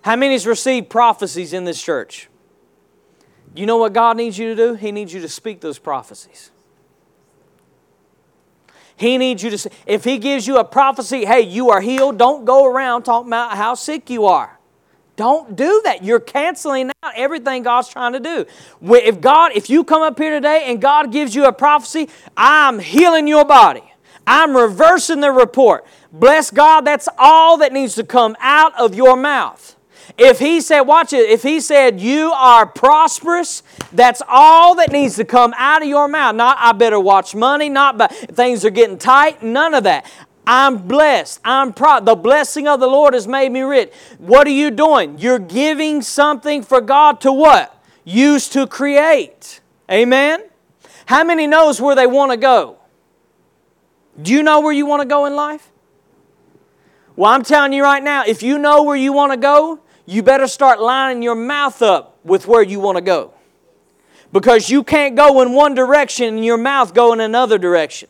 How 0.01 0.15
many 0.15 0.33
has 0.33 0.47
received 0.47 0.89
prophecies 0.89 1.53
in 1.53 1.65
this 1.65 1.81
church? 1.81 2.27
You 3.55 3.67
know 3.67 3.77
what 3.77 3.93
God 3.93 4.17
needs 4.17 4.37
you 4.37 4.47
to 4.47 4.55
do? 4.55 4.73
He 4.73 4.91
needs 4.91 5.13
you 5.13 5.21
to 5.21 5.29
speak 5.29 5.61
those 5.61 5.77
prophecies. 5.77 6.49
He 8.97 9.17
needs 9.17 9.43
you 9.43 9.49
to, 9.49 9.57
say, 9.57 9.69
if 9.85 10.03
He 10.03 10.17
gives 10.17 10.47
you 10.47 10.57
a 10.57 10.63
prophecy, 10.63 11.25
hey, 11.25 11.41
you 11.41 11.69
are 11.69 11.81
healed, 11.81 12.17
don't 12.17 12.45
go 12.45 12.65
around 12.65 13.03
talking 13.03 13.29
about 13.29 13.57
how 13.57 13.73
sick 13.75 14.09
you 14.09 14.25
are. 14.25 14.57
Don't 15.15 15.55
do 15.55 15.81
that. 15.85 16.03
You're 16.03 16.19
canceling 16.19 16.91
out 17.01 17.13
everything 17.15 17.63
God's 17.63 17.87
trying 17.87 18.13
to 18.13 18.19
do. 18.19 18.45
If 18.81 19.21
God, 19.21 19.53
if 19.55 19.69
you 19.69 19.83
come 19.83 20.01
up 20.01 20.19
here 20.19 20.31
today 20.31 20.65
and 20.67 20.81
God 20.81 21.11
gives 21.11 21.33
you 21.33 21.45
a 21.45 21.53
prophecy, 21.53 22.09
I'm 22.35 22.79
healing 22.79 23.27
your 23.27 23.45
body. 23.45 23.83
I'm 24.27 24.55
reversing 24.55 25.21
the 25.21 25.31
report. 25.31 25.85
Bless 26.11 26.51
God, 26.51 26.81
that's 26.81 27.07
all 27.17 27.57
that 27.59 27.71
needs 27.71 27.95
to 27.95 28.03
come 28.03 28.35
out 28.39 28.77
of 28.79 28.95
your 28.95 29.15
mouth. 29.15 29.77
If 30.17 30.39
he 30.39 30.61
said, 30.61 30.81
watch 30.81 31.11
it, 31.11 31.29
if 31.29 31.43
he 31.43 31.59
said, 31.59 31.99
you 31.99 32.31
are 32.31 32.65
prosperous, 32.65 33.63
that's 33.91 34.21
all 34.27 34.75
that 34.75 34.91
needs 34.91 35.17
to 35.17 35.25
come 35.25 35.53
out 35.57 35.81
of 35.81 35.89
your 35.89 36.07
mouth. 36.07 36.35
Not, 36.35 36.57
I 36.59 36.71
better 36.71 36.99
watch 36.99 37.35
money, 37.35 37.67
not, 37.67 37.97
but 37.97 38.13
things 38.13 38.63
are 38.63 38.69
getting 38.69 38.97
tight, 38.97 39.43
none 39.43 39.73
of 39.73 39.83
that. 39.83 40.09
I'm 40.47 40.87
blessed. 40.87 41.41
I'm 41.43 41.73
proud. 41.73 42.05
The 42.05 42.15
blessing 42.15 42.67
of 42.67 42.79
the 42.79 42.87
Lord 42.87 43.13
has 43.13 43.27
made 43.27 43.51
me 43.51 43.61
rich. 43.61 43.91
What 44.19 44.47
are 44.47 44.51
you 44.51 44.71
doing? 44.71 45.17
You're 45.17 45.39
giving 45.39 46.01
something 46.01 46.61
for 46.61 46.81
God 46.81 47.19
to 47.21 47.31
what? 47.31 47.83
Use 48.03 48.47
to 48.49 48.67
create. 48.67 49.59
Amen? 49.91 50.43
How 51.07 51.23
many 51.23 51.47
knows 51.47 51.81
where 51.81 51.95
they 51.95 52.07
want 52.07 52.31
to 52.31 52.37
go? 52.37 52.77
Do 54.21 54.31
you 54.31 54.43
know 54.43 54.61
where 54.61 54.71
you 54.71 54.85
want 54.85 55.01
to 55.01 55.07
go 55.07 55.25
in 55.25 55.35
life? 55.35 55.71
Well, 57.15 57.31
I'm 57.31 57.43
telling 57.43 57.73
you 57.73 57.83
right 57.83 58.03
now, 58.03 58.23
if 58.25 58.43
you 58.43 58.57
know 58.57 58.83
where 58.83 58.95
you 58.95 59.13
want 59.13 59.31
to 59.31 59.37
go, 59.37 59.79
you 60.05 60.23
better 60.23 60.47
start 60.47 60.79
lining 60.79 61.23
your 61.23 61.35
mouth 61.35 61.81
up 61.81 62.17
with 62.23 62.47
where 62.47 62.61
you 62.61 62.79
want 62.79 62.97
to 62.97 63.01
go. 63.01 63.33
Because 64.31 64.69
you 64.69 64.83
can't 64.83 65.15
go 65.15 65.41
in 65.41 65.53
one 65.53 65.73
direction 65.73 66.35
and 66.35 66.45
your 66.45 66.57
mouth 66.57 66.93
go 66.93 67.13
in 67.13 67.21
another 67.21 67.57
direction. 67.57 68.09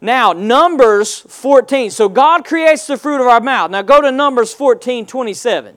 Now, 0.00 0.32
Numbers 0.32 1.20
14. 1.20 1.90
So 1.90 2.08
God 2.08 2.44
creates 2.44 2.86
the 2.86 2.96
fruit 2.96 3.20
of 3.20 3.26
our 3.26 3.40
mouth. 3.40 3.70
Now 3.70 3.82
go 3.82 4.00
to 4.00 4.12
Numbers 4.12 4.52
14, 4.52 5.06
27. 5.06 5.76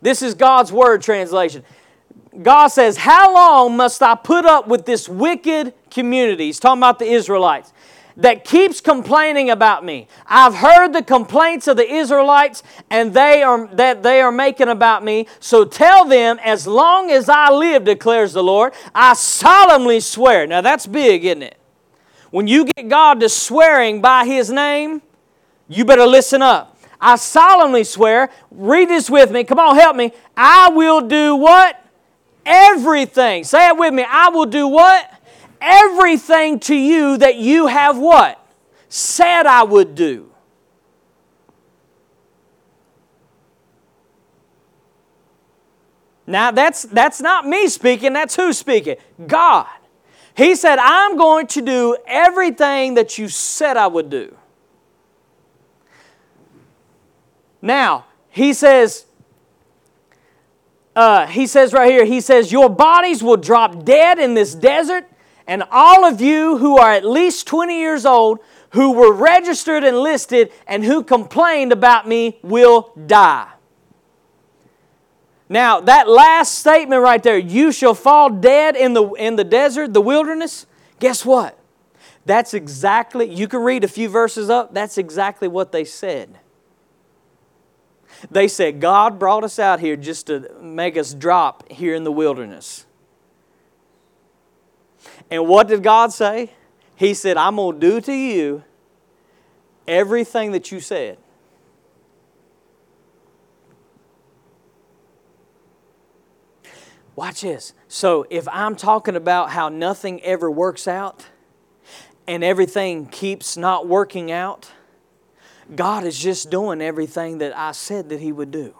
This 0.00 0.22
is 0.22 0.34
God's 0.34 0.72
word 0.72 1.02
translation. 1.02 1.64
God 2.42 2.68
says, 2.68 2.98
How 2.98 3.32
long 3.34 3.76
must 3.76 4.02
I 4.02 4.14
put 4.14 4.44
up 4.44 4.68
with 4.68 4.86
this 4.86 5.08
wicked 5.08 5.74
community? 5.90 6.46
He's 6.46 6.60
talking 6.60 6.80
about 6.80 6.98
the 6.98 7.06
Israelites. 7.06 7.72
That 8.16 8.44
keeps 8.44 8.80
complaining 8.80 9.50
about 9.50 9.84
me. 9.84 10.08
I've 10.26 10.54
heard 10.54 10.92
the 10.92 11.02
complaints 11.02 11.68
of 11.68 11.76
the 11.76 11.90
Israelites 11.90 12.62
and 12.90 13.12
they 13.12 13.42
are 13.42 13.66
that 13.74 14.02
they 14.02 14.20
are 14.20 14.32
making 14.32 14.68
about 14.68 15.04
me. 15.04 15.26
So 15.38 15.64
tell 15.64 16.04
them 16.06 16.38
as 16.42 16.66
long 16.66 17.10
as 17.10 17.28
I 17.28 17.50
live 17.50 17.84
declares 17.84 18.32
the 18.32 18.42
Lord, 18.42 18.72
I 18.94 19.14
solemnly 19.14 20.00
swear. 20.00 20.46
Now 20.46 20.62
that's 20.62 20.86
big, 20.86 21.24
isn't 21.24 21.42
it? 21.42 21.58
When 22.30 22.46
you 22.46 22.64
get 22.64 22.88
God 22.88 23.20
to 23.20 23.28
swearing 23.28 24.00
by 24.00 24.24
his 24.24 24.50
name, 24.50 25.02
you 25.68 25.84
better 25.84 26.06
listen 26.06 26.42
up. 26.42 26.76
I 27.00 27.16
solemnly 27.16 27.84
swear, 27.84 28.30
read 28.50 28.88
this 28.88 29.10
with 29.10 29.30
me. 29.30 29.44
Come 29.44 29.58
on, 29.58 29.76
help 29.76 29.96
me. 29.96 30.12
I 30.36 30.70
will 30.70 31.02
do 31.02 31.36
what? 31.36 31.82
Everything. 32.44 33.44
Say 33.44 33.68
it 33.68 33.76
with 33.76 33.92
me. 33.92 34.04
I 34.08 34.30
will 34.30 34.46
do 34.46 34.68
what? 34.68 35.12
Everything 35.60 36.60
to 36.60 36.74
you 36.74 37.18
that 37.18 37.36
you 37.36 37.66
have 37.66 37.98
what? 37.98 38.44
Said 38.88 39.46
I 39.46 39.62
would 39.62 39.94
do. 39.94 40.30
Now 46.26 46.50
that's 46.50 46.82
that's 46.82 47.20
not 47.20 47.46
me 47.46 47.68
speaking, 47.68 48.12
that's 48.12 48.34
who 48.34 48.52
speaking? 48.52 48.96
God. 49.26 49.66
He 50.36 50.54
said, 50.54 50.78
I'm 50.78 51.16
going 51.16 51.46
to 51.48 51.62
do 51.62 51.96
everything 52.06 52.94
that 52.94 53.16
you 53.16 53.28
said 53.28 53.78
I 53.78 53.86
would 53.86 54.10
do. 54.10 54.36
Now, 57.62 58.04
he 58.28 58.52
says, 58.52 59.06
uh, 60.94 61.26
he 61.26 61.46
says 61.46 61.72
right 61.72 61.90
here, 61.90 62.04
he 62.04 62.20
says, 62.20 62.52
Your 62.52 62.68
bodies 62.68 63.22
will 63.22 63.38
drop 63.38 63.84
dead 63.84 64.18
in 64.18 64.34
this 64.34 64.54
desert, 64.54 65.08
and 65.46 65.62
all 65.70 66.04
of 66.04 66.20
you 66.20 66.58
who 66.58 66.78
are 66.78 66.92
at 66.92 67.04
least 67.04 67.46
20 67.46 67.78
years 67.78 68.04
old, 68.04 68.40
who 68.70 68.92
were 68.92 69.12
registered 69.12 69.84
and 69.84 69.98
listed, 69.98 70.52
and 70.66 70.84
who 70.84 71.02
complained 71.02 71.72
about 71.72 72.08
me 72.08 72.38
will 72.42 72.92
die. 73.06 73.48
Now, 75.48 75.80
that 75.80 76.08
last 76.08 76.58
statement 76.58 77.02
right 77.02 77.22
there, 77.22 77.38
you 77.38 77.70
shall 77.70 77.94
fall 77.94 78.30
dead 78.30 78.74
in 78.74 78.94
the, 78.94 79.08
in 79.12 79.36
the 79.36 79.44
desert, 79.44 79.94
the 79.94 80.00
wilderness, 80.00 80.66
guess 80.98 81.24
what? 81.24 81.56
That's 82.24 82.52
exactly, 82.52 83.32
you 83.32 83.46
can 83.46 83.60
read 83.60 83.84
a 83.84 83.88
few 83.88 84.08
verses 84.08 84.50
up, 84.50 84.74
that's 84.74 84.98
exactly 84.98 85.46
what 85.46 85.70
they 85.70 85.84
said. 85.84 86.40
They 88.30 88.48
said, 88.48 88.80
God 88.80 89.18
brought 89.18 89.44
us 89.44 89.58
out 89.58 89.78
here 89.78 89.94
just 89.94 90.26
to 90.26 90.50
make 90.60 90.96
us 90.96 91.14
drop 91.14 91.70
here 91.70 91.94
in 91.94 92.02
the 92.02 92.10
wilderness. 92.10 92.86
And 95.30 95.46
what 95.46 95.68
did 95.68 95.82
God 95.82 96.12
say? 96.12 96.52
He 96.94 97.14
said, 97.14 97.36
I'm 97.36 97.56
going 97.56 97.80
to 97.80 97.90
do 97.90 98.00
to 98.00 98.12
you 98.12 98.64
everything 99.86 100.52
that 100.52 100.70
you 100.72 100.80
said. 100.80 101.18
Watch 107.14 107.40
this. 107.40 107.72
So, 107.88 108.26
if 108.28 108.46
I'm 108.48 108.76
talking 108.76 109.16
about 109.16 109.50
how 109.50 109.70
nothing 109.70 110.22
ever 110.22 110.50
works 110.50 110.86
out 110.86 111.24
and 112.26 112.44
everything 112.44 113.06
keeps 113.06 113.56
not 113.56 113.88
working 113.88 114.30
out, 114.30 114.70
God 115.74 116.04
is 116.04 116.18
just 116.18 116.50
doing 116.50 116.82
everything 116.82 117.38
that 117.38 117.56
I 117.56 117.72
said 117.72 118.10
that 118.10 118.20
He 118.20 118.32
would 118.32 118.50
do. 118.50 118.74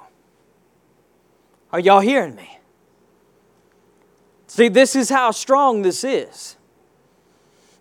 Are 1.72 1.80
y'all 1.80 2.00
hearing 2.00 2.34
me? 2.34 2.58
See, 4.56 4.68
this 4.68 4.96
is 4.96 5.10
how 5.10 5.32
strong 5.32 5.82
this 5.82 6.02
is. 6.02 6.56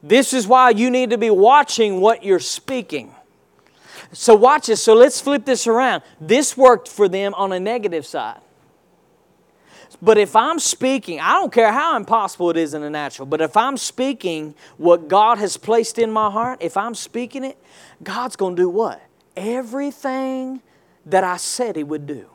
This 0.03 0.34
is 0.34 0.45
why 0.45 0.71
you 0.71 0.91
need 0.91 1.11
to 1.11 1.17
be 1.17 1.30
watching 1.30 2.01
what 2.01 2.21
you're 2.21 2.41
speaking. 2.41 3.15
So, 4.11 4.36
watch 4.36 4.67
this. 4.67 4.84
So, 4.84 4.93
let's 4.93 5.21
flip 5.21 5.45
this 5.45 5.67
around. 5.67 6.03
This 6.19 6.57
worked 6.57 6.89
for 6.89 7.07
them 7.07 7.34
on 7.36 7.53
a 7.53 7.61
negative 7.61 8.05
side. 8.05 8.41
But 10.01 10.17
if 10.17 10.36
I'm 10.36 10.59
speaking, 10.59 11.21
I 11.21 11.36
don't 11.36 11.53
care 11.53 11.71
how 11.71 11.95
impossible 11.95 12.49
it 12.49 12.57
is 12.57 12.73
in 12.73 12.82
the 12.82 12.89
natural, 12.89 13.26
but 13.26 13.39
if 13.39 13.55
I'm 13.55 13.78
speaking 13.78 14.53
what 14.76 15.07
God 15.07 15.38
has 15.38 15.55
placed 15.55 15.97
in 15.97 16.11
my 16.11 16.30
heart, 16.30 16.57
if 16.59 16.76
I'm 16.76 16.93
speaking 16.93 17.45
it, 17.45 17.57
God's 18.03 18.36
going 18.36 18.57
to 18.57 18.61
do 18.63 18.69
what? 18.69 19.01
Everything 19.38 20.61
that 21.05 21.23
I 21.23 21.38
said 21.38 21.78
He 21.78 21.86
would 21.86 22.05
do. 22.05 22.26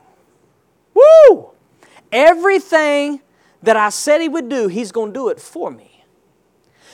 Woo! 0.94 1.50
Everything 2.10 3.20
that 3.62 3.76
I 3.76 3.90
said 3.90 4.20
He 4.20 4.28
would 4.28 4.48
do, 4.48 4.68
He's 4.68 4.92
going 4.92 5.12
to 5.12 5.18
do 5.18 5.28
it 5.28 5.40
for 5.40 5.70
me. 5.70 5.90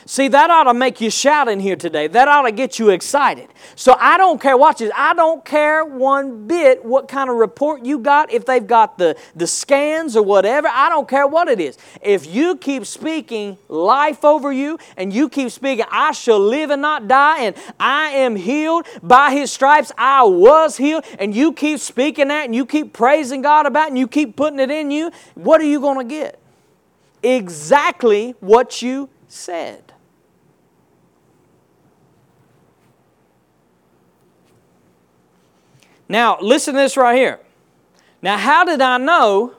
See, 0.09 0.29
that 0.29 0.51
ought 0.51 0.64
to 0.64 0.75
make 0.75 1.01
you 1.01 1.11
shout 1.11 1.49
in 1.49 1.59
here 1.59 1.75
today. 1.75 2.07
That 2.07 2.29
ought 2.29 2.43
to 2.43 2.53
get 2.53 2.79
you 2.79 2.91
excited. 2.91 3.49
So 3.75 3.97
I 3.99 4.17
don't 4.17 4.41
care, 4.41 4.57
watch 4.57 4.79
this, 4.79 4.93
I 4.97 5.14
don't 5.14 5.45
care 5.45 5.85
one 5.85 6.47
bit 6.47 6.85
what 6.85 7.09
kind 7.09 7.29
of 7.29 7.35
report 7.35 7.85
you 7.85 7.99
got, 7.99 8.33
if 8.33 8.47
they've 8.47 8.64
got 8.64 8.99
the, 8.99 9.17
the 9.35 9.49
scans 9.49 10.17
or 10.17 10.23
whatever. 10.23 10.69
I 10.71 10.89
don't 10.91 11.09
care 11.09 11.27
what 11.27 11.49
it 11.49 11.59
is. 11.59 11.77
If 12.01 12.33
you 12.33 12.57
keep 12.57 12.87
speaking 12.87 13.59
life 13.69 14.25
over 14.25 14.53
you 14.53 14.79
and 14.97 15.12
you 15.12 15.29
keep 15.29 15.51
speaking, 15.51 15.87
I 15.91 16.12
shall 16.12 16.39
live 16.39 16.71
and 16.71 16.83
not 16.83 17.09
die, 17.09 17.41
and 17.41 17.57
I 17.81 18.11
am 18.11 18.37
healed 18.37 18.87
by 19.03 19.33
His 19.33 19.51
stripes, 19.51 19.91
I 19.99 20.23
was 20.23 20.77
healed, 20.77 21.05
and 21.19 21.35
you 21.35 21.53
keep 21.53 21.81
speaking 21.81 22.29
that 22.29 22.45
and 22.45 22.55
you 22.55 22.64
keep 22.64 22.93
praising 22.93 23.43
God 23.43 23.67
about 23.67 23.87
it 23.87 23.89
and 23.89 23.99
you 23.99 24.07
keep 24.07 24.37
putting 24.37 24.61
it 24.61 24.71
in 24.71 24.93
you, 24.93 25.11
what 25.35 25.61
are 25.61 25.64
you 25.64 25.81
going 25.81 25.99
to 25.99 26.05
get? 26.05 26.41
Exactly 27.27 28.37
what 28.39 28.83
you 28.83 29.09
said. 29.27 29.93
Now, 36.09 36.39
listen 36.41 36.74
to 36.74 36.81
this 36.81 36.97
right 36.97 37.16
here. 37.16 37.41
Now, 38.22 38.39
how 38.39 38.62
did 38.62 38.81
I 38.81 38.99
know 38.99 39.55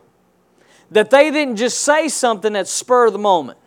that 0.91 1.09
they 1.09 1.29
didn't 1.29 1.57
just 1.57 1.81
say 1.81 2.07
something 2.07 2.55
at 2.55 2.69
spur 2.69 3.07
of 3.07 3.11
the 3.11 3.19
moment? 3.19 3.59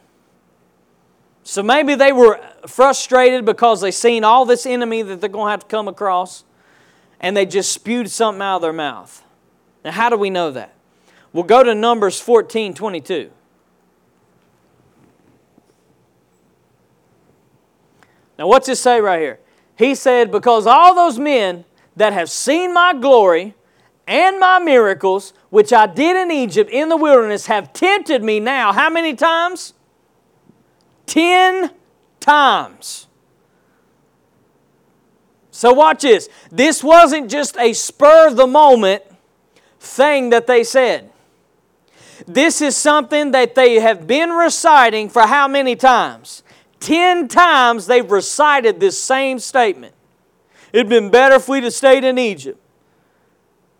So 1.42 1.62
maybe 1.62 1.94
they 1.94 2.12
were 2.12 2.40
frustrated 2.66 3.44
because 3.44 3.82
they 3.82 3.90
seen 3.90 4.24
all 4.24 4.46
this 4.46 4.64
enemy 4.64 5.02
that 5.02 5.20
they're 5.20 5.28
going 5.28 5.48
to 5.48 5.50
have 5.50 5.60
to 5.60 5.66
come 5.66 5.88
across 5.88 6.44
and 7.20 7.36
they 7.36 7.44
just 7.44 7.70
spewed 7.70 8.10
something 8.10 8.40
out 8.40 8.56
of 8.56 8.62
their 8.62 8.72
mouth. 8.72 9.22
Now, 9.84 9.90
how 9.90 10.08
do 10.08 10.16
we 10.16 10.30
know 10.30 10.50
that? 10.52 10.72
We'll 11.34 11.44
go 11.44 11.62
to 11.62 11.74
Numbers 11.74 12.18
14 12.18 12.72
22. 12.72 13.32
Now, 18.40 18.46
what's 18.46 18.70
it 18.70 18.76
say 18.76 19.02
right 19.02 19.20
here? 19.20 19.38
He 19.76 19.94
said, 19.94 20.32
Because 20.32 20.66
all 20.66 20.94
those 20.94 21.18
men 21.18 21.66
that 21.94 22.14
have 22.14 22.30
seen 22.30 22.72
my 22.72 22.94
glory 22.94 23.54
and 24.06 24.40
my 24.40 24.58
miracles, 24.58 25.34
which 25.50 25.74
I 25.74 25.86
did 25.86 26.16
in 26.16 26.30
Egypt 26.30 26.70
in 26.70 26.88
the 26.88 26.96
wilderness, 26.96 27.46
have 27.46 27.74
tempted 27.74 28.24
me 28.24 28.40
now. 28.40 28.72
How 28.72 28.88
many 28.88 29.14
times? 29.14 29.74
Ten 31.04 31.70
times. 32.18 33.08
So, 35.50 35.74
watch 35.74 36.00
this. 36.00 36.30
This 36.50 36.82
wasn't 36.82 37.30
just 37.30 37.58
a 37.58 37.74
spur 37.74 38.28
of 38.28 38.36
the 38.36 38.46
moment 38.46 39.02
thing 39.80 40.30
that 40.30 40.46
they 40.46 40.64
said. 40.64 41.10
This 42.26 42.62
is 42.62 42.74
something 42.74 43.32
that 43.32 43.54
they 43.54 43.80
have 43.80 44.06
been 44.06 44.30
reciting 44.30 45.10
for 45.10 45.26
how 45.26 45.46
many 45.46 45.76
times? 45.76 46.42
Ten 46.80 47.28
times 47.28 47.86
they've 47.86 48.10
recited 48.10 48.80
this 48.80 49.00
same 49.00 49.38
statement. 49.38 49.94
It'd 50.72 50.88
been 50.88 51.10
better 51.10 51.36
if 51.36 51.48
we'd 51.48 51.64
have 51.64 51.74
stayed 51.74 52.04
in 52.04 52.18
Egypt. 52.18 52.58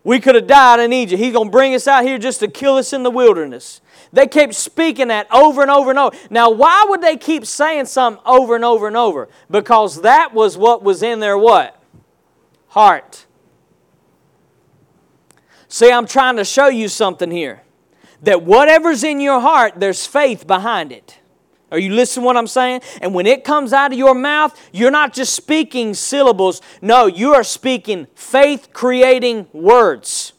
We 0.03 0.21
could 0.21 0.35
have 0.35 0.47
died 0.47 0.81
in 0.81 0.93
Egypt. 0.93 1.21
He's 1.21 1.33
going 1.33 1.49
to 1.49 1.53
bring 1.53 1.75
us 1.75 1.87
out 1.87 2.05
here 2.05 2.19
just 2.19 2.41
to 2.41 2.49
kill 2.49 2.77
us 2.77 2.93
in 2.93 3.03
the 3.03 3.11
wilderness. 3.11 3.81
They 4.13 4.27
kept 4.27 4.55
speaking 4.55 5.09
that 5.09 5.33
over 5.33 5.63
and 5.63 5.71
over 5.71 5.91
and 5.91 5.99
over. 5.99 6.17
Now, 6.31 6.51
why 6.51 6.87
would 6.89 7.01
they 7.01 7.17
keep 7.17 7.45
saying 7.47 7.87
something 7.87 8.23
over 8.27 8.55
and 8.55 8.65
over 8.65 8.87
and 8.87 8.97
over? 8.97 9.29
Because 9.51 10.03
that 10.03 10.33
was 10.35 10.57
what 10.57 10.83
was 10.83 11.03
in 11.03 11.21
their 11.21 11.39
what? 11.39 11.81
Heart. 12.69 13.27
See, 15.69 15.93
I'm 15.93 16.07
trying 16.07 16.37
to 16.37 16.45
show 16.45 16.69
you 16.69 16.89
something 16.89 17.31
here. 17.31 17.63
That 18.23 18.43
whatever's 18.43 19.05
in 19.05 19.21
your 19.21 19.41
heart, 19.41 19.75
there's 19.77 20.07
faith 20.07 20.47
behind 20.47 20.93
it. 20.93 21.20
Are 21.71 21.79
you 21.79 21.93
listening 21.93 22.23
to 22.23 22.27
what 22.27 22.37
I'm 22.37 22.47
saying? 22.47 22.83
And 23.01 23.15
when 23.15 23.27
it 23.27 23.45
comes 23.45 23.73
out 23.73 23.93
of 23.93 23.99
your 23.99 24.15
mouth, 24.15 24.59
you're 24.73 24.91
not 24.91 25.13
just 25.13 25.35
speaking 25.35 25.95
syllables. 25.95 26.61
No, 26.83 27.07
you 27.07 27.35
are 27.35 27.45
speaking 27.45 28.07
faith 28.15 28.71
creating 28.73 29.47
words. 29.53 30.33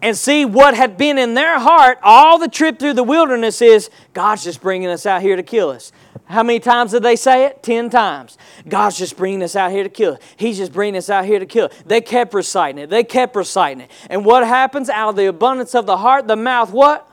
And 0.00 0.16
see, 0.16 0.44
what 0.44 0.74
had 0.74 0.96
been 0.96 1.18
in 1.18 1.34
their 1.34 1.58
heart 1.58 1.98
all 2.02 2.38
the 2.38 2.48
trip 2.48 2.78
through 2.78 2.94
the 2.94 3.02
wilderness 3.02 3.60
is 3.60 3.90
God's 4.12 4.44
just 4.44 4.60
bringing 4.60 4.88
us 4.88 5.06
out 5.06 5.22
here 5.22 5.36
to 5.36 5.42
kill 5.42 5.70
us. 5.70 5.92
How 6.26 6.42
many 6.42 6.60
times 6.60 6.90
did 6.90 7.02
they 7.02 7.16
say 7.16 7.46
it? 7.46 7.62
Ten 7.62 7.88
times. 7.88 8.36
God's 8.68 8.98
just 8.98 9.16
bringing 9.16 9.42
us 9.42 9.56
out 9.56 9.70
here 9.70 9.82
to 9.82 9.88
kill. 9.88 10.18
He's 10.36 10.58
just 10.58 10.72
bringing 10.72 10.96
us 10.96 11.08
out 11.08 11.24
here 11.24 11.38
to 11.38 11.46
kill. 11.46 11.70
They 11.86 12.02
kept 12.02 12.34
reciting 12.34 12.82
it. 12.82 12.90
They 12.90 13.02
kept 13.02 13.34
reciting 13.34 13.82
it. 13.82 13.90
And 14.10 14.26
what 14.26 14.46
happens 14.46 14.90
out 14.90 15.10
of 15.10 15.16
the 15.16 15.26
abundance 15.26 15.74
of 15.74 15.86
the 15.86 15.96
heart, 15.96 16.28
the 16.28 16.36
mouth, 16.36 16.70
what? 16.70 17.10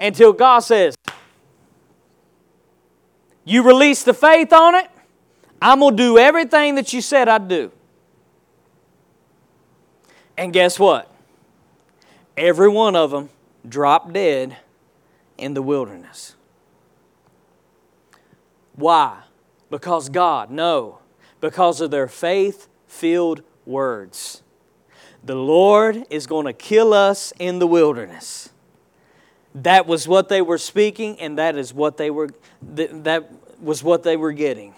Until 0.00 0.32
God 0.32 0.60
says, 0.60 0.96
you 3.44 3.62
release 3.62 4.02
the 4.02 4.14
faith 4.14 4.52
on 4.52 4.74
it, 4.74 4.88
I'm 5.60 5.80
going 5.80 5.96
to 5.96 6.02
do 6.02 6.18
everything 6.18 6.74
that 6.74 6.92
you 6.92 7.00
said 7.00 7.28
I'd 7.28 7.48
do. 7.48 7.72
And 10.36 10.52
guess 10.52 10.78
what? 10.78 11.10
Every 12.36 12.68
one 12.68 12.96
of 12.96 13.10
them 13.10 13.30
dropped 13.68 14.12
dead 14.12 14.56
in 15.38 15.54
the 15.54 15.62
wilderness. 15.62 16.34
Why? 18.74 19.22
Because 19.70 20.08
God? 20.08 20.50
No. 20.50 20.98
Because 21.40 21.80
of 21.80 21.90
their 21.90 22.08
faith 22.08 22.68
filled 22.86 23.42
words. 23.64 24.42
The 25.22 25.34
Lord 25.34 26.04
is 26.10 26.26
going 26.26 26.46
to 26.46 26.52
kill 26.52 26.92
us 26.92 27.32
in 27.38 27.58
the 27.58 27.66
wilderness. 27.66 28.50
That 29.54 29.86
was 29.86 30.08
what 30.08 30.28
they 30.28 30.42
were 30.42 30.58
speaking, 30.58 31.20
and 31.20 31.38
that 31.38 31.56
is 31.56 31.72
what 31.72 31.96
they 31.96 32.10
were 32.10 32.30
that 32.62 33.30
was 33.60 33.82
what 33.82 34.02
they 34.02 34.16
were 34.16 34.32
getting. 34.32 34.74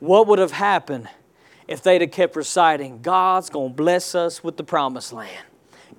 What 0.00 0.26
would 0.26 0.38
have 0.38 0.52
happened 0.52 1.08
if 1.68 1.82
they'd 1.82 2.00
have 2.00 2.10
kept 2.10 2.34
reciting, 2.34 3.02
God's 3.02 3.50
to 3.50 3.68
bless 3.68 4.14
us 4.14 4.42
with 4.42 4.56
the 4.56 4.64
promised 4.64 5.12
land? 5.12 5.44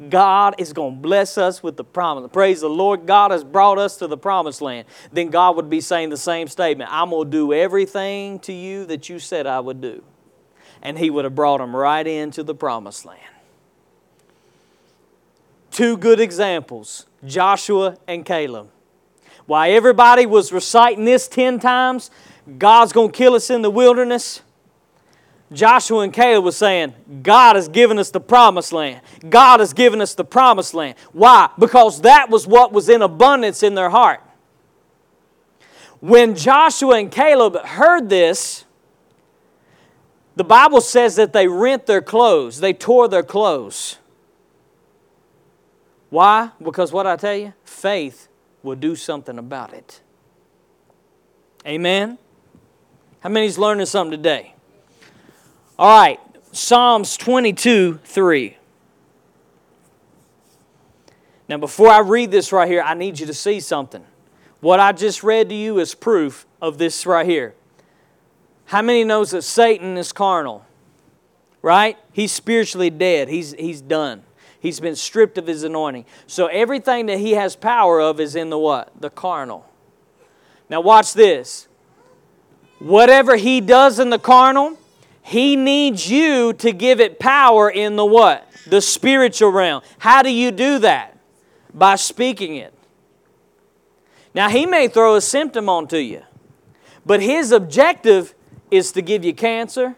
God 0.10 0.56
is 0.58 0.74
going 0.74 0.96
to 0.96 1.02
bless 1.02 1.38
us 1.38 1.62
with 1.62 1.78
the 1.78 1.84
promise. 1.84 2.30
Praise 2.32 2.62
the 2.62 2.70
Lord, 2.70 3.06
God 3.06 3.32
has 3.32 3.44
brought 3.44 3.78
us 3.78 3.98
to 3.98 4.08
the 4.08 4.18
promised 4.18 4.62
land. 4.62 4.88
Then 5.12 5.30
God 5.30 5.56
would 5.58 5.70
be 5.70 5.82
saying 5.82 6.10
the 6.10 6.18
same 6.18 6.48
statement 6.48 6.90
I'm 6.92 7.12
going 7.12 7.26
to 7.28 7.32
do 7.32 7.54
everything 7.54 8.40
to 8.40 8.54
you 8.54 8.86
that 8.86 9.10
you 9.10 9.20
said 9.20 9.46
I 9.46 9.60
would 9.60 9.82
do. 9.82 10.04
And 10.82 10.98
He 10.98 11.10
would 11.10 11.26
have 11.26 11.36
brought 11.36 11.60
them 11.60 11.76
right 11.76 12.06
into 12.06 12.44
the 12.44 12.56
promised 12.56 13.06
land. 13.06 13.20
Two 15.82 15.98
good 15.98 16.20
examples 16.20 17.08
Joshua 17.26 17.98
and 18.08 18.24
Caleb. 18.24 18.70
While 19.48 19.68
everybody 19.68 20.28
was 20.28 20.52
reciting 20.52 21.06
this 21.06 21.28
10 21.28 21.60
times, 21.60 22.12
God's 22.60 22.94
going 22.94 23.12
to 23.12 23.18
kill 23.18 23.34
us 23.34 23.50
in 23.50 23.64
the 23.64 23.72
wilderness. 23.72 24.44
Joshua 25.52 26.02
and 26.02 26.14
Caleb 26.14 26.44
was 26.44 26.56
saying, 26.56 26.94
God 27.24 27.56
has 27.56 27.68
given 27.68 27.98
us 27.98 28.12
the 28.12 28.20
promised 28.20 28.72
land. 28.72 29.02
God 29.28 29.60
has 29.60 29.74
given 29.74 30.02
us 30.02 30.14
the 30.14 30.24
promised 30.24 30.76
land. 30.76 31.00
Why? 31.14 31.50
Because 31.58 32.02
that 32.02 32.30
was 32.30 32.46
what 32.46 32.72
was 32.72 32.88
in 32.88 33.02
abundance 33.02 33.64
in 33.64 33.74
their 33.74 33.90
heart. 33.90 34.22
When 36.00 36.36
Joshua 36.36 37.00
and 37.00 37.12
Caleb 37.12 37.58
heard 37.58 38.08
this, 38.08 38.66
the 40.36 40.44
Bible 40.44 40.82
says 40.82 41.16
that 41.16 41.34
they 41.34 41.48
rent 41.48 41.88
their 41.88 42.04
clothes, 42.04 42.60
they 42.60 42.72
tore 42.72 43.08
their 43.08 43.24
clothes. 43.24 43.98
Why? 46.12 46.52
Because 46.62 46.92
what 46.92 47.08
I 47.08 47.16
tell 47.16 47.36
you, 47.36 47.54
faith 47.64 48.28
will 48.62 48.76
do 48.76 48.96
something 48.96 49.40
about 49.40 49.74
it. 49.74 50.02
Amen? 51.66 52.18
How 53.22 53.30
many's 53.30 53.58
learning 53.58 53.86
something 53.86 54.12
today? 54.12 54.54
All 55.80 56.00
right, 56.00 56.20
Psalms 56.52 57.16
22 57.16 58.02
3. 58.04 58.58
Now, 61.48 61.58
before 61.58 61.90
I 61.90 62.00
read 62.00 62.30
this 62.30 62.52
right 62.52 62.68
here, 62.68 62.82
I 62.82 62.94
need 62.94 63.20
you 63.20 63.26
to 63.26 63.34
see 63.34 63.62
something. 63.62 64.04
What 64.60 64.82
I 64.82 64.92
just 64.92 65.24
read 65.24 65.48
to 65.50 65.56
you 65.56 65.80
is 65.80 65.96
proof 65.96 66.46
of 66.62 66.78
this 66.78 67.06
right 67.06 67.26
here. 67.26 67.56
How 68.66 68.82
many 68.82 69.06
knows 69.06 69.32
that 69.32 69.44
Satan 69.44 69.98
is 69.98 70.12
carnal? 70.12 70.66
Right? 71.62 71.98
He's 72.12 72.32
spiritually 72.34 72.90
dead. 72.90 73.30
He's, 73.30 73.54
he's 73.54 73.82
done. 73.82 74.24
He's 74.62 74.80
been 74.80 74.96
stripped 74.96 75.38
of 75.38 75.48
his 75.48 75.64
anointing. 75.64 76.06
So 76.28 76.46
everything 76.46 77.08
that 77.08 77.18
he 77.18 77.32
has 77.32 77.56
power 77.56 78.00
of 78.00 78.20
is 78.20 78.36
in 78.36 78.50
the 78.50 78.60
what? 78.60 78.92
The 79.02 79.10
carnal. 79.10 79.66
Now 80.70 80.82
watch 80.82 81.14
this. 81.14 81.68
Whatever 82.80 83.36
he 83.36 83.60
does 83.60 84.00
in 84.00 84.12
the 84.12 84.20
carnal, 84.20 84.78
he 85.24 85.56
needs 85.56 86.10
you 86.10 86.54
to 86.54 86.72
give 86.72 87.00
it 87.00 87.20
power 87.20 87.70
in 87.70 87.96
the 87.96 88.06
what? 88.06 88.48
The 88.68 88.82
spiritual 88.82 89.52
realm. 89.52 89.82
How 89.98 90.22
do 90.22 90.30
you 90.30 90.52
do 90.52 90.80
that? 90.80 91.18
By 91.74 91.96
speaking 91.96 92.56
it. 92.56 92.74
Now, 94.34 94.50
he 94.50 94.66
may 94.66 94.88
throw 94.88 95.16
a 95.16 95.22
symptom 95.22 95.68
onto 95.68 95.98
you, 95.98 96.22
but 97.06 97.22
his 97.22 97.52
objective 97.52 98.34
is 98.70 98.92
to 98.94 99.02
give 99.02 99.26
you 99.26 99.34
cancer 99.34 99.96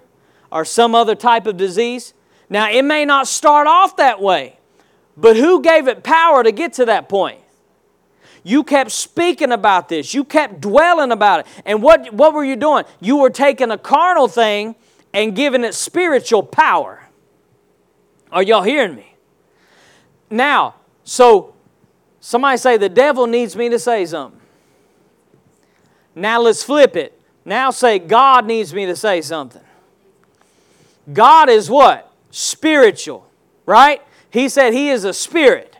or 0.51 0.66
some 0.66 0.95
other 0.95 1.16
type 1.16 1.45
of 1.45 1.57
disease. 1.57 2.14
Now, 2.49 2.69
it 2.69 2.83
may 2.83 3.05
not 3.05 3.27
start 3.27 3.67
off 3.67 3.97
that 3.97 4.21
way, 4.21 4.57
but 5.17 5.35
who 5.35 5.61
gave 5.61 5.87
it 5.87 6.03
power 6.03 6.43
to 6.43 6.51
get 6.51 6.73
to 6.73 6.85
that 6.85 7.09
point? 7.09 7.39
You 8.43 8.63
kept 8.63 8.91
speaking 8.91 9.51
about 9.51 9.87
this. 9.87 10.13
You 10.13 10.25
kept 10.25 10.59
dwelling 10.59 11.11
about 11.11 11.41
it. 11.41 11.47
And 11.65 11.81
what, 11.81 12.13
what 12.13 12.33
were 12.33 12.43
you 12.43 12.57
doing? 12.57 12.83
You 12.99 13.17
were 13.17 13.29
taking 13.29 13.71
a 13.71 13.77
carnal 13.77 14.27
thing 14.27 14.75
and 15.13 15.35
giving 15.35 15.63
it 15.63 15.73
spiritual 15.73 16.43
power. 16.43 17.07
Are 18.31 18.43
y'all 18.43 18.63
hearing 18.63 18.95
me? 18.95 19.15
Now, 20.29 20.75
so 21.03 21.53
somebody 22.19 22.57
say, 22.57 22.77
the 22.77 22.89
devil 22.89 23.27
needs 23.27 23.55
me 23.55 23.69
to 23.69 23.79
say 23.79 24.05
something. 24.05 24.41
Now 26.15 26.41
let's 26.41 26.63
flip 26.63 26.95
it. 26.95 27.19
Now 27.45 27.71
say, 27.71 27.99
God 27.99 28.45
needs 28.45 28.73
me 28.73 28.85
to 28.85 28.95
say 28.95 29.21
something. 29.21 29.61
God 31.11 31.49
is 31.49 31.69
what? 31.69 32.12
Spiritual, 32.36 33.29
right? 33.67 34.01
He 34.31 34.49
said 34.49 34.73
He 34.73 34.89
is 34.89 35.03
a 35.03 35.13
spirit. 35.13 35.77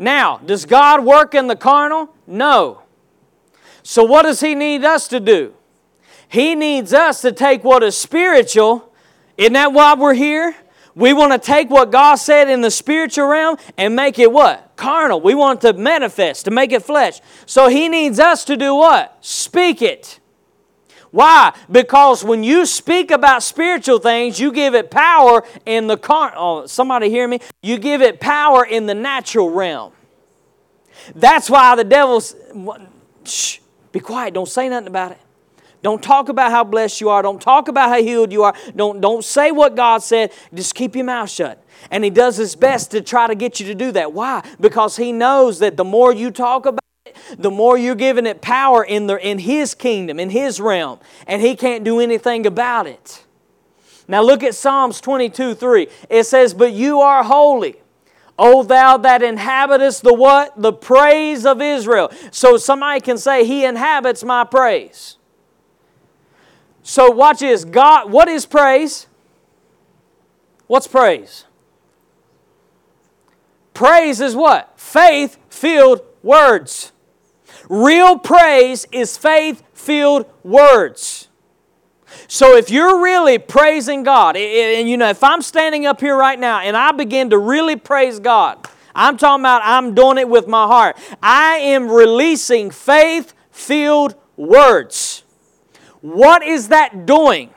Now, 0.00 0.38
does 0.38 0.64
God 0.66 1.04
work 1.04 1.32
in 1.32 1.46
the 1.46 1.54
carnal? 1.54 2.12
No. 2.26 2.82
So, 3.84 4.02
what 4.02 4.22
does 4.22 4.40
He 4.40 4.56
need 4.56 4.84
us 4.84 5.06
to 5.06 5.20
do? 5.20 5.54
He 6.26 6.56
needs 6.56 6.92
us 6.92 7.20
to 7.20 7.30
take 7.30 7.62
what 7.62 7.84
is 7.84 7.96
spiritual. 7.96 8.92
Isn't 9.38 9.52
that 9.52 9.72
why 9.72 9.94
we're 9.94 10.14
here? 10.14 10.56
We 10.96 11.12
want 11.12 11.30
to 11.32 11.38
take 11.38 11.70
what 11.70 11.92
God 11.92 12.16
said 12.16 12.50
in 12.50 12.62
the 12.62 12.70
spiritual 12.72 13.28
realm 13.28 13.56
and 13.78 13.94
make 13.94 14.18
it 14.18 14.32
what? 14.32 14.72
Carnal. 14.74 15.20
We 15.20 15.36
want 15.36 15.60
to 15.60 15.72
manifest, 15.72 16.46
to 16.46 16.50
make 16.50 16.72
it 16.72 16.82
flesh. 16.82 17.20
So 17.46 17.68
He 17.68 17.88
needs 17.88 18.18
us 18.18 18.44
to 18.46 18.56
do 18.56 18.74
what? 18.74 19.16
Speak 19.20 19.82
it. 19.82 20.18
Why? 21.10 21.56
Because 21.70 22.24
when 22.24 22.44
you 22.44 22.66
speak 22.66 23.10
about 23.10 23.42
spiritual 23.42 23.98
things, 23.98 24.38
you 24.40 24.52
give 24.52 24.74
it 24.74 24.90
power 24.90 25.44
in 25.64 25.86
the 25.86 25.96
car. 25.96 26.32
Oh, 26.36 26.66
somebody 26.66 27.10
hear 27.10 27.26
me? 27.26 27.40
You 27.62 27.78
give 27.78 28.02
it 28.02 28.20
power 28.20 28.64
in 28.64 28.86
the 28.86 28.94
natural 28.94 29.50
realm. 29.50 29.92
That's 31.14 31.48
why 31.48 31.76
the 31.76 31.84
devil's. 31.84 32.34
Shh, 33.24 33.58
be 33.92 34.00
quiet. 34.00 34.34
Don't 34.34 34.48
say 34.48 34.68
nothing 34.68 34.88
about 34.88 35.12
it. 35.12 35.18
Don't 35.82 36.02
talk 36.02 36.28
about 36.28 36.50
how 36.50 36.64
blessed 36.64 37.00
you 37.00 37.10
are. 37.10 37.22
Don't 37.22 37.40
talk 37.40 37.68
about 37.68 37.90
how 37.90 38.02
healed 38.02 38.32
you 38.32 38.42
are. 38.42 38.54
Don't, 38.74 39.00
don't 39.00 39.24
say 39.24 39.52
what 39.52 39.76
God 39.76 40.02
said. 40.02 40.32
Just 40.52 40.74
keep 40.74 40.96
your 40.96 41.04
mouth 41.04 41.30
shut. 41.30 41.62
And 41.90 42.02
he 42.02 42.10
does 42.10 42.36
his 42.36 42.56
best 42.56 42.90
to 42.90 43.00
try 43.00 43.28
to 43.28 43.34
get 43.34 43.60
you 43.60 43.66
to 43.66 43.74
do 43.74 43.92
that. 43.92 44.12
Why? 44.12 44.42
Because 44.60 44.96
he 44.96 45.12
knows 45.12 45.60
that 45.60 45.76
the 45.76 45.84
more 45.84 46.12
you 46.12 46.30
talk 46.30 46.66
about 46.66 46.80
the 47.38 47.50
more 47.50 47.76
you're 47.76 47.94
giving 47.94 48.26
it 48.26 48.40
power 48.40 48.84
in, 48.84 49.06
the, 49.06 49.16
in 49.16 49.38
his 49.38 49.74
kingdom, 49.74 50.18
in 50.18 50.30
his 50.30 50.60
realm. 50.60 50.98
And 51.26 51.42
he 51.42 51.56
can't 51.56 51.84
do 51.84 52.00
anything 52.00 52.46
about 52.46 52.86
it. 52.86 53.24
Now 54.08 54.22
look 54.22 54.42
at 54.42 54.54
Psalms 54.54 55.00
22 55.00 55.54
3. 55.54 55.88
It 56.08 56.24
says, 56.24 56.54
But 56.54 56.72
you 56.72 57.00
are 57.00 57.24
holy. 57.24 57.76
O 58.38 58.62
thou 58.62 58.98
that 58.98 59.22
inhabitest 59.22 60.02
the 60.02 60.12
what? 60.12 60.60
The 60.60 60.72
praise 60.72 61.46
of 61.46 61.62
Israel. 61.62 62.12
So 62.30 62.56
somebody 62.56 63.00
can 63.00 63.18
say, 63.18 63.44
He 63.44 63.64
inhabits 63.64 64.22
my 64.22 64.44
praise. 64.44 65.16
So 66.82 67.10
watch 67.10 67.40
this. 67.40 67.64
God, 67.64 68.12
what 68.12 68.28
is 68.28 68.46
praise? 68.46 69.06
What's 70.66 70.86
praise? 70.86 71.44
Praise 73.74 74.20
is 74.20 74.36
what? 74.36 74.78
Faith 74.78 75.38
filled 75.50 76.00
words. 76.22 76.92
Real 77.68 78.18
praise 78.18 78.86
is 78.92 79.16
faith 79.16 79.62
filled 79.72 80.26
words. 80.42 81.28
So 82.28 82.56
if 82.56 82.70
you're 82.70 83.02
really 83.02 83.38
praising 83.38 84.02
God, 84.02 84.36
and 84.36 84.88
you 84.88 84.96
know, 84.96 85.08
if 85.08 85.22
I'm 85.22 85.42
standing 85.42 85.86
up 85.86 86.00
here 86.00 86.16
right 86.16 86.38
now 86.38 86.60
and 86.60 86.76
I 86.76 86.92
begin 86.92 87.30
to 87.30 87.38
really 87.38 87.76
praise 87.76 88.18
God, 88.18 88.66
I'm 88.94 89.16
talking 89.16 89.42
about 89.42 89.62
I'm 89.64 89.94
doing 89.94 90.18
it 90.18 90.28
with 90.28 90.48
my 90.48 90.66
heart. 90.66 90.96
I 91.22 91.56
am 91.56 91.88
releasing 91.88 92.70
faith 92.70 93.34
filled 93.50 94.14
words. 94.36 95.24
What 96.00 96.42
is 96.42 96.68
that 96.68 97.04
doing? 97.04 97.50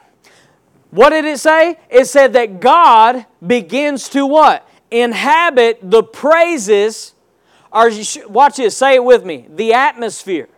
What 0.91 1.11
did 1.11 1.25
it 1.25 1.39
say? 1.39 1.77
It 1.89 2.05
said 2.05 2.33
that 2.33 2.59
God 2.59 3.25
begins 3.45 4.09
to 4.09 4.25
what? 4.25 4.67
Inhabit 4.91 5.79
the 5.83 6.03
praises, 6.03 7.13
or 7.71 7.91
watch 8.27 8.57
this, 8.57 8.77
say 8.77 8.95
it 8.95 9.03
with 9.03 9.25
me, 9.25 9.47
the 9.49 9.73
atmosphere. 9.73 10.49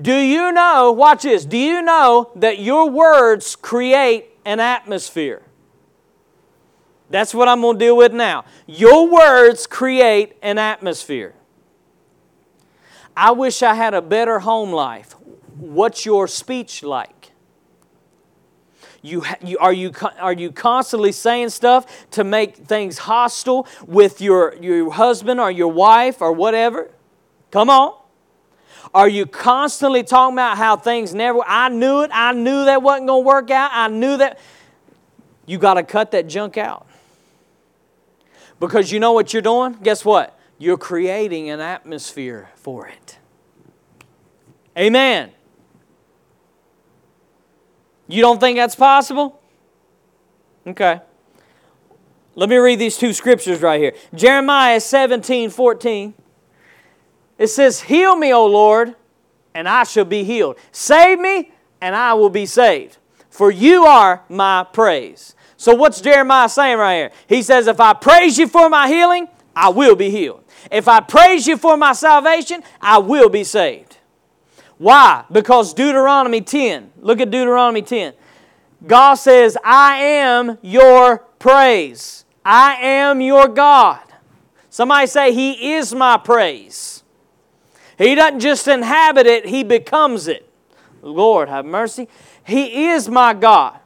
Do 0.00 0.14
you 0.14 0.52
know, 0.52 0.92
watch 0.92 1.22
this, 1.22 1.44
do 1.44 1.56
you 1.56 1.82
know 1.82 2.30
that 2.36 2.58
your 2.58 2.90
words 2.90 3.54
create 3.54 4.30
an 4.44 4.60
atmosphere? 4.60 5.42
That's 7.08 7.32
what 7.32 7.48
I'm 7.48 7.60
going 7.60 7.78
to 7.78 7.84
deal 7.84 7.96
with 7.96 8.12
now. 8.12 8.44
Your 8.66 9.08
words 9.08 9.66
create 9.66 10.36
an 10.42 10.58
atmosphere. 10.58 11.34
I 13.16 13.30
wish 13.30 13.62
I 13.62 13.74
had 13.74 13.94
a 13.94 14.02
better 14.02 14.40
home 14.40 14.72
life 14.72 15.14
what's 15.58 16.04
your 16.04 16.28
speech 16.28 16.82
like? 16.82 17.15
You, 19.06 19.22
you, 19.40 19.56
are, 19.58 19.72
you, 19.72 19.92
are 20.18 20.32
you 20.32 20.50
constantly 20.50 21.12
saying 21.12 21.50
stuff 21.50 22.10
to 22.10 22.24
make 22.24 22.56
things 22.56 22.98
hostile 22.98 23.68
with 23.86 24.20
your, 24.20 24.56
your 24.60 24.90
husband 24.90 25.38
or 25.38 25.48
your 25.48 25.68
wife 25.68 26.20
or 26.20 26.32
whatever? 26.32 26.90
Come 27.52 27.70
on. 27.70 27.94
Are 28.92 29.08
you 29.08 29.24
constantly 29.24 30.02
talking 30.02 30.34
about 30.34 30.58
how 30.58 30.76
things 30.76 31.14
never, 31.14 31.40
I 31.46 31.68
knew 31.68 32.02
it, 32.02 32.10
I 32.12 32.32
knew 32.32 32.64
that 32.64 32.82
wasn't 32.82 33.06
going 33.06 33.22
to 33.22 33.26
work 33.26 33.50
out, 33.52 33.70
I 33.72 33.86
knew 33.86 34.16
that. 34.16 34.40
You 35.46 35.58
got 35.58 35.74
to 35.74 35.84
cut 35.84 36.10
that 36.10 36.26
junk 36.26 36.58
out. 36.58 36.84
Because 38.58 38.90
you 38.90 38.98
know 38.98 39.12
what 39.12 39.32
you're 39.32 39.42
doing? 39.42 39.76
Guess 39.84 40.04
what? 40.04 40.36
You're 40.58 40.78
creating 40.78 41.50
an 41.50 41.60
atmosphere 41.60 42.48
for 42.56 42.88
it. 42.88 43.18
Amen. 44.76 45.30
You 48.08 48.22
don't 48.22 48.38
think 48.38 48.56
that's 48.56 48.76
possible? 48.76 49.40
Okay. 50.66 51.00
Let 52.34 52.48
me 52.48 52.56
read 52.56 52.78
these 52.78 52.98
two 52.98 53.12
scriptures 53.12 53.62
right 53.62 53.80
here. 53.80 53.94
Jeremiah 54.14 54.80
17 54.80 55.50
14. 55.50 56.14
It 57.38 57.48
says, 57.48 57.82
Heal 57.82 58.16
me, 58.16 58.32
O 58.32 58.46
Lord, 58.46 58.94
and 59.54 59.68
I 59.68 59.84
shall 59.84 60.04
be 60.04 60.24
healed. 60.24 60.58
Save 60.72 61.18
me, 61.18 61.52
and 61.80 61.94
I 61.94 62.14
will 62.14 62.30
be 62.30 62.46
saved. 62.46 62.98
For 63.30 63.50
you 63.50 63.84
are 63.84 64.22
my 64.28 64.64
praise. 64.64 65.34
So, 65.56 65.74
what's 65.74 66.00
Jeremiah 66.00 66.48
saying 66.48 66.78
right 66.78 66.96
here? 66.96 67.10
He 67.26 67.42
says, 67.42 67.66
If 67.66 67.80
I 67.80 67.92
praise 67.94 68.38
you 68.38 68.46
for 68.46 68.68
my 68.68 68.88
healing, 68.88 69.28
I 69.54 69.70
will 69.70 69.96
be 69.96 70.10
healed. 70.10 70.44
If 70.70 70.88
I 70.88 71.00
praise 71.00 71.46
you 71.46 71.56
for 71.56 71.76
my 71.76 71.92
salvation, 71.92 72.62
I 72.80 72.98
will 72.98 73.28
be 73.28 73.44
saved. 73.44 73.95
Why? 74.78 75.24
Because 75.30 75.72
Deuteronomy 75.72 76.40
10, 76.40 76.92
look 77.00 77.20
at 77.20 77.30
Deuteronomy 77.30 77.82
10. 77.82 78.12
God 78.86 79.14
says, 79.14 79.56
I 79.64 79.98
am 79.98 80.58
your 80.62 81.18
praise. 81.38 82.24
I 82.44 82.74
am 82.74 83.20
your 83.20 83.48
God. 83.48 84.02
Somebody 84.68 85.06
say, 85.06 85.32
He 85.32 85.74
is 85.74 85.94
my 85.94 86.18
praise. 86.18 87.02
He 87.96 88.14
doesn't 88.14 88.40
just 88.40 88.68
inhabit 88.68 89.26
it, 89.26 89.46
He 89.46 89.64
becomes 89.64 90.28
it. 90.28 90.48
Lord, 91.00 91.48
have 91.48 91.64
mercy. 91.64 92.08
He 92.44 92.88
is 92.88 93.08
my 93.08 93.32
God. 93.32 93.78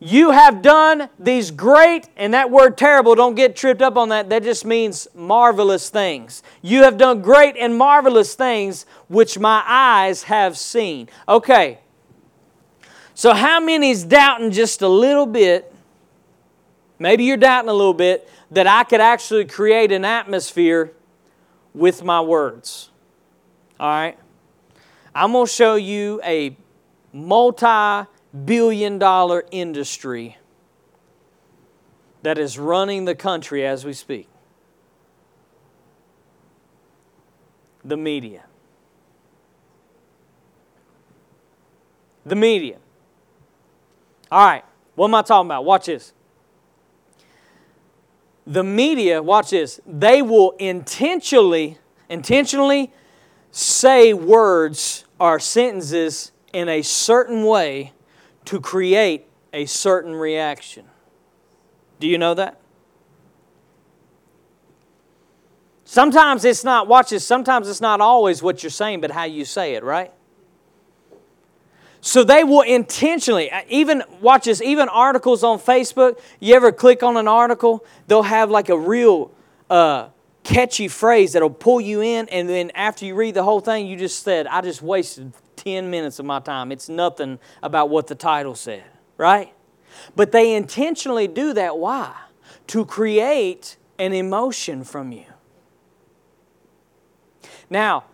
You 0.00 0.30
have 0.30 0.62
done 0.62 1.08
these 1.18 1.50
great, 1.50 2.08
and 2.16 2.32
that 2.32 2.50
word 2.50 2.78
terrible, 2.78 3.16
don't 3.16 3.34
get 3.34 3.56
tripped 3.56 3.82
up 3.82 3.96
on 3.96 4.10
that. 4.10 4.28
That 4.30 4.44
just 4.44 4.64
means 4.64 5.08
marvelous 5.12 5.90
things. 5.90 6.42
You 6.62 6.84
have 6.84 6.98
done 6.98 7.20
great 7.20 7.56
and 7.56 7.76
marvelous 7.76 8.34
things 8.34 8.86
which 9.08 9.38
my 9.38 9.64
eyes 9.66 10.24
have 10.24 10.56
seen. 10.56 11.08
Okay. 11.28 11.80
So, 13.14 13.34
how 13.34 13.58
many's 13.58 14.04
doubting 14.04 14.52
just 14.52 14.82
a 14.82 14.88
little 14.88 15.26
bit? 15.26 15.74
Maybe 17.00 17.24
you're 17.24 17.36
doubting 17.36 17.68
a 17.68 17.74
little 17.74 17.94
bit 17.94 18.28
that 18.52 18.68
I 18.68 18.84
could 18.84 19.00
actually 19.00 19.46
create 19.46 19.90
an 19.90 20.04
atmosphere 20.04 20.92
with 21.74 22.04
my 22.04 22.20
words. 22.20 22.90
All 23.80 23.88
right? 23.88 24.18
I'm 25.12 25.32
going 25.32 25.46
to 25.46 25.52
show 25.52 25.74
you 25.74 26.20
a 26.24 26.56
multi 27.12 28.06
billion 28.44 28.98
dollar 28.98 29.44
industry 29.50 30.36
that 32.22 32.38
is 32.38 32.58
running 32.58 33.04
the 33.04 33.14
country 33.14 33.64
as 33.64 33.84
we 33.84 33.92
speak 33.92 34.28
the 37.88 37.96
media. 37.96 38.44
The 42.26 42.36
media. 42.36 42.76
All 44.30 44.46
right, 44.46 44.64
what 44.94 45.08
am 45.08 45.14
I 45.14 45.22
talking 45.22 45.48
about? 45.48 45.64
Watch 45.64 45.86
this. 45.86 46.12
The 48.46 48.62
media, 48.62 49.22
watch 49.22 49.50
this, 49.50 49.80
they 49.86 50.22
will 50.22 50.52
intentionally, 50.52 51.78
intentionally 52.08 52.92
say 53.50 54.12
words 54.12 55.04
or 55.18 55.38
sentences 55.38 56.32
in 56.52 56.68
a 56.68 56.82
certain 56.82 57.44
way 57.44 57.92
to 58.48 58.58
create 58.60 59.26
a 59.52 59.66
certain 59.66 60.14
reaction. 60.14 60.86
Do 62.00 62.08
you 62.08 62.16
know 62.16 62.32
that? 62.32 62.58
Sometimes 65.84 66.46
it's 66.46 66.64
not, 66.64 66.88
watch 66.88 67.10
this, 67.10 67.26
sometimes 67.26 67.68
it's 67.68 67.82
not 67.82 68.00
always 68.00 68.42
what 68.42 68.62
you're 68.62 68.70
saying, 68.70 69.02
but 69.02 69.10
how 69.10 69.24
you 69.24 69.44
say 69.44 69.74
it, 69.74 69.84
right? 69.84 70.10
So 72.00 72.24
they 72.24 72.42
will 72.42 72.62
intentionally, 72.62 73.50
uh, 73.50 73.60
even, 73.68 74.02
watch 74.22 74.46
this, 74.46 74.62
even 74.62 74.88
articles 74.88 75.44
on 75.44 75.58
Facebook, 75.58 76.18
you 76.40 76.54
ever 76.54 76.72
click 76.72 77.02
on 77.02 77.18
an 77.18 77.28
article, 77.28 77.84
they'll 78.06 78.22
have 78.22 78.50
like 78.50 78.70
a 78.70 78.78
real 78.78 79.30
uh, 79.68 80.08
catchy 80.42 80.88
phrase 80.88 81.34
that'll 81.34 81.50
pull 81.50 81.82
you 81.82 82.00
in, 82.00 82.30
and 82.30 82.48
then 82.48 82.70
after 82.74 83.04
you 83.04 83.14
read 83.14 83.34
the 83.34 83.42
whole 83.42 83.60
thing, 83.60 83.86
you 83.86 83.96
just 83.98 84.22
said, 84.22 84.46
I 84.46 84.62
just 84.62 84.80
wasted 84.80 85.34
10 85.58 85.90
minutes 85.90 86.18
of 86.18 86.24
my 86.24 86.40
time. 86.40 86.72
It's 86.72 86.88
nothing 86.88 87.38
about 87.62 87.90
what 87.90 88.06
the 88.06 88.14
title 88.14 88.54
said, 88.54 88.84
right? 89.16 89.52
But 90.14 90.32
they 90.32 90.54
intentionally 90.54 91.28
do 91.28 91.52
that. 91.54 91.78
Why? 91.78 92.14
To 92.68 92.84
create 92.84 93.76
an 93.98 94.12
emotion 94.12 94.84
from 94.84 95.12
you. 95.12 95.24
Now, 97.68 98.04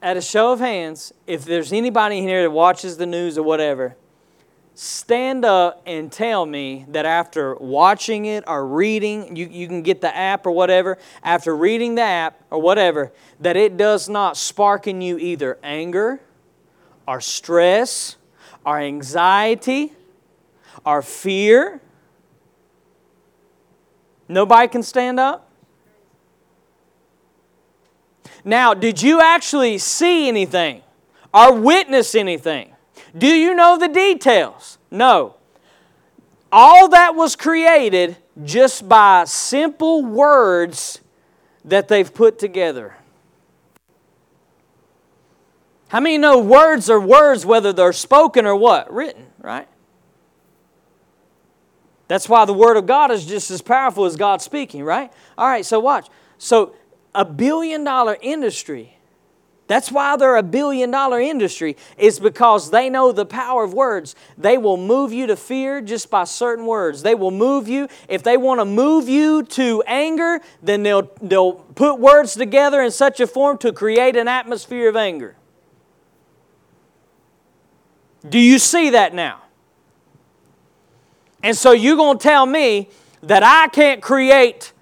at 0.00 0.16
a 0.16 0.22
show 0.22 0.52
of 0.52 0.60
hands, 0.60 1.12
if 1.26 1.44
there's 1.44 1.72
anybody 1.72 2.20
here 2.22 2.42
that 2.42 2.50
watches 2.50 2.96
the 2.96 3.06
news 3.06 3.36
or 3.36 3.42
whatever, 3.42 3.96
stand 4.74 5.44
up 5.44 5.82
and 5.86 6.10
tell 6.10 6.46
me 6.46 6.86
that 6.88 7.04
after 7.04 7.56
watching 7.56 8.26
it 8.26 8.44
or 8.46 8.64
reading, 8.66 9.34
you, 9.36 9.48
you 9.48 9.66
can 9.66 9.82
get 9.82 10.00
the 10.00 10.16
app 10.16 10.46
or 10.46 10.52
whatever, 10.52 10.98
after 11.22 11.54
reading 11.54 11.96
the 11.96 12.02
app 12.02 12.40
or 12.50 12.60
whatever, 12.60 13.12
that 13.40 13.56
it 13.56 13.76
does 13.76 14.08
not 14.08 14.36
spark 14.36 14.86
in 14.86 15.00
you 15.00 15.18
either 15.18 15.58
anger, 15.64 16.20
our 17.08 17.22
stress, 17.22 18.16
our 18.66 18.78
anxiety, 18.78 19.94
our 20.84 21.00
fear. 21.00 21.80
Nobody 24.28 24.68
can 24.68 24.82
stand 24.82 25.18
up? 25.18 25.50
Now, 28.44 28.74
did 28.74 29.00
you 29.00 29.22
actually 29.22 29.78
see 29.78 30.28
anything 30.28 30.82
or 31.32 31.54
witness 31.54 32.14
anything? 32.14 32.74
Do 33.16 33.26
you 33.26 33.54
know 33.54 33.78
the 33.78 33.88
details? 33.88 34.76
No. 34.90 35.36
All 36.52 36.90
that 36.90 37.14
was 37.14 37.36
created 37.36 38.18
just 38.44 38.86
by 38.86 39.24
simple 39.24 40.04
words 40.04 41.00
that 41.64 41.88
they've 41.88 42.12
put 42.12 42.38
together. 42.38 42.97
How 45.88 46.00
many 46.00 46.18
know 46.18 46.38
words 46.38 46.90
are 46.90 47.00
words 47.00 47.46
whether 47.46 47.72
they're 47.72 47.92
spoken 47.92 48.46
or 48.46 48.54
what? 48.54 48.92
Written, 48.92 49.26
right? 49.40 49.66
That's 52.08 52.28
why 52.28 52.44
the 52.44 52.54
Word 52.54 52.76
of 52.76 52.86
God 52.86 53.10
is 53.10 53.26
just 53.26 53.50
as 53.50 53.60
powerful 53.62 54.04
as 54.04 54.16
God 54.16 54.40
speaking, 54.40 54.82
right? 54.82 55.12
All 55.36 55.46
right, 55.46 55.64
so 55.64 55.78
watch. 55.78 56.08
So, 56.38 56.74
a 57.14 57.24
billion 57.24 57.84
dollar 57.84 58.16
industry, 58.20 58.98
that's 59.66 59.90
why 59.92 60.16
they're 60.16 60.36
a 60.36 60.42
billion 60.42 60.90
dollar 60.90 61.20
industry, 61.20 61.76
is 61.98 62.18
because 62.18 62.70
they 62.70 62.88
know 62.88 63.12
the 63.12 63.26
power 63.26 63.64
of 63.64 63.74
words. 63.74 64.14
They 64.38 64.56
will 64.56 64.78
move 64.78 65.12
you 65.12 65.26
to 65.26 65.36
fear 65.36 65.80
just 65.82 66.10
by 66.10 66.24
certain 66.24 66.64
words. 66.64 67.02
They 67.02 67.14
will 67.14 67.30
move 67.30 67.68
you. 67.68 67.88
If 68.08 68.22
they 68.22 68.36
want 68.38 68.60
to 68.60 68.64
move 68.64 69.08
you 69.08 69.42
to 69.42 69.82
anger, 69.86 70.40
then 70.62 70.82
they'll, 70.82 71.10
they'll 71.20 71.52
put 71.52 71.98
words 71.98 72.34
together 72.34 72.80
in 72.82 72.90
such 72.90 73.20
a 73.20 73.26
form 73.26 73.58
to 73.58 73.72
create 73.72 74.16
an 74.16 74.28
atmosphere 74.28 74.88
of 74.88 74.96
anger. 74.96 75.36
Do 78.28 78.38
you 78.38 78.58
see 78.58 78.90
that 78.90 79.14
now? 79.14 79.42
And 81.42 81.56
so 81.56 81.72
you're 81.72 81.96
going 81.96 82.18
to 82.18 82.22
tell 82.22 82.46
me 82.46 82.88
that 83.22 83.42
I 83.42 83.68
can't 83.68 84.02
create 84.02 84.72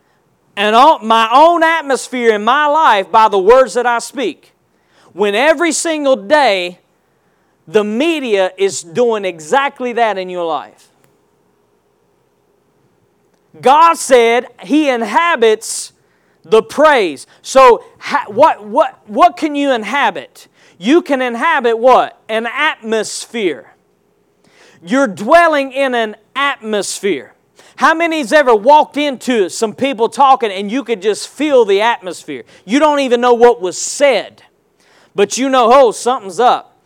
an, 0.56 0.72
my 1.06 1.28
own 1.32 1.62
atmosphere 1.62 2.34
in 2.34 2.44
my 2.44 2.66
life 2.66 3.10
by 3.10 3.28
the 3.28 3.38
words 3.38 3.74
that 3.74 3.86
I 3.86 3.98
speak. 3.98 4.52
When 5.12 5.34
every 5.34 5.72
single 5.72 6.16
day 6.16 6.80
the 7.66 7.84
media 7.84 8.52
is 8.56 8.82
doing 8.82 9.24
exactly 9.24 9.92
that 9.94 10.18
in 10.18 10.28
your 10.28 10.46
life. 10.46 10.88
God 13.60 13.94
said 13.94 14.46
He 14.62 14.88
inhabits 14.88 15.92
the 16.42 16.62
praise. 16.62 17.26
So, 17.42 17.84
what, 18.28 18.64
what, 18.64 19.08
what 19.08 19.36
can 19.36 19.54
you 19.54 19.72
inhabit? 19.72 20.48
You 20.78 21.02
can 21.02 21.22
inhabit 21.22 21.78
what? 21.78 22.20
An 22.28 22.46
atmosphere. 22.46 23.74
You're 24.82 25.06
dwelling 25.06 25.72
in 25.72 25.94
an 25.94 26.16
atmosphere. 26.34 27.34
How 27.76 27.94
many's 27.94 28.32
ever 28.32 28.54
walked 28.54 28.96
into 28.96 29.50
some 29.50 29.74
people 29.74 30.08
talking 30.08 30.50
and 30.50 30.70
you 30.70 30.82
could 30.82 31.02
just 31.02 31.28
feel 31.28 31.64
the 31.64 31.80
atmosphere? 31.80 32.44
You 32.64 32.78
don't 32.78 33.00
even 33.00 33.20
know 33.20 33.34
what 33.34 33.60
was 33.60 33.76
said, 33.76 34.42
but 35.14 35.36
you 35.36 35.48
know, 35.48 35.70
oh, 35.72 35.92
something's 35.92 36.40
up. 36.40 36.78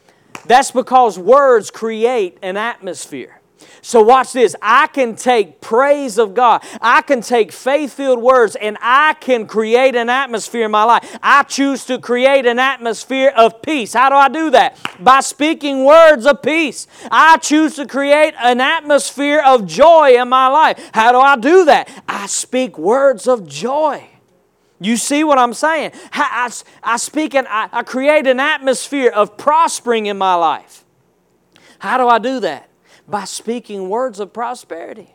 That's 0.46 0.70
because 0.70 1.18
words 1.18 1.70
create 1.70 2.38
an 2.42 2.56
atmosphere. 2.56 3.39
So, 3.82 4.02
watch 4.02 4.32
this. 4.32 4.54
I 4.60 4.86
can 4.88 5.16
take 5.16 5.60
praise 5.60 6.18
of 6.18 6.34
God, 6.34 6.62
I 6.80 7.02
can 7.02 7.20
take 7.20 7.52
faith 7.52 7.94
filled 7.94 8.20
words, 8.20 8.56
and 8.56 8.76
I 8.80 9.14
can 9.14 9.46
create 9.46 9.94
an 9.94 10.08
atmosphere 10.08 10.66
in 10.66 10.70
my 10.70 10.84
life. 10.84 11.18
I 11.22 11.42
choose 11.44 11.84
to 11.86 11.98
create 11.98 12.46
an 12.46 12.58
atmosphere 12.58 13.32
of 13.36 13.62
peace. 13.62 13.92
How 13.94 14.08
do 14.08 14.14
I 14.14 14.28
do 14.28 14.50
that? 14.50 14.78
By 15.02 15.20
speaking 15.20 15.84
words 15.84 16.26
of 16.26 16.42
peace. 16.42 16.86
I 17.10 17.38
choose 17.38 17.76
to 17.76 17.86
create 17.86 18.34
an 18.38 18.60
atmosphere 18.60 19.42
of 19.44 19.66
joy 19.66 20.20
in 20.20 20.28
my 20.28 20.48
life. 20.48 20.90
How 20.92 21.12
do 21.12 21.18
I 21.18 21.36
do 21.36 21.64
that? 21.66 21.88
I 22.08 22.26
speak 22.26 22.78
words 22.78 23.26
of 23.26 23.46
joy. 23.46 24.06
You 24.80 24.96
see 24.96 25.24
what 25.24 25.38
I'm 25.38 25.52
saying? 25.52 25.92
I, 26.12 26.48
I, 26.84 26.94
I 26.94 26.96
speak 26.96 27.34
and 27.34 27.46
I, 27.48 27.68
I 27.70 27.82
create 27.82 28.26
an 28.26 28.40
atmosphere 28.40 29.10
of 29.10 29.36
prospering 29.36 30.06
in 30.06 30.16
my 30.16 30.34
life. 30.34 30.84
How 31.78 31.98
do 31.98 32.08
I 32.08 32.18
do 32.18 32.40
that? 32.40 32.69
By 33.10 33.24
speaking 33.24 33.88
words 33.88 34.20
of 34.20 34.32
prosperity. 34.32 35.12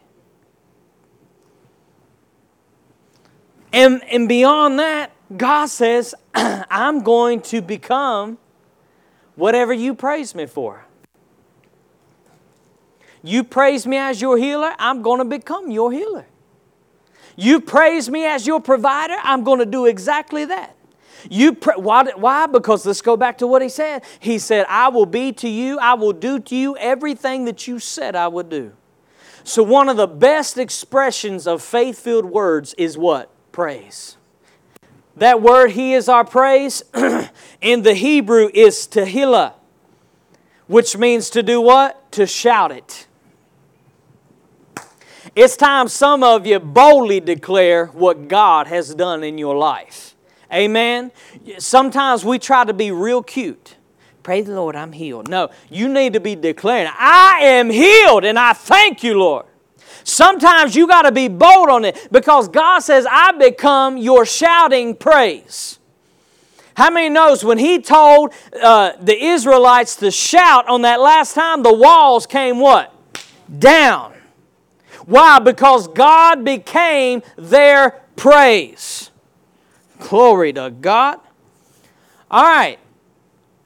And, 3.72 4.04
and 4.06 4.28
beyond 4.28 4.80
that, 4.80 5.12
God 5.36 5.68
says, 5.68 6.14
I'm 6.36 7.04
going 7.04 7.42
to 7.44 7.62
become 7.62 8.38
whatever 9.36 9.74
you 9.74 9.96
praise 9.96 10.36
me 10.36 10.46
for. 10.46 10.86
You 13.24 13.44
praise 13.44 13.88
me 13.88 13.98
as 13.98 14.22
your 14.22 14.38
healer, 14.38 14.74
I'm 14.78 15.02
going 15.02 15.20
to 15.20 15.26
become 15.26 15.72
your 15.72 15.92
healer. 15.92 16.26
You 17.36 17.60
praise 17.60 18.10
me 18.10 18.26
as 18.26 18.46
your 18.46 18.62
provider, 18.62 19.16
I'm 19.24 19.44
going 19.44 19.60
to 19.60 19.66
do 19.66 19.86
exactly 19.86 20.46
that. 20.46 20.75
You 21.30 21.54
pray, 21.54 21.76
why, 21.78 22.12
why? 22.16 22.48
Because 22.48 22.86
let's 22.86 23.02
go 23.02 23.18
back 23.18 23.38
to 23.40 23.48
what 23.48 23.62
he 23.62 23.70
said. 23.70 24.04
He 24.20 24.40
said, 24.40 24.66
I 24.70 24.90
will 24.90 25.06
be 25.06 25.32
to 25.34 25.50
you, 25.50 25.80
I 25.80 25.94
will 25.94 26.14
do 26.14 26.40
to 26.40 26.56
you 26.56 26.78
everything 26.78 27.46
that 27.46 27.68
you 27.68 27.80
said 27.80 28.16
I 28.16 28.28
would 28.28 28.50
do. 28.50 28.74
So, 29.44 29.62
one 29.62 29.90
of 29.90 29.98
the 29.98 30.08
best 30.08 30.58
expressions 30.58 31.46
of 31.46 31.62
faith 31.62 32.00
filled 32.00 32.26
words 32.26 32.74
is 32.78 32.98
what? 32.98 33.30
Praise. 33.52 34.18
That 35.16 35.42
word, 35.42 35.72
He 35.72 35.94
is 35.94 36.10
our 36.10 36.26
praise, 36.26 36.84
in 37.62 37.84
the 37.84 37.94
Hebrew 37.94 38.50
is 38.54 38.88
tehillah, 38.88 39.54
which 40.68 40.98
means 40.98 41.30
to 41.30 41.44
do 41.44 41.62
what? 41.62 42.12
To 42.14 42.26
shout 42.26 42.72
it. 42.72 43.08
It's 45.36 45.58
time 45.58 45.90
some 45.90 46.24
of 46.24 46.48
you 46.48 46.60
boldly 46.60 47.20
declare 47.20 47.88
what 47.88 48.28
God 48.28 48.68
has 48.68 48.96
done 48.96 49.24
in 49.24 49.38
your 49.38 49.56
life. 49.56 50.15
Amen. 50.54 51.12
Sometimes 51.58 52.24
we 52.24 52.40
try 52.40 52.64
to 52.64 52.74
be 52.74 52.92
real 52.92 53.24
cute. 53.24 53.76
Praise 54.24 54.48
the 54.48 54.56
Lord, 54.56 54.76
I'm 54.76 54.92
healed. 54.92 55.30
No, 55.30 55.50
you 55.70 55.88
need 55.88 56.14
to 56.14 56.20
be 56.20 56.36
declaring, 56.36 56.92
I 56.98 57.42
am 57.42 57.70
healed 57.70 58.26
and 58.26 58.40
I 58.40 58.54
thank 58.54 59.04
you, 59.04 59.20
Lord. 59.20 59.46
Sometimes 60.04 60.76
you 60.76 60.88
got 60.88 61.04
to 61.04 61.12
be 61.12 61.28
bold 61.28 61.70
on 61.70 61.86
it 61.86 62.08
because 62.12 62.48
God 62.48 62.80
says, 62.80 63.08
I 63.10 63.32
become 63.34 63.98
your 63.98 64.26
shouting 64.26 64.96
praise. 64.96 65.80
How 66.76 66.90
many 66.90 67.10
knows 67.10 67.44
when 67.44 67.58
he 67.58 67.80
told 67.80 68.34
uh, 68.62 68.94
the 69.00 69.16
Israelites 69.16 69.96
to 69.98 70.12
shout 70.12 70.68
on 70.68 70.82
that 70.82 71.00
last 71.00 71.34
time, 71.34 71.64
the 71.64 71.74
walls 71.74 72.26
came 72.28 72.60
what? 72.60 72.94
Down. 73.60 74.14
Why? 75.06 75.40
Because 75.40 75.88
God 75.88 76.44
became 76.44 77.22
their 77.38 77.92
praise. 78.16 79.12
Glory 80.00 80.54
to 80.54 80.70
God. 80.70 81.20
All 82.30 82.44
right. 82.44 82.80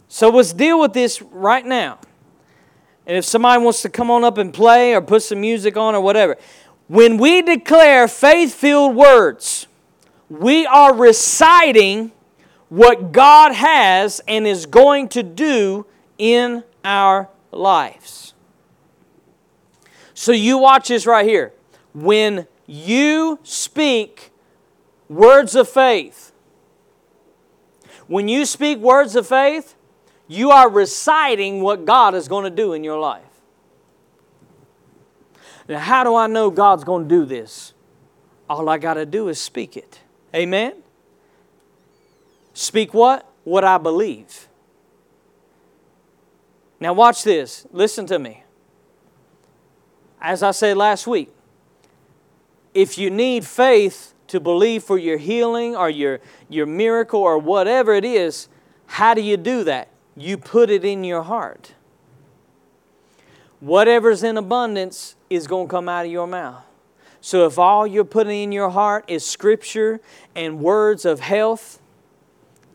So 0.07 0.29
let's 0.29 0.53
deal 0.53 0.79
with 0.79 0.93
this 0.93 1.21
right 1.21 1.65
now. 1.65 1.99
And 3.05 3.17
if 3.17 3.25
somebody 3.25 3.61
wants 3.61 3.81
to 3.83 3.89
come 3.89 4.11
on 4.11 4.23
up 4.23 4.37
and 4.37 4.53
play 4.53 4.93
or 4.93 5.01
put 5.01 5.23
some 5.23 5.41
music 5.41 5.77
on 5.77 5.95
or 5.95 6.01
whatever, 6.01 6.37
when 6.87 7.17
we 7.17 7.41
declare 7.41 8.07
faith 8.07 8.53
filled 8.53 8.95
words, 8.95 9.67
we 10.29 10.65
are 10.65 10.93
reciting 10.93 12.11
what 12.69 13.11
God 13.11 13.53
has 13.53 14.21
and 14.27 14.45
is 14.45 14.65
going 14.65 15.09
to 15.09 15.23
do 15.23 15.85
in 16.17 16.63
our 16.83 17.29
lives. 17.51 18.33
So 20.13 20.31
you 20.31 20.57
watch 20.57 20.89
this 20.89 21.05
right 21.05 21.25
here. 21.25 21.53
When 21.93 22.47
you 22.67 23.39
speak 23.43 24.28
words 25.09 25.55
of 25.55 25.67
faith. 25.67 26.31
When 28.07 28.27
you 28.27 28.45
speak 28.45 28.77
words 28.79 29.15
of 29.15 29.27
faith, 29.27 29.75
you 30.27 30.51
are 30.51 30.69
reciting 30.69 31.61
what 31.61 31.85
God 31.85 32.15
is 32.15 32.27
going 32.27 32.43
to 32.43 32.49
do 32.49 32.73
in 32.73 32.83
your 32.83 32.99
life. 32.99 33.23
Now, 35.67 35.79
how 35.79 36.03
do 36.03 36.15
I 36.15 36.27
know 36.27 36.49
God's 36.49 36.83
going 36.83 37.07
to 37.07 37.09
do 37.09 37.25
this? 37.25 37.73
All 38.49 38.69
I 38.69 38.77
got 38.77 38.95
to 38.95 39.05
do 39.05 39.27
is 39.27 39.39
speak 39.39 39.77
it. 39.77 39.99
Amen? 40.33 40.73
Speak 42.53 42.93
what? 42.93 43.31
What 43.43 43.63
I 43.63 43.77
believe. 43.77 44.47
Now, 46.79 46.93
watch 46.93 47.23
this. 47.23 47.67
Listen 47.71 48.05
to 48.07 48.17
me. 48.17 48.43
As 50.21 50.41
I 50.41 50.51
said 50.51 50.77
last 50.77 51.05
week, 51.05 51.29
if 52.73 52.97
you 52.97 53.09
need 53.09 53.45
faith 53.45 54.13
to 54.29 54.39
believe 54.39 54.83
for 54.83 54.97
your 54.97 55.17
healing 55.17 55.75
or 55.75 55.89
your, 55.89 56.19
your 56.47 56.65
miracle 56.65 57.21
or 57.21 57.37
whatever 57.37 57.93
it 57.93 58.05
is, 58.05 58.47
how 58.85 59.13
do 59.13 59.21
you 59.21 59.37
do 59.37 59.63
that? 59.65 59.89
You 60.15 60.37
put 60.37 60.69
it 60.69 60.83
in 60.83 61.03
your 61.03 61.23
heart. 61.23 61.73
Whatever's 63.59 64.23
in 64.23 64.37
abundance 64.37 65.15
is 65.29 65.47
going 65.47 65.67
to 65.67 65.71
come 65.71 65.89
out 65.89 66.05
of 66.05 66.11
your 66.11 66.27
mouth. 66.27 66.63
So 67.21 67.45
if 67.45 67.59
all 67.59 67.85
you're 67.85 68.05
putting 68.05 68.43
in 68.43 68.51
your 68.51 68.69
heart 68.69 69.03
is 69.07 69.25
scripture 69.25 69.99
and 70.35 70.59
words 70.59 71.03
of 71.03 71.19
health, 71.19 71.81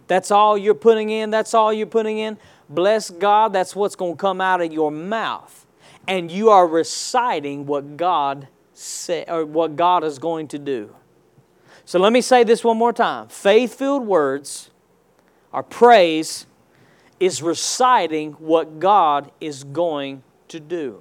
that's 0.07 0.31
all 0.31 0.59
you're 0.59 0.75
putting 0.75 1.09
in, 1.09 1.31
that's 1.31 1.55
all 1.55 1.73
you're 1.73 1.87
putting 1.87 2.19
in, 2.19 2.37
bless 2.69 3.11
God, 3.11 3.53
that's 3.53 3.75
what's 3.75 3.97
going 3.97 4.13
to 4.13 4.19
come 4.19 4.41
out 4.41 4.61
of 4.61 4.73
your 4.73 4.91
mouth. 4.91 5.67
And 6.07 6.31
you 6.31 6.51
are 6.51 6.67
reciting 6.67 7.65
what 7.65 7.97
God 7.97 8.49
said 8.75 9.31
or 9.31 9.47
what 9.47 9.77
God 9.77 10.05
is 10.05 10.19
going 10.19 10.49
to 10.49 10.59
do. 10.59 10.95
So 11.87 11.99
let 11.99 12.13
me 12.13 12.21
say 12.21 12.45
this 12.45 12.65
one 12.65 12.79
more 12.79 12.93
time. 12.93 13.29
Faith 13.29 13.75
filled 13.75 14.07
words 14.07 14.71
our 15.53 15.63
praise 15.63 16.47
is 17.21 17.41
reciting 17.41 18.33
what 18.33 18.81
God 18.81 19.31
is 19.41 19.63
going 19.63 20.25
to 20.49 20.59
do. 20.59 21.01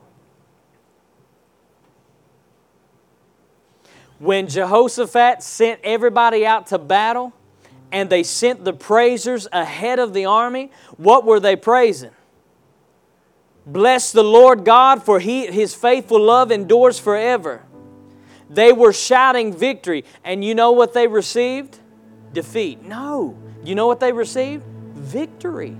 When 4.20 4.48
Jehoshaphat 4.48 5.42
sent 5.42 5.82
everybody 5.84 6.46
out 6.46 6.68
to 6.68 6.78
battle 6.78 7.34
and 7.92 8.10
they 8.10 8.22
sent 8.22 8.64
the 8.64 8.74
praisers 8.74 9.48
ahead 9.52 9.98
of 9.98 10.14
the 10.14 10.26
army, 10.26 10.72
what 10.98 11.26
were 11.26 11.40
they 11.40 11.56
praising? 11.56 12.12
Bless 13.66 14.12
the 14.12 14.24
Lord 14.24 14.66
God, 14.66 15.04
for 15.04 15.20
he, 15.20 15.48
His 15.48 15.74
faithful 15.74 16.22
love 16.22 16.52
endures 16.52 17.00
forever. 17.00 17.64
They 18.50 18.72
were 18.72 18.94
shouting 18.94 19.54
victory. 19.54 20.06
And 20.24 20.44
you 20.44 20.56
know 20.56 20.72
what 20.72 20.94
they 20.94 21.08
received? 21.08 21.80
Defeat. 22.34 22.84
No. 22.84 23.38
You 23.64 23.76
know 23.76 23.88
what 23.88 24.00
they 24.00 24.12
received? 24.12 24.64
Victory. 24.94 25.78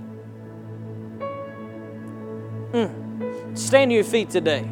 Mm. 2.72 3.58
Stand 3.58 3.90
to 3.90 3.94
your 3.94 4.04
feet 4.04 4.30
today. 4.30 4.68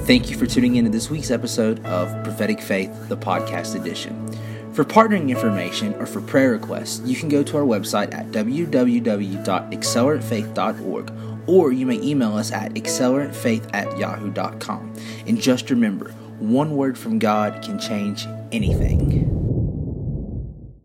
Thank 0.00 0.30
you 0.30 0.38
for 0.38 0.46
tuning 0.46 0.76
in 0.76 0.86
to 0.86 0.90
this 0.90 1.10
week's 1.10 1.30
episode 1.30 1.84
of 1.84 2.08
Prophetic 2.24 2.60
Faith, 2.60 3.08
the 3.08 3.16
podcast 3.16 3.78
edition. 3.78 4.26
For 4.72 4.84
partnering 4.84 5.28
information 5.28 5.94
or 5.94 6.06
for 6.06 6.20
prayer 6.20 6.52
requests, 6.52 7.00
you 7.04 7.16
can 7.16 7.28
go 7.28 7.42
to 7.42 7.56
our 7.56 7.64
website 7.64 8.14
at 8.14 8.30
www.acceleratefaith.org 8.30 11.12
or 11.48 11.72
you 11.72 11.86
may 11.86 12.00
email 12.00 12.36
us 12.36 12.52
at 12.52 12.74
acceleratefaith 12.74 13.68
at 13.72 13.98
yahoo.com. 13.98 14.94
And 15.26 15.40
just 15.40 15.70
remember, 15.70 16.10
one 16.38 16.76
word 16.76 16.96
from 16.96 17.18
God 17.18 17.62
can 17.62 17.78
change 17.78 18.26
anything. 18.52 19.27